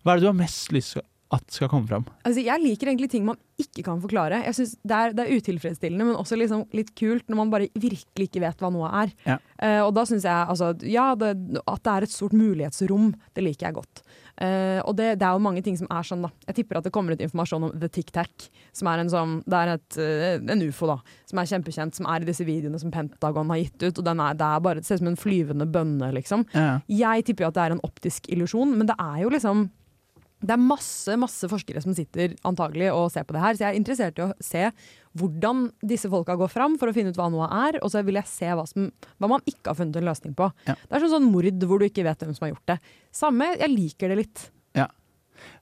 Hva 0.00 0.14
er 0.14 0.20
det 0.20 0.24
du 0.24 0.30
har 0.30 0.38
mest 0.38 0.72
lyst, 0.72 0.94
til 0.94 1.04
at 1.34 1.42
skal 1.52 1.68
komme 1.68 1.90
fram? 1.90 2.06
Altså, 2.22 2.40
jeg 2.46 2.62
liker 2.62 2.88
egentlig 2.88 3.10
ting 3.12 3.26
man 3.26 3.36
ikke 3.60 3.82
kan 3.84 4.00
forklare. 4.00 4.38
Jeg 4.46 4.56
synes 4.56 4.72
det, 4.78 4.96
er, 4.96 5.16
det 5.16 5.24
er 5.24 5.40
utilfredsstillende, 5.40 6.06
men 6.08 6.16
også 6.16 6.38
liksom 6.38 6.64
litt 6.76 6.94
kult 6.96 7.26
når 7.28 7.40
man 7.40 7.52
bare 7.52 7.68
virkelig 7.74 8.30
ikke 8.30 8.44
vet 8.46 8.62
hva 8.62 8.70
noe 8.72 8.92
er. 9.02 9.12
Ja. 9.26 9.36
Uh, 9.58 9.82
og 9.88 9.92
da 9.98 10.06
syns 10.08 10.24
jeg 10.28 10.52
altså, 10.54 10.72
ja, 10.86 11.10
det, 11.18 11.34
at 11.60 11.82
det 11.82 11.96
er 11.96 12.06
et 12.06 12.14
stort 12.14 12.36
mulighetsrom, 12.36 13.10
det 13.36 13.44
liker 13.44 13.68
jeg 13.68 13.78
godt. 13.82 14.04
Eh, 14.36 14.80
og 14.84 14.96
det, 14.98 15.14
det 15.20 15.24
er 15.24 15.36
jo 15.36 15.44
mange 15.44 15.62
ting 15.64 15.78
som 15.80 15.88
er 15.92 16.04
sånn, 16.04 16.26
da. 16.26 16.30
Jeg 16.50 16.58
tipper 16.58 16.80
at 16.80 16.86
det 16.88 16.92
kommer 16.94 17.16
ut 17.16 17.22
informasjon 17.24 17.68
om 17.68 17.72
The 17.72 17.88
Tic 17.92 18.12
Tac, 18.12 18.48
som 18.76 18.90
er 18.90 19.00
en 19.00 19.12
sånn 19.12 19.38
Det 19.48 19.60
er 19.62 19.72
et, 19.76 19.96
uh, 19.96 20.52
en 20.52 20.64
ufo, 20.66 20.90
da, 20.90 20.98
som 21.30 21.40
er 21.40 21.48
kjempekjent, 21.52 21.96
som 21.96 22.08
er 22.12 22.24
i 22.24 22.28
disse 22.28 22.44
videoene 22.46 22.80
som 22.82 22.92
Pentagon 22.92 23.52
har 23.54 23.62
gitt 23.62 23.86
ut. 23.86 24.02
Og 24.02 24.04
den 24.04 24.20
er, 24.22 24.36
det 24.36 24.50
er 24.50 24.62
bare, 24.66 24.82
det 24.82 24.88
ser 24.88 25.00
ut 25.00 25.04
som 25.04 25.12
en 25.14 25.20
flyvende 25.20 25.68
bønne, 25.72 26.12
liksom. 26.18 26.44
Ja. 26.52 26.68
Jeg 26.90 27.26
tipper 27.28 27.46
jo 27.46 27.50
at 27.52 27.58
det 27.58 27.64
er 27.64 27.76
en 27.76 27.84
optisk 27.86 28.28
illusjon, 28.32 28.76
men 28.76 28.90
det 28.90 28.98
er 29.00 29.24
jo 29.24 29.32
liksom 29.32 29.68
det 30.44 30.52
er 30.52 30.60
masse 30.60 31.14
masse 31.16 31.48
forskere 31.48 31.80
som 31.80 31.94
sitter 31.96 32.34
antagelig 32.44 32.90
og 32.92 33.08
ser 33.12 33.24
på 33.24 33.32
det 33.36 33.42
her, 33.42 33.56
så 33.56 33.64
jeg 33.64 33.72
er 33.72 33.78
interessert 33.78 34.18
i 34.20 34.24
å 34.26 34.32
se 34.44 34.66
hvordan 35.16 35.62
disse 35.80 36.10
folka 36.12 36.36
går 36.36 36.50
fram 36.52 36.74
for 36.76 36.90
å 36.90 36.94
finne 36.96 37.12
ut 37.14 37.16
hva 37.16 37.30
noe 37.32 37.46
er, 37.48 37.78
og 37.80 37.88
så 37.92 38.02
vil 38.04 38.18
jeg 38.20 38.28
se 38.28 38.50
hva, 38.52 38.66
som, 38.68 38.90
hva 39.16 39.30
man 39.32 39.44
ikke 39.48 39.72
har 39.72 39.78
funnet 39.78 39.96
en 39.96 40.08
løsning 40.10 40.34
på. 40.36 40.50
Ja. 40.68 40.76
Det 40.76 40.92
er 40.98 41.06
sånn, 41.06 41.14
sånn 41.16 41.30
mord 41.32 41.64
hvor 41.64 41.80
du 41.80 41.86
ikke 41.88 42.04
vet 42.04 42.20
hvem 42.20 42.36
som 42.36 42.44
har 42.46 42.52
gjort 42.52 42.74
det. 42.74 42.78
Samme, 43.16 43.48
jeg 43.56 43.72
liker 43.72 44.12
det 44.12 44.18
litt. 44.20 44.44
Ja. 44.76 44.90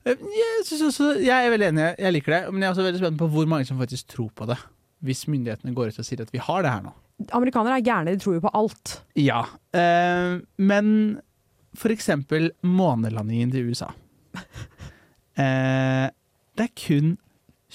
Eh, 0.03 0.19
Jeg, 0.19 0.65
også, 0.75 1.13
jeg 1.23 1.31
er 1.31 1.53
veldig 1.55 1.71
enig, 1.71 1.87
jeg 2.03 2.17
liker 2.17 2.35
det, 2.35 2.41
men 2.51 2.65
jeg 2.65 2.67
er 2.67 2.75
også 2.75 2.87
veldig 2.89 3.03
spent 3.05 3.21
på 3.21 3.31
hvor 3.31 3.49
mange 3.51 3.69
som 3.69 3.79
faktisk 3.79 4.11
tror 4.11 4.31
på 4.35 4.49
det. 4.51 4.59
Hvis 5.05 5.23
myndighetene 5.31 5.75
går 5.77 5.93
ut 5.93 6.03
og 6.03 6.07
sier 6.07 6.23
at 6.25 6.33
vi 6.35 6.41
har 6.43 6.65
det 6.65 6.73
her 6.73 6.83
nå. 6.89 6.91
Amerikanere 7.37 7.79
er 7.79 7.85
gærne, 7.85 8.11
de 8.11 8.19
tror 8.19 8.35
jo 8.35 8.43
på 8.43 8.51
alt. 8.59 8.97
Ja, 9.15 9.45
eh, 9.71 10.41
men 10.59 10.89
for 11.79 11.95
eksempel 11.95 12.49
månelandingen 12.63 13.53
til 13.55 13.71
USA. 13.71 13.93
Eh, 15.35 16.07
det 16.55 16.69
er 16.69 16.75
kun 16.79 17.15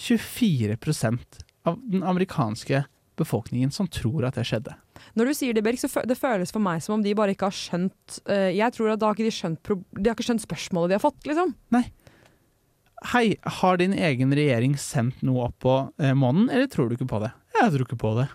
24% 0.00 1.42
av 1.68 1.76
den 1.84 2.02
amerikanske 2.06 2.84
befolkningen 3.20 3.72
som 3.74 3.88
tror 3.90 4.24
at 4.28 4.38
det 4.38 4.46
skjedde. 4.48 4.74
Når 5.18 5.30
du 5.30 5.36
sier 5.36 5.56
det, 5.56 5.64
Berg, 5.64 5.80
så 5.80 6.04
det 6.08 6.16
føles 6.18 6.52
for 6.54 6.62
meg 6.64 6.82
som 6.84 6.98
om 6.98 7.04
de 7.04 7.14
bare 7.16 7.34
ikke 7.34 7.48
har 7.50 7.56
skjønt 7.56 8.20
uh, 8.28 8.48
Jeg 8.52 8.72
tror 8.76 8.92
at 8.92 9.00
da 9.00 9.10
har 9.10 9.16
ikke 9.16 9.28
de 9.28 9.34
skjønt, 9.34 9.72
de 9.96 10.08
har 10.08 10.16
ikke 10.16 10.28
skjønt 10.28 10.44
spørsmålet 10.44 10.92
de 10.92 10.98
har 10.98 11.04
fått, 11.04 11.20
liksom. 11.28 11.54
Nei. 11.74 11.84
Hei, 13.12 13.24
har 13.60 13.80
din 13.80 13.96
egen 13.96 14.32
regjering 14.36 14.76
sendt 14.80 15.22
noe 15.24 15.48
opp 15.48 15.56
på 15.64 15.76
uh, 15.88 16.12
månen, 16.16 16.48
eller 16.52 16.68
tror 16.72 16.88
du 16.88 16.96
ikke 16.96 17.08
på 17.12 17.22
det? 17.24 17.32
Jeg 17.56 17.74
tror 17.74 17.86
ikke 17.86 18.00
på 18.00 18.16
det. 18.20 18.26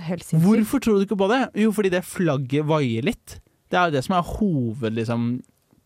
Helt. 0.00 0.34
Hvorfor 0.44 0.80
tror 0.80 0.98
du 0.98 1.08
ikke 1.08 1.20
på 1.20 1.28
det? 1.32 1.42
Jo, 1.60 1.72
fordi 1.76 1.92
det 1.92 2.04
flagget 2.08 2.68
vaier 2.68 3.04
litt. 3.04 3.40
Det 3.70 3.78
er 3.78 3.88
jo 3.88 3.96
det 3.98 4.04
som 4.06 4.16
er 4.16 4.28
hoved, 4.36 4.96
liksom, 4.96 5.26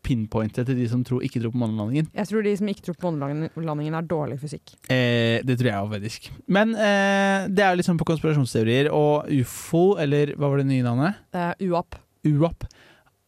pinpointet 0.04 0.68
til 0.68 0.78
de 0.78 0.86
som 0.90 1.02
tror, 1.06 1.24
ikke 1.24 1.42
tror 1.42 1.54
på 1.54 1.60
månelandingen. 1.62 2.10
Jeg 2.14 2.30
tror 2.30 2.44
de 2.46 2.54
som 2.60 2.70
ikke 2.70 2.86
tror 2.88 2.98
på 3.00 3.12
månelandingen, 3.14 3.98
er 3.98 4.08
dårlig 4.08 4.38
fysikk. 4.42 4.76
Eh, 4.92 5.40
det 5.46 5.58
tror 5.60 5.70
jeg 5.70 5.82
òg, 5.82 5.92
faktisk. 5.96 6.30
Men 6.46 6.74
eh, 6.76 7.50
det 7.50 7.64
er 7.66 7.78
liksom 7.80 8.00
på 8.00 8.08
konspirasjonsteorier, 8.12 8.90
og 8.94 9.30
ufo, 9.40 9.84
eller 10.00 10.34
hva 10.38 10.52
var 10.52 10.62
det 10.62 10.68
nye 10.70 10.86
navnet? 10.86 11.22
Eh, 11.34 11.68
UAP. 11.68 12.00
UAP. 12.28 12.66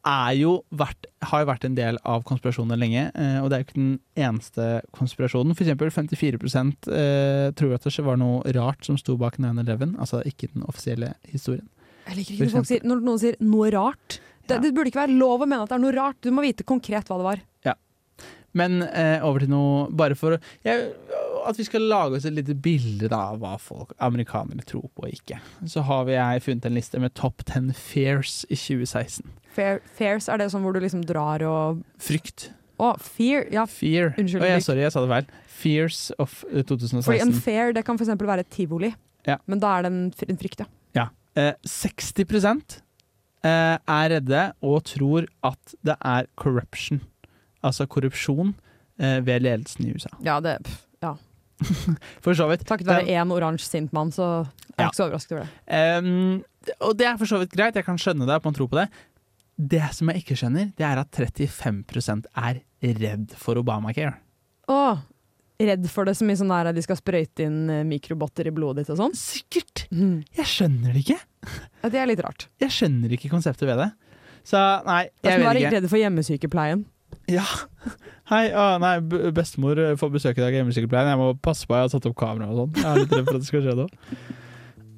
Er 0.07 0.35
jo 0.39 0.53
vært, 0.71 1.09
har 1.27 1.43
jo 1.43 1.49
vært 1.49 1.65
en 1.67 1.77
del 1.79 1.97
av 2.07 2.23
konspirasjoner 2.29 2.79
lenge, 2.79 3.09
eh, 3.11 3.39
og 3.43 3.51
det 3.51 3.57
er 3.57 3.63
jo 3.63 3.67
ikke 3.67 3.81
den 3.81 3.95
eneste 4.29 4.69
konspirasjonen. 4.95 5.57
For 5.59 5.67
eksempel 5.67 5.91
54 5.91 6.39
eh, 6.95 7.49
tror 7.59 7.75
at 7.75 7.89
det 7.89 8.05
var 8.07 8.21
noe 8.21 8.55
rart 8.55 8.87
som 8.87 9.01
sto 9.01 9.17
bak 9.19 9.41
9-11, 9.43 9.97
altså 9.99 10.23
ikke 10.29 10.53
den 10.53 10.69
offisielle 10.71 11.17
historien. 11.33 11.67
Jeg 12.07 12.21
liker 12.21 12.37
ikke 12.37 12.47
når, 12.47 12.55
folk 12.55 12.69
sier, 12.69 12.87
når 12.87 13.03
noen 13.03 13.19
sier 13.19 13.37
'noe 13.43 13.71
rart'. 13.75 14.21
Det, 14.47 14.55
Ja. 14.57 14.63
det 14.63 14.73
burde 14.75 14.91
ikke 14.93 15.03
være 15.03 15.19
lov 15.19 15.43
å 15.43 15.49
mene 15.49 15.63
at 15.67 15.73
det 15.73 15.77
er 15.79 15.83
noe 15.83 15.95
rart. 15.97 16.21
Du 16.23 16.31
må 16.31 16.45
vite 16.47 16.65
konkret 16.67 17.09
hva 17.11 17.19
det 17.21 17.29
var. 17.31 17.45
Men 18.57 18.81
eh, 18.83 19.21
over 19.27 19.45
til 19.45 19.53
noe 19.53 19.87
Bare 19.97 20.17
for 20.19 20.39
jeg, 20.65 20.91
at 21.47 21.59
vi 21.61 21.67
skal 21.69 21.85
lage 21.91 22.19
oss 22.19 22.27
et 22.27 22.35
lite 22.35 22.57
bilde 22.59 23.11
da, 23.13 23.21
av 23.35 23.43
hva 23.43 23.55
folk, 23.63 23.93
amerikanere 24.03 24.65
tror 24.67 24.89
på 24.97 25.05
og 25.07 25.13
ikke. 25.13 25.39
Så 25.69 25.85
har 25.87 26.07
vi 26.09 26.17
jeg 26.17 26.43
funnet 26.47 26.67
en 26.67 26.75
liste 26.75 27.01
med 27.03 27.15
top 27.19 27.45
10 27.47 27.71
fears 27.79 28.41
i 28.49 28.57
2016. 28.59 29.29
Fair, 29.57 29.79
fairs 29.99 30.27
er 30.33 30.41
det 30.41 30.49
sånn 30.53 30.65
hvor 30.67 30.75
du 30.75 30.81
liksom 30.83 31.05
drar 31.07 31.45
og 31.47 31.85
Frykt. 32.03 32.49
Å, 32.83 32.91
fear. 33.01 33.47
Ja, 33.55 33.65
Fear. 33.71 34.11
Unnskyld, 34.21 34.43
Oh, 34.43 34.49
ja, 34.51 34.59
sorry, 34.61 34.83
jeg 34.85 34.93
sa 34.93 35.05
det 35.05 35.13
feil. 35.13 35.29
Fears 35.57 36.01
of 36.21 36.43
2016. 36.51 37.07
fordi 37.07 37.23
en 37.25 37.33
fair 37.33 37.73
det 37.73 37.87
kan 37.87 37.97
f.eks. 37.97 38.11
være 38.21 38.45
tivoli. 38.53 38.91
Ja. 39.29 39.39
Men 39.49 39.63
da 39.63 39.79
er 39.79 39.87
det 39.87 39.93
en, 39.95 40.37
frykt, 40.41 40.61
ja. 40.61 40.69
Ja. 40.97 41.07
Eh, 41.37 41.55
60 41.65 42.27
eh, 42.27 42.83
er 43.47 44.11
redde 44.17 44.43
og 44.63 44.83
tror 44.89 45.27
at 45.47 45.75
det 45.87 45.97
er 46.01 46.27
corruption, 46.41 47.01
altså 47.65 47.87
korrupsjon, 47.91 48.55
eh, 49.01 49.21
ved 49.27 49.41
ledelsen 49.47 49.87
i 49.89 49.95
USA. 49.97 50.11
Ja, 50.27 50.39
det 50.45 50.59
pff, 50.67 50.83
ja. 51.03 51.15
For 52.25 52.37
så 52.37 52.47
vidt. 52.51 52.67
Takket 52.69 52.87
være 52.91 53.09
én 53.17 53.31
oransje 53.33 53.65
sint 53.71 53.93
mann, 53.97 54.11
så 54.13 54.27
er 54.45 54.47
jeg 54.77 54.83
Ja. 54.83 54.87
ikke 54.91 54.99
så 54.99 55.05
overrasket 55.07 55.33
over 55.33 55.47
det. 55.47 56.05
Um, 56.05 56.45
og 56.85 56.97
det 56.99 57.07
er 57.09 57.17
for 57.17 57.25
så 57.31 57.39
vidt 57.41 57.55
greit, 57.57 57.77
jeg 57.79 57.85
kan 57.87 57.97
skjønne 57.97 58.27
det, 58.29 58.35
at 58.37 58.45
man 58.45 58.53
tror 58.57 58.69
på 58.69 58.77
det. 58.77 58.89
Det 59.57 59.81
som 59.97 60.11
jeg 60.13 60.21
ikke 60.21 60.37
skjønner, 60.37 60.67
det 60.77 60.85
er 60.85 60.99
at 61.01 61.17
35% 61.17 62.27
er 62.37 62.59
redd 62.85 63.33
for 63.41 63.57
Obamacare. 63.57 64.19
Å, 64.69 64.99
redd 65.61 65.87
for 65.93 66.09
det 66.09 66.17
som 66.19 66.29
mye 66.29 66.39
sånn 66.39 66.53
der 66.53 66.71
at 66.71 66.77
de 66.77 66.85
skal 66.85 66.99
sprøyte 66.99 67.47
inn 67.47 67.71
eh, 67.73 67.85
mikrobotter 67.89 68.51
i 68.51 68.55
blodet 68.55 68.85
ditt 68.85 68.93
og 68.95 69.01
sånn? 69.01 69.17
Sikkert! 69.19 69.87
Mm. 69.91 70.19
Jeg 70.37 70.51
skjønner 70.51 70.93
det 70.97 71.05
ikke. 71.05 71.21
Ja, 71.83 71.93
det 71.93 72.03
er 72.03 72.11
litt 72.11 72.25
rart. 72.27 72.49
Jeg 72.63 72.75
skjønner 72.75 73.17
ikke 73.17 73.33
konseptet 73.33 73.69
ved 73.71 73.81
det. 73.83 73.91
Så 74.47 74.61
nei, 74.87 75.07
jeg, 75.09 75.25
er 75.25 75.31
jeg 75.31 75.41
vet 75.41 75.47
ikke. 75.47 75.49
være 75.49 75.75
redd 75.77 75.91
for 75.91 76.03
hjemmesykepleien. 76.03 76.87
Ja. 77.31 77.47
Hei, 78.31 78.49
å, 78.55 78.65
nei, 78.83 78.97
bestemor 79.35 79.79
får 80.01 80.11
besøk 80.15 80.39
i 80.39 80.43
dag 80.43 80.51
av 80.51 80.61
hjemmesykepleien. 80.61 81.13
Jeg 81.15 81.21
må 81.23 81.31
passe 81.43 81.69
på, 81.69 81.79
jeg 81.79 81.87
har 81.87 81.95
satt 81.95 82.09
opp 82.11 82.19
kamera 82.19 82.51
og 82.51 82.65
sånn. 82.65 82.75
Jeg 82.83 82.91
er 82.91 83.01
litt 83.03 83.15
redd 83.15 83.29
for 83.29 83.39
at 83.39 83.47
det 83.47 83.51
skal 83.51 83.65
skje 83.67 83.79
noe. 83.79 84.27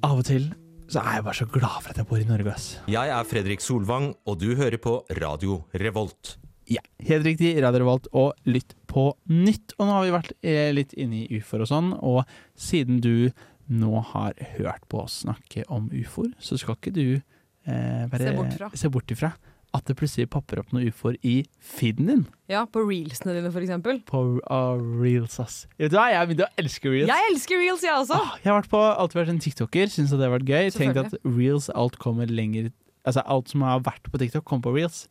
Av 0.09 0.17
og 0.17 0.25
til 0.27 0.49
så 0.89 1.03
er 1.03 1.19
jeg 1.19 1.25
bare 1.27 1.37
så 1.37 1.45
glad 1.53 1.81
for 1.83 1.91
at 1.91 1.99
jeg 2.01 2.09
bor 2.09 2.17
i 2.17 2.25
Norge, 2.25 2.53
ass. 2.55 2.69
Jeg 2.89 3.11
er 3.13 3.27
Fredrik 3.29 3.61
Solvang, 3.61 4.09
og 4.25 4.39
du 4.41 4.55
hører 4.57 4.81
på 4.81 4.95
Radio 5.19 5.59
Revolt. 5.77 6.39
Ja, 6.69 6.83
helt 7.01 7.25
riktig. 7.25 7.55
Radio 7.63 7.81
Revolt 7.81 8.07
og 8.13 8.37
Lytt 8.45 8.75
på 8.89 9.09
nytt. 9.25 9.73
Og 9.79 9.87
nå 9.87 9.95
har 9.95 10.03
vi 10.05 10.13
vært 10.13 10.33
eh, 10.45 10.69
litt 10.75 10.93
inne 10.93 11.23
i 11.23 11.39
ufoer 11.39 11.65
og 11.65 11.71
sånn, 11.71 11.93
og 11.97 12.21
siden 12.59 12.99
du 13.01 13.31
nå 13.69 14.03
har 14.11 14.37
hørt 14.57 14.85
på 14.89 15.03
oss 15.03 15.23
snakke 15.23 15.65
om 15.69 15.87
ufoer, 15.93 16.31
så 16.41 16.57
skal 16.61 16.77
ikke 16.77 16.93
du 16.93 17.05
eh, 17.17 18.03
bare 18.09 18.21
Se 18.21 18.35
bort 18.37 18.77
se 18.77 18.91
bort 18.93 19.13
ifra 19.13 19.33
at 19.77 19.85
det 19.85 19.95
plutselig 19.99 20.29
popper 20.33 20.61
opp 20.63 20.71
noen 20.73 20.89
ufoer 20.89 21.17
i 21.25 21.43
feeden 21.61 22.07
din. 22.09 22.21
Ja, 22.49 22.63
på 22.65 22.81
reelsene 22.87 23.35
dine, 23.35 23.51
for 23.53 23.61
eksempel. 23.61 23.99
På 24.09 24.23
uh, 24.41 24.79
reels, 24.97 25.37
ass. 25.41 25.59
Vet 25.77 25.93
du 25.93 25.97
hva, 25.99 26.07
jeg 26.09 26.29
begynte 26.31 26.47
å 26.47 26.53
elske 26.61 26.89
reels. 26.89 27.11
Jeg 27.11 27.27
elsker 27.29 27.61
reels, 27.61 27.85
jeg 27.85 27.93
også! 27.93 28.17
Ah, 28.17 28.31
jeg 28.41 28.49
har 28.49 28.57
vært 28.57 28.71
på, 28.73 28.81
alltid 28.81 29.19
vært 29.21 29.33
en 29.35 29.43
tiktoker, 29.45 29.91
syns 29.93 30.13
det 30.15 30.25
har 30.25 30.33
vært 30.33 30.49
gøy. 30.49 30.71
Tenkt 30.73 31.01
at 31.01 31.17
reels, 31.25 31.69
alt 31.77 31.97
kommer 32.01 32.29
lenger 32.29 32.71
Altså 33.07 33.21
alt 33.31 33.49
som 33.49 33.61
har 33.63 33.79
vært 33.85 34.09
på 34.11 34.19
TikTok, 34.21 34.43
kommer 34.45 34.67
på 34.67 34.73
reels. 34.75 35.05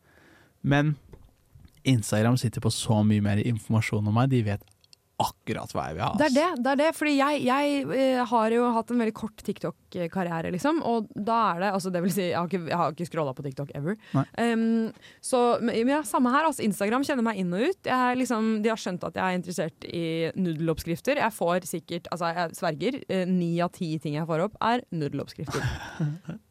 Men 0.67 0.97
Instagram 1.85 2.39
sitter 2.41 2.65
på 2.65 2.73
så 2.75 3.03
mye 3.07 3.25
mer 3.25 3.43
informasjon 3.45 4.07
om 4.07 4.15
meg. 4.19 4.33
De 4.33 4.43
vet 4.47 4.65
akkurat 5.19 5.73
hva 5.75 5.89
jeg 5.89 5.97
vil 5.97 6.05
ha. 6.05 6.11
Det 6.19 6.27
er 6.29 6.35
det. 6.35 6.47
det 6.63 6.71
er 6.73 6.79
det, 6.79 6.89
fordi 6.95 7.15
jeg, 7.17 7.41
jeg 7.43 7.79
eh, 7.97 8.21
har 8.31 8.55
jo 8.55 8.69
hatt 8.77 8.93
en 8.95 9.01
veldig 9.03 9.15
kort 9.19 9.43
TikTok-karriere, 9.47 10.53
liksom. 10.55 10.79
Og 10.87 11.09
da 11.11 11.39
er 11.55 11.65
det 11.65 11.71
altså 11.75 11.91
det 11.95 12.03
vil 12.05 12.15
si, 12.15 12.29
Jeg 12.29 12.37
har 12.39 12.47
ikke, 12.47 12.69
jeg 12.71 12.79
har 12.79 12.95
ikke 12.95 13.09
scrolla 13.09 13.35
på 13.35 13.45
TikTok 13.47 13.73
ever. 13.79 13.99
Um, 14.39 14.93
så 15.25 15.43
men 15.65 15.91
ja, 15.91 16.05
samme 16.07 16.31
her. 16.35 16.47
altså 16.47 16.63
Instagram 16.67 17.07
kjenner 17.07 17.27
meg 17.27 17.43
inn 17.43 17.51
og 17.51 17.67
ut. 17.67 17.81
Jeg, 17.91 18.21
liksom, 18.23 18.53
de 18.63 18.71
har 18.73 18.79
skjønt 18.79 19.09
at 19.11 19.19
jeg 19.19 19.25
er 19.25 19.41
interessert 19.41 19.91
i 19.91 20.05
nudeloppskrifter. 20.39 21.23
Jeg 21.25 21.35
får 21.35 21.67
sikkert, 21.73 22.07
altså 22.15 22.31
jeg 22.31 22.57
sverger, 22.61 23.03
eh, 23.11 23.27
ni 23.27 23.57
av 23.65 23.75
ti 23.75 23.91
ting 23.99 24.21
jeg 24.21 24.31
får 24.31 24.47
opp, 24.47 24.59
er 24.71 24.87
nudeloppskrifter. 24.95 25.67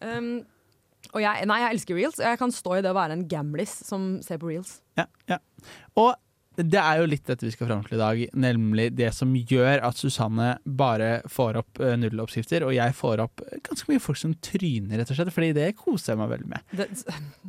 um, 0.04 0.32
og 1.14 1.24
jeg, 1.24 1.48
nei, 1.50 1.58
jeg 1.64 1.76
elsker 1.76 1.98
reels. 1.98 2.22
og 2.22 2.28
Jeg 2.28 2.40
kan 2.42 2.54
stå 2.54 2.78
i 2.78 2.86
det 2.86 2.94
å 2.94 2.98
være 2.98 3.18
en 3.18 3.28
gamlis 3.30 3.74
som 3.88 4.16
ser 4.26 4.40
på 4.42 4.52
reels. 4.52 4.80
Ja, 5.00 5.08
ja. 5.30 5.40
Og 5.98 6.16
det 6.58 6.80
er 6.82 7.02
jo 7.02 7.10
litt 7.10 7.28
dette 7.28 7.46
vi 7.46 7.52
skal 7.54 7.70
fram 7.70 7.84
til 7.86 7.98
i 7.98 8.02
dag, 8.02 8.22
nemlig 8.34 8.88
det 8.98 9.12
som 9.14 9.34
gjør 9.38 9.84
at 9.86 10.00
Susanne 10.00 10.56
bare 10.66 11.20
får 11.30 11.60
opp 11.62 11.82
uh, 11.84 11.94
nudeloppskrifter, 12.02 12.66
og 12.66 12.74
jeg 12.74 12.96
får 12.98 13.22
opp 13.28 13.44
ganske 13.68 13.92
mye 13.92 14.02
folk 14.02 14.18
som 14.18 14.34
tryner, 14.42 14.98
rett 14.98 15.12
og 15.14 15.20
slett, 15.20 15.34
fordi 15.36 15.52
det 15.58 15.76
koser 15.78 16.16
jeg 16.16 16.22
meg 16.24 16.32
veldig 16.34 16.50
med. 16.56 16.74
Det, 16.80 16.90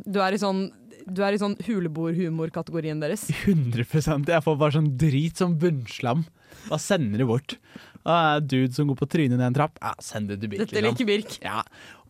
du 0.04 0.20
er 0.20 0.37
i 0.37 0.42
sånn, 0.42 0.66
du 1.08 1.22
er 1.24 1.32
i 1.32 1.40
sånn 1.40 1.56
huleboer-humor-kategorien 1.64 3.00
deres. 3.00 3.24
100% 3.46 4.28
Jeg 4.28 4.44
får 4.44 4.61
bare 4.61 4.76
sånn 4.76 4.92
drit 5.00 5.40
som 5.40 5.56
bunnslam. 5.61 6.26
Hva 6.68 6.76
sender 6.80 7.22
det 7.22 7.28
bort. 7.28 7.56
Ah, 8.08 8.38
dude 8.40 8.72
som 8.72 8.88
går 8.88 8.96
på 8.96 9.08
trynet 9.10 9.36
ned 9.36 9.50
en 9.50 9.56
trapp, 9.58 9.78
ja, 9.84 9.92
send 10.00 10.30
det 10.32 10.38
til 10.40 10.52
Birk. 10.52 10.64
Dette 10.64 10.80
liksom. 10.80 10.96
liker 10.96 11.08
Birk. 11.10 11.34
Ja. 11.44 11.60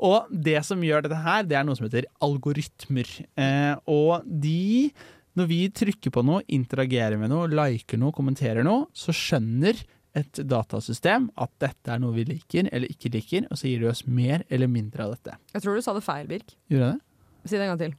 Og 0.06 0.30
det 0.30 0.60
som 0.66 0.82
gjør 0.84 1.08
dette 1.08 1.18
her, 1.24 1.46
det 1.48 1.58
er 1.58 1.66
noe 1.66 1.78
som 1.78 1.88
heter 1.88 2.06
algoritmer. 2.22 3.10
Eh, 3.34 3.74
og 3.90 4.26
de, 4.26 4.92
når 5.38 5.50
vi 5.50 5.60
trykker 5.82 6.14
på 6.14 6.22
noe, 6.26 6.44
interagerer 6.54 7.18
med 7.18 7.32
noe, 7.34 7.50
liker 7.50 7.98
noe, 7.98 8.14
kommenterer 8.14 8.66
noe, 8.66 8.86
så 8.94 9.14
skjønner 9.16 9.82
et 10.18 10.40
datasystem 10.50 11.28
at 11.38 11.50
dette 11.62 11.92
er 11.92 12.00
noe 12.02 12.14
vi 12.14 12.24
liker 12.30 12.70
eller 12.72 12.90
ikke 12.90 13.10
liker, 13.14 13.50
og 13.50 13.58
så 13.58 13.68
gir 13.68 13.82
det 13.82 13.90
oss 13.90 14.06
mer 14.06 14.46
eller 14.48 14.70
mindre 14.70 15.04
av 15.04 15.16
dette. 15.16 15.34
Jeg 15.54 15.64
tror 15.64 15.78
du 15.78 15.84
sa 15.84 15.94
det 15.98 16.06
feil, 16.06 16.28
Birk. 16.30 16.54
Gjorde 16.70 16.92
jeg 16.92 16.98
det? 16.98 17.48
Si 17.48 17.56
det 17.56 17.64
en 17.66 17.72
gang 17.74 17.82
til. 17.82 17.96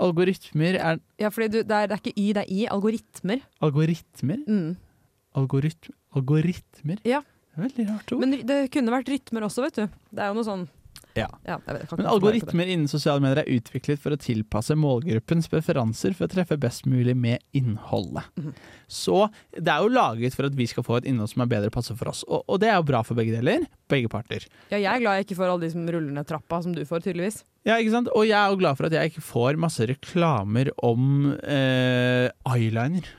Algoritmer 0.00 0.76
er 0.80 1.00
Ja, 1.20 1.28
fordi 1.28 1.48
du, 1.52 1.58
det, 1.60 1.76
er, 1.76 1.88
det 1.90 1.96
er 1.96 2.00
ikke 2.00 2.16
Y, 2.16 2.30
det 2.36 2.44
er 2.46 2.52
I. 2.52 2.60
Algoritmer. 2.72 3.42
Algoritmer? 3.60 4.46
Mm. 4.48 4.78
Algoritm, 5.36 5.94
algoritmer? 6.16 7.00
Ja. 7.08 7.22
Veldig 7.60 7.88
rart 7.88 8.12
ord. 8.14 8.20
Men 8.22 8.36
det 8.46 8.60
kunne 8.72 8.92
vært 8.94 9.08
rytmer 9.10 9.48
også, 9.48 9.64
vet 9.66 9.80
du. 9.80 9.96
Det 10.14 10.22
er 10.22 10.30
jo 10.30 10.38
noe 10.38 10.46
sånn 10.46 10.68
Ja. 11.18 11.26
ja 11.42 11.56
vet, 11.66 11.90
Men 11.98 12.06
algoritmer 12.06 12.68
innen 12.70 12.86
sosiale 12.88 13.18
medier 13.20 13.40
er 13.42 13.50
utviklet 13.58 13.98
for 13.98 14.14
å 14.14 14.18
tilpasse 14.20 14.76
målgruppens 14.78 15.48
preferanser 15.50 16.14
for 16.14 16.28
å 16.28 16.30
treffe 16.30 16.54
best 16.60 16.86
mulig 16.86 17.16
med 17.18 17.42
innholdet. 17.52 18.28
Mhm. 18.38 18.52
Så 18.86 19.24
det 19.52 19.66
er 19.68 19.82
jo 19.82 19.90
laget 19.90 20.36
for 20.38 20.46
at 20.46 20.54
vi 20.54 20.68
skal 20.70 20.86
få 20.86 21.00
et 21.00 21.08
innhold 21.10 21.32
som 21.32 21.42
er 21.42 21.50
bedre 21.50 21.70
passet 21.74 21.98
for 21.98 22.12
oss. 22.12 22.22
Og, 22.28 22.44
og 22.46 22.60
det 22.62 22.70
er 22.70 22.78
jo 22.78 22.86
bra 22.86 23.02
for 23.02 23.18
begge 23.18 23.34
deler. 23.34 23.66
Begge 23.90 24.08
parter. 24.08 24.46
Ja, 24.70 24.78
jeg 24.78 24.86
er 24.86 25.02
glad 25.02 25.18
jeg 25.18 25.26
ikke 25.26 25.40
får 25.42 25.50
alle 25.50 25.66
de 25.66 25.72
som 25.74 25.88
ruller 25.90 26.14
ned 26.14 26.28
trappa, 26.30 26.62
som 26.62 26.72
du 26.72 26.84
får, 26.86 27.02
tydeligvis. 27.08 27.42
Ja, 27.66 27.74
ikke 27.82 27.96
sant? 27.98 28.12
Og 28.14 28.28
jeg 28.30 28.38
er 28.38 28.54
jo 28.54 28.60
glad 28.62 28.78
for 28.78 28.86
at 28.86 28.94
jeg 28.94 29.10
ikke 29.10 29.26
får 29.26 29.58
masse 29.60 29.84
reklamer 29.90 30.70
om 30.86 31.34
eh, 31.42 32.30
eyeliner. 32.46 33.10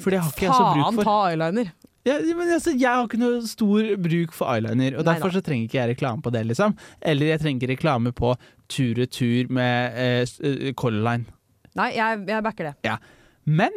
For 0.00 0.10
det 0.12 0.24
har 0.24 0.32
ikke 0.32 0.48
jeg 0.48 0.56
så 0.56 0.72
bruk 0.72 0.88
for. 0.96 1.04
Faen 1.04 1.04
ta 1.04 1.18
eyeliner! 1.28 1.70
Ja, 2.08 2.16
men 2.38 2.50
altså, 2.54 2.72
jeg 2.72 2.88
har 2.88 3.04
ikke 3.06 3.20
noe 3.20 3.42
stor 3.46 3.90
bruk 4.08 4.32
for 4.36 4.50
eyeliner, 4.54 4.96
og 4.96 5.04
Nei 5.04 5.12
derfor 5.12 5.34
så 5.34 5.42
trenger 5.44 5.68
ikke 5.68 5.80
jeg 5.82 5.92
reklame 5.92 6.24
på 6.24 6.32
det. 6.34 6.44
liksom. 6.48 6.74
Eller 7.12 7.34
jeg 7.34 7.42
trenger 7.44 7.60
ikke 7.62 7.72
reklame 7.76 8.14
på 8.16 8.32
tur-retur 8.72 9.52
med 9.54 10.00
eh, 10.00 10.34
eh, 10.48 10.72
Color 10.78 11.04
Line. 11.06 11.28
Nei, 11.78 11.92
jeg, 11.96 12.24
jeg 12.28 12.44
backer 12.48 12.72
det. 12.72 12.96
Men 13.48 13.76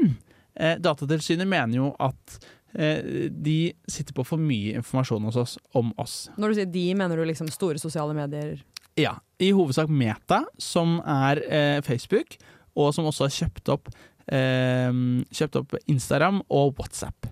eh, 0.56 0.76
Datatilsynet 0.82 1.48
mener 1.48 1.78
jo 1.78 1.92
at 2.02 2.40
eh, 2.74 3.30
de 3.32 3.58
sitter 3.92 4.16
på 4.18 4.26
for 4.28 4.42
mye 4.42 4.76
informasjon 4.80 5.28
hos 5.30 5.40
oss 5.40 5.58
om 5.78 5.92
oss. 6.02 6.26
Når 6.40 6.52
du 6.56 6.60
sier 6.62 6.72
de, 6.74 6.86
mener 6.98 7.20
du 7.20 7.26
liksom 7.30 7.52
store 7.54 7.80
sosiale 7.82 8.16
medier? 8.18 8.60
Ja, 9.00 9.16
I 9.40 9.54
hovedsak 9.56 9.92
Meta, 9.92 10.42
som 10.60 10.98
er 11.08 11.40
eh, 11.48 11.78
Facebook, 11.86 12.36
og 12.76 12.92
som 12.96 13.08
også 13.08 13.28
har 13.28 13.36
kjøpt 13.38 13.72
opp, 13.72 13.92
eh, 14.32 14.92
kjøpt 15.32 15.62
opp 15.62 15.78
Instagram 15.86 16.42
og 16.50 16.76
WhatsApp. 16.80 17.30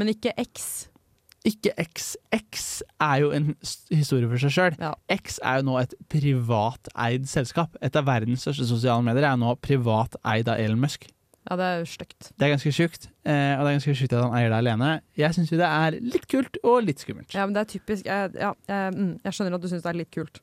Men 0.00 0.10
ikke 0.14 0.32
X. 0.40 0.88
Ikke 1.46 1.72
X. 1.80 2.14
X 2.36 2.66
er 3.00 3.22
jo 3.22 3.30
en 3.36 3.52
historie 3.92 4.28
for 4.28 4.40
seg 4.40 4.52
sjøl. 4.54 4.76
Ja. 4.80 4.92
X 5.12 5.38
er 5.44 5.60
jo 5.60 5.68
nå 5.70 5.78
et 5.80 5.94
privateid 6.12 7.28
selskap. 7.30 7.76
Et 7.84 7.96
av 7.96 8.08
verdens 8.08 8.44
største 8.44 8.68
sosiale 8.68 9.04
medier 9.04 9.28
er 9.28 9.40
nå 9.40 9.54
privateid 9.64 10.48
av 10.48 10.60
Elon 10.60 10.80
Musk. 10.80 11.08
Ja, 11.48 11.56
det 11.56 11.66
er 11.66 11.86
stygt. 11.88 12.30
Det 12.36 12.44
er 12.46 12.52
ganske 12.52 12.72
sjukt, 12.76 13.08
eh, 13.24 13.56
og 13.56 13.64
det 13.64 13.70
er 13.70 13.76
ganske 13.78 13.94
sjukt 13.96 14.12
at 14.12 14.26
han 14.26 14.36
eier 14.36 14.52
det 14.52 14.58
alene. 14.60 14.90
Jeg 15.16 15.34
syns 15.34 15.48
jo 15.50 15.56
det 15.58 15.70
er 15.70 15.96
litt 16.04 16.28
kult 16.30 16.60
og 16.60 16.84
litt 16.84 17.00
skummelt. 17.00 17.32
Ja, 17.32 17.46
men 17.48 17.56
det 17.56 17.64
er 17.64 17.70
typisk 17.72 18.06
Jeg, 18.06 18.34
ja, 18.36 18.52
jeg, 18.68 18.94
mm, 18.94 19.12
jeg 19.24 19.36
skjønner 19.36 19.56
at 19.56 19.64
du 19.64 19.68
syns 19.72 19.86
det 19.86 19.92
er 19.94 20.00
litt 20.02 20.12
kult. 20.14 20.42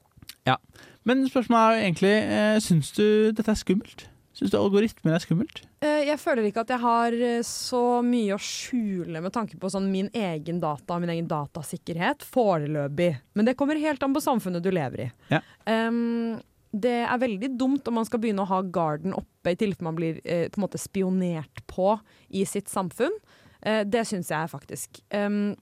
Men 1.07 1.23
spørsmålet 1.29 1.63
er 1.63 1.77
jo 1.77 1.85
egentlig 1.85 2.13
eh, 2.17 2.57
Syns 2.63 2.91
du 2.97 3.05
dette 3.31 3.51
er 3.51 3.59
skummelt? 3.59 4.07
Syns 4.37 4.51
du 4.53 4.57
algoritmer 4.59 5.15
er 5.17 5.23
skummelt? 5.23 5.63
Eh, 5.81 6.03
Jeg 6.05 6.19
føler 6.21 6.45
ikke 6.45 6.61
at 6.61 6.73
jeg 6.75 6.83
har 6.83 7.15
eh, 7.15 7.39
så 7.45 7.83
mye 8.05 8.35
å 8.35 8.41
skjule 8.41 9.21
med 9.23 9.33
tanke 9.33 9.57
på 9.57 9.71
sånn 9.73 9.87
min 9.89 10.11
egen 10.13 10.59
data, 10.61 10.99
min 11.01 11.09
egen 11.15 11.29
datasikkerhet, 11.31 12.21
foreløpig. 12.21 13.15
Men 13.33 13.49
det 13.49 13.55
kommer 13.57 13.81
helt 13.81 14.05
an 14.05 14.13
på 14.13 14.21
samfunnet 14.21 14.61
du 14.61 14.69
lever 14.69 15.07
i. 15.07 15.09
Ja. 15.33 15.41
Um, 15.65 16.37
det 16.77 16.99
er 17.07 17.17
veldig 17.21 17.49
dumt 17.57 17.87
om 17.89 17.97
man 17.97 18.05
skal 18.05 18.21
begynne 18.21 18.43
å 18.43 18.49
ha 18.51 18.59
garden 18.61 19.15
oppe 19.17 19.55
i 19.55 19.57
tilfelle 19.57 19.87
man 19.87 19.97
blir 19.97 20.19
eh, 20.23 20.45
på 20.51 20.59
en 20.59 20.65
måte 20.67 20.81
spionert 20.81 21.63
på 21.71 21.95
i 22.29 22.43
sitt 22.45 22.69
samfunn. 22.69 23.15
Eh, 23.61 23.81
det 23.87 24.05
syns 24.09 24.29
jeg 24.33 24.51
faktisk. 24.53 25.01
Um, 25.15 25.55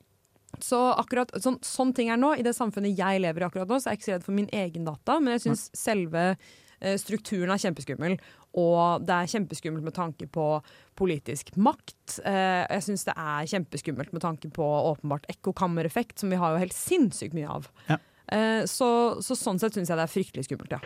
så 0.64 0.82
akkurat 0.96 1.32
sånn, 1.44 1.58
sånn 1.64 1.94
ting 1.96 2.12
er 2.12 2.20
nå, 2.20 2.34
i 2.40 2.44
det 2.46 2.56
samfunnet 2.56 2.96
jeg 2.98 3.24
lever 3.24 3.44
i 3.44 3.48
akkurat 3.48 3.72
nå, 3.72 3.80
så 3.80 3.90
er 3.90 3.96
jeg 3.96 4.02
ikke 4.02 4.10
så 4.10 4.16
redd 4.16 4.28
for 4.28 4.38
min 4.38 4.52
egen 4.56 4.88
data, 4.88 5.20
men 5.20 5.36
jeg 5.36 5.46
syns 5.48 5.66
selve 5.76 6.24
eh, 6.32 6.96
strukturen 7.02 7.52
er 7.54 7.62
kjempeskummel. 7.62 8.18
Og 8.56 9.04
det 9.04 9.16
er 9.16 9.32
kjempeskummelt 9.34 9.84
med 9.84 9.96
tanke 9.98 10.28
på 10.32 10.48
politisk 10.96 11.52
makt. 11.60 12.20
Eh, 12.24 12.64
jeg 12.64 12.86
syns 12.88 13.04
det 13.08 13.16
er 13.20 13.50
kjempeskummelt 13.52 14.14
med 14.16 14.24
tanke 14.24 14.52
på 14.56 14.66
åpenbart 14.92 15.28
ekkokammereffekt, 15.32 16.18
som 16.22 16.32
vi 16.32 16.40
har 16.40 16.56
jo 16.56 16.62
helt 16.64 16.76
sinnssykt 16.76 17.36
mye 17.36 17.52
av. 17.58 17.68
Ja. 17.90 18.00
Eh, 18.32 18.64
så, 18.70 18.90
så 19.22 19.36
sånn 19.38 19.60
sett 19.62 19.76
syns 19.76 19.92
jeg 19.92 20.00
det 20.00 20.08
er 20.08 20.14
fryktelig 20.14 20.48
skummelt, 20.48 20.78
ja. 20.78 20.80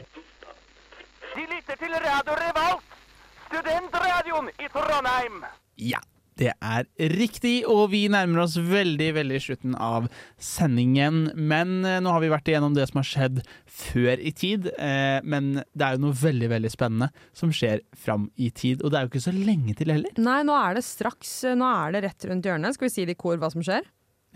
De 1.36 1.46
lytter 1.46 1.78
til 1.78 1.94
Radio 1.94 2.38
Revolt, 2.42 2.96
studentradioen 3.52 4.50
i 4.58 4.72
Trondheim. 4.74 5.44
Ja, 5.80 6.02
det 6.40 6.54
er 6.56 6.88
riktig, 7.12 7.64
og 7.68 7.90
vi 7.92 8.06
nærmer 8.12 8.46
oss 8.46 8.56
veldig 8.58 9.10
veldig 9.18 9.40
slutten 9.44 9.76
av 9.76 10.08
sendingen. 10.42 11.28
Men 11.36 11.84
eh, 11.88 12.00
nå 12.04 12.14
har 12.16 12.24
vi 12.24 12.32
vært 12.32 12.52
igjennom 12.52 12.78
det 12.78 12.88
som 12.90 13.02
har 13.02 13.10
skjedd 13.10 13.42
før 13.66 14.24
i 14.24 14.32
tid. 14.36 14.70
Eh, 14.78 15.20
men 15.28 15.52
det 15.60 15.86
er 15.86 15.98
jo 15.98 16.06
noe 16.06 16.20
veldig 16.20 16.52
veldig 16.54 16.72
spennende 16.74 17.10
som 17.36 17.52
skjer 17.56 17.84
fram 17.98 18.30
i 18.40 18.52
tid. 18.56 18.84
Og 18.84 18.94
det 18.94 19.00
er 19.00 19.08
jo 19.08 19.14
ikke 19.14 19.26
så 19.28 19.36
lenge 19.36 19.76
til 19.80 19.94
heller. 19.94 20.16
Nei, 20.22 20.40
nå 20.48 20.56
er 20.56 20.80
det 20.80 20.86
straks 20.88 21.36
eh, 21.50 21.58
Nå 21.60 21.68
er 21.68 21.98
det 21.98 22.06
rett 22.08 22.30
rundt 22.32 22.48
hjørnet. 22.48 22.78
Skal 22.78 22.88
vi 22.90 22.96
si 22.96 23.08
det 23.10 23.18
i 23.18 23.20
kor 23.20 23.40
hva 23.42 23.52
som 23.52 23.66
skjer? 23.66 23.88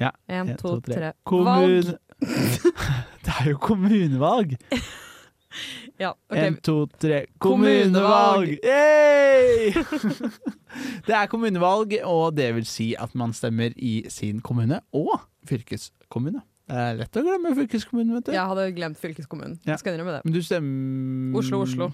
Ja. 0.01 0.12
En, 0.28 0.49
En, 0.49 0.60
to, 0.60 0.76
tre. 0.84 1.14
Kommune... 1.30 1.97
det 3.24 3.39
er 3.39 3.51
jo 3.54 3.58
kommunevalg! 3.64 4.58
Ja, 6.04 6.14
ok. 6.30 6.38
En, 6.39 6.56
to, 6.66 6.76
tre 6.99 7.26
Kommunevalg! 7.43 8.56
Kommunevalg! 8.64 10.24
Det 11.08 11.14
er 11.14 11.28
kommunevalg, 11.30 11.93
og 12.10 12.34
det 12.38 12.47
vil 12.56 12.66
si 12.66 12.93
at 12.99 13.14
man 13.20 13.34
stemmer 13.38 13.76
i 13.78 14.04
sin 14.10 14.39
kommune 14.41 14.80
og 14.95 15.20
fylkeskommune. 15.49 16.41
Det 16.64 16.80
er 16.80 16.95
lett 17.01 17.20
å 17.20 17.24
glemme 17.26 17.51
fylkeskommunen, 17.58 18.16
vet 18.18 18.30
du. 18.30 18.34
Jeg 18.34 18.49
hadde 18.49 18.66
glemt 18.74 18.97
fylkeskommunen. 19.01 19.60
Ja. 19.68 19.76
Skal 19.78 19.93
innrømme 19.97 20.16
det. 20.18 20.22
Men 20.26 20.34
du 20.34 20.41
stemmer 20.41 21.38
Oslo, 21.41 21.60
Oslo. 21.68 21.89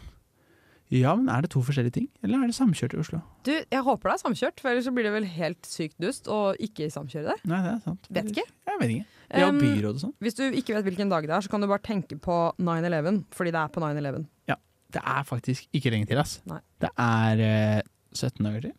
Ja, 0.89 1.11
men 1.13 1.27
er 1.29 1.45
det 1.45 1.51
to 1.53 1.61
forskjellige 1.61 1.93
ting? 1.99 2.07
Eller 2.25 2.41
er 2.41 2.49
det 2.49 2.55
samkjørt 2.57 2.95
i 2.95 2.99
Oslo? 3.01 3.19
Du, 3.45 3.51
jeg 3.53 3.81
håper 3.85 4.09
det 4.09 4.13
er 4.15 4.21
samkjørt, 4.23 4.61
for 4.61 4.71
ellers 4.71 4.87
så 4.89 4.93
blir 4.95 5.05
det 5.05 5.11
vel 5.13 5.27
helt 5.29 5.69
sykt 5.69 5.99
dust 6.01 6.29
å 6.31 6.39
ikke 6.57 6.87
samkjøre 6.93 7.35
det. 7.35 7.35
Nei, 7.51 7.59
det 7.65 7.73
er 7.75 7.83
sant. 7.83 8.09
Vet 8.17 8.31
ikke. 8.33 8.45
Jeg 8.71 8.81
vet 8.81 8.93
ikke. 8.95 9.19
Vi 9.29 9.43
har 9.45 9.59
byråd 9.59 9.91
og 9.99 10.01
sånn. 10.01 10.15
Hvis 10.25 10.39
du 10.39 10.43
ikke 10.47 10.73
vet 10.73 10.87
hvilken 10.87 11.11
dag 11.13 11.27
det 11.29 11.35
er, 11.37 11.45
så 11.45 11.53
kan 11.53 11.61
du 11.61 11.69
bare 11.69 11.85
tenke 11.85 12.17
på 12.17 12.37
9-11, 12.57 13.21
fordi 13.37 13.53
det 13.53 13.61
er 13.61 13.73
på 13.75 13.83
9-11. 13.85 14.25
Ja. 14.49 14.57
Det 14.89 15.01
er 15.05 15.25
faktisk 15.29 15.67
ikke 15.77 15.91
lenge 15.93 16.09
til, 16.09 16.17
ass. 16.17 16.39
Nei. 16.49 16.57
Det 16.81 16.89
er 16.97 17.43
eh, 17.45 17.81
17 18.17 18.41
dager 18.47 18.63
til. 18.65 18.73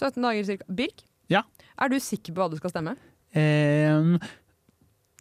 17 0.00 0.24
dager 0.24 0.46
cirka. 0.48 0.68
Birk? 0.80 1.04
Ja. 1.28 1.44
Er 1.76 1.92
du 1.92 1.98
sikker 2.00 2.32
på 2.32 2.40
hva 2.40 2.48
du 2.52 2.56
skal 2.56 2.72
stemme? 2.72 2.96
Ehm, 3.36 4.16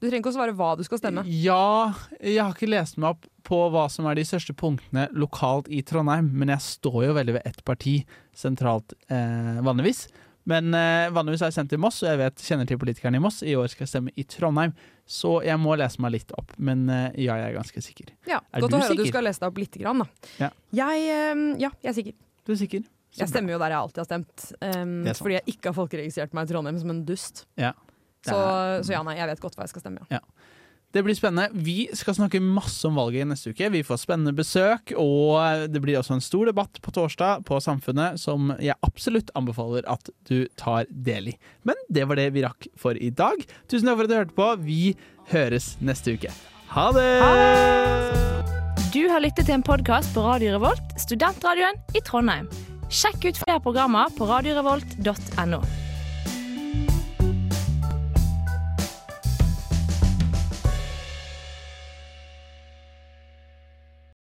Du 0.04 0.10
trenger 0.10 0.20
ikke 0.20 0.34
å 0.34 0.36
svare 0.36 0.54
hva 0.60 0.74
du 0.76 0.84
skal 0.84 1.00
stemme. 1.00 1.22
Ja, 1.32 1.94
jeg 2.20 2.42
har 2.42 2.52
ikke 2.52 2.68
lest 2.68 2.98
meg 3.00 3.14
opp 3.14 3.28
på 3.48 3.60
hva 3.72 3.86
som 3.92 4.04
er 4.12 4.18
de 4.20 4.26
største 4.28 4.52
punktene 4.60 5.06
lokalt 5.16 5.70
i 5.72 5.80
Trondheim, 5.88 6.28
men 6.36 6.52
jeg 6.52 6.66
står 6.66 6.98
jo 7.06 7.14
veldig 7.16 7.38
ved 7.38 7.48
ett 7.48 7.62
parti 7.64 8.02
sentralt 8.36 8.92
eh, 9.08 9.62
vanligvis. 9.64 10.10
Men 10.52 10.76
eh, 10.76 11.08
vanligvis 11.16 11.46
er 11.46 11.54
jeg 11.54 11.56
sendt 11.56 11.76
i 11.78 11.80
Moss, 11.80 12.02
og 12.04 12.10
jeg 12.10 12.20
vet, 12.20 12.44
kjenner 12.44 12.68
til 12.68 12.82
politikerne 12.82 13.22
i 13.22 13.24
Moss. 13.24 13.40
I 13.48 13.56
år 13.56 13.72
skal 13.72 13.86
jeg 13.86 13.94
stemme 13.94 14.12
i 14.20 14.26
Trondheim, 14.28 14.74
så 15.08 15.38
jeg 15.48 15.56
må 15.64 15.78
lese 15.80 16.04
meg 16.04 16.18
litt 16.18 16.36
opp. 16.36 16.52
Men 16.60 16.84
eh, 16.92 17.22
ja, 17.24 17.38
jeg 17.40 17.54
er 17.54 17.56
ganske 17.62 17.86
sikker. 17.86 18.12
Ja, 18.28 18.42
Er 18.52 18.66
Godt 18.66 18.76
du 18.76 18.78
å 18.82 18.84
høre 18.84 18.98
at 18.98 19.06
du 19.06 19.08
skal 19.08 19.28
lese 19.30 19.40
deg 19.46 19.54
opp 19.54 19.64
litt, 19.64 19.80
grann, 19.86 20.04
da. 20.04 20.28
Ja. 20.42 20.52
Jeg, 20.82 21.08
eh, 21.16 21.46
ja, 21.64 21.72
jeg 21.80 21.94
er 21.94 21.98
sikker. 22.02 22.20
Du 22.44 22.52
er 22.58 22.60
sikker? 22.60 22.84
Så 23.14 23.24
Jeg 23.24 23.32
stemmer 23.32 23.56
jo 23.56 23.64
der 23.64 23.72
jeg 23.72 23.86
alltid 23.86 24.04
har 24.04 24.10
stemt. 24.10 24.46
Um, 24.58 24.94
fordi 25.16 25.36
jeg 25.38 25.52
ikke 25.54 25.70
har 25.70 25.76
folkeregistrert 25.78 26.32
meg 26.36 26.48
i 26.48 26.52
Trondheim 26.52 26.80
som 26.82 26.92
en 26.92 27.04
dust. 27.08 27.44
Ja. 27.62 27.72
Det 28.24 28.32
Så, 28.32 28.42
så 28.88 28.96
ja, 28.96 29.04
nei, 29.06 29.18
jeg 29.20 29.30
vet 29.34 29.44
godt 29.44 29.58
hva 29.58 29.68
jeg 29.68 29.76
skal 29.76 29.86
stemme. 29.86 30.08
Ja. 30.14 30.22
Det 30.94 31.02
blir 31.02 31.16
spennende. 31.18 31.50
Vi 31.66 31.88
skal 31.98 32.14
snakke 32.14 32.38
masse 32.38 32.86
om 32.86 33.00
valget 33.00 33.26
neste 33.26 33.50
uke. 33.50 33.66
Vi 33.74 33.82
får 33.82 33.98
spennende 34.04 34.36
besøk, 34.38 34.94
og 35.02 35.66
det 35.74 35.82
blir 35.82 35.98
også 35.98 36.20
en 36.20 36.22
stor 36.22 36.52
debatt 36.52 36.78
på 36.86 36.94
torsdag 36.94 37.42
på 37.48 37.58
Samfunnet 37.66 38.22
som 38.22 38.52
jeg 38.62 38.78
absolutt 38.86 39.32
anbefaler 39.34 39.88
at 39.90 40.12
du 40.30 40.46
tar 40.60 40.86
del 40.94 41.32
i. 41.32 41.38
Men 41.66 41.82
det 41.90 42.06
var 42.06 42.22
det 42.22 42.28
vi 42.36 42.44
rakk 42.46 42.68
for 42.78 42.94
i 42.94 43.10
dag. 43.10 43.42
Tusen 43.66 43.90
takk 43.90 43.98
for 43.98 44.06
at 44.06 44.14
du 44.14 44.18
hørte 44.20 44.38
på. 44.38 44.50
Vi 44.68 44.94
høres 45.34 45.72
neste 45.82 46.14
uke. 46.14 46.30
Ha 46.76 46.86
det! 46.94 47.10
Du 48.94 49.02
har 49.10 49.24
lyttet 49.26 49.48
til 49.50 49.56
en 49.58 49.66
podkast 49.66 50.14
på 50.14 50.22
Radio 50.22 50.54
Revolt, 50.60 50.94
studentradioen 51.02 51.82
i 51.98 52.04
Trondheim. 52.06 52.46
Sjekk 52.94 53.26
ut 53.32 53.42
flere 53.42 53.58
programmer 53.66 54.14
på 54.14 54.30
radiorevolt.no. 54.30 55.64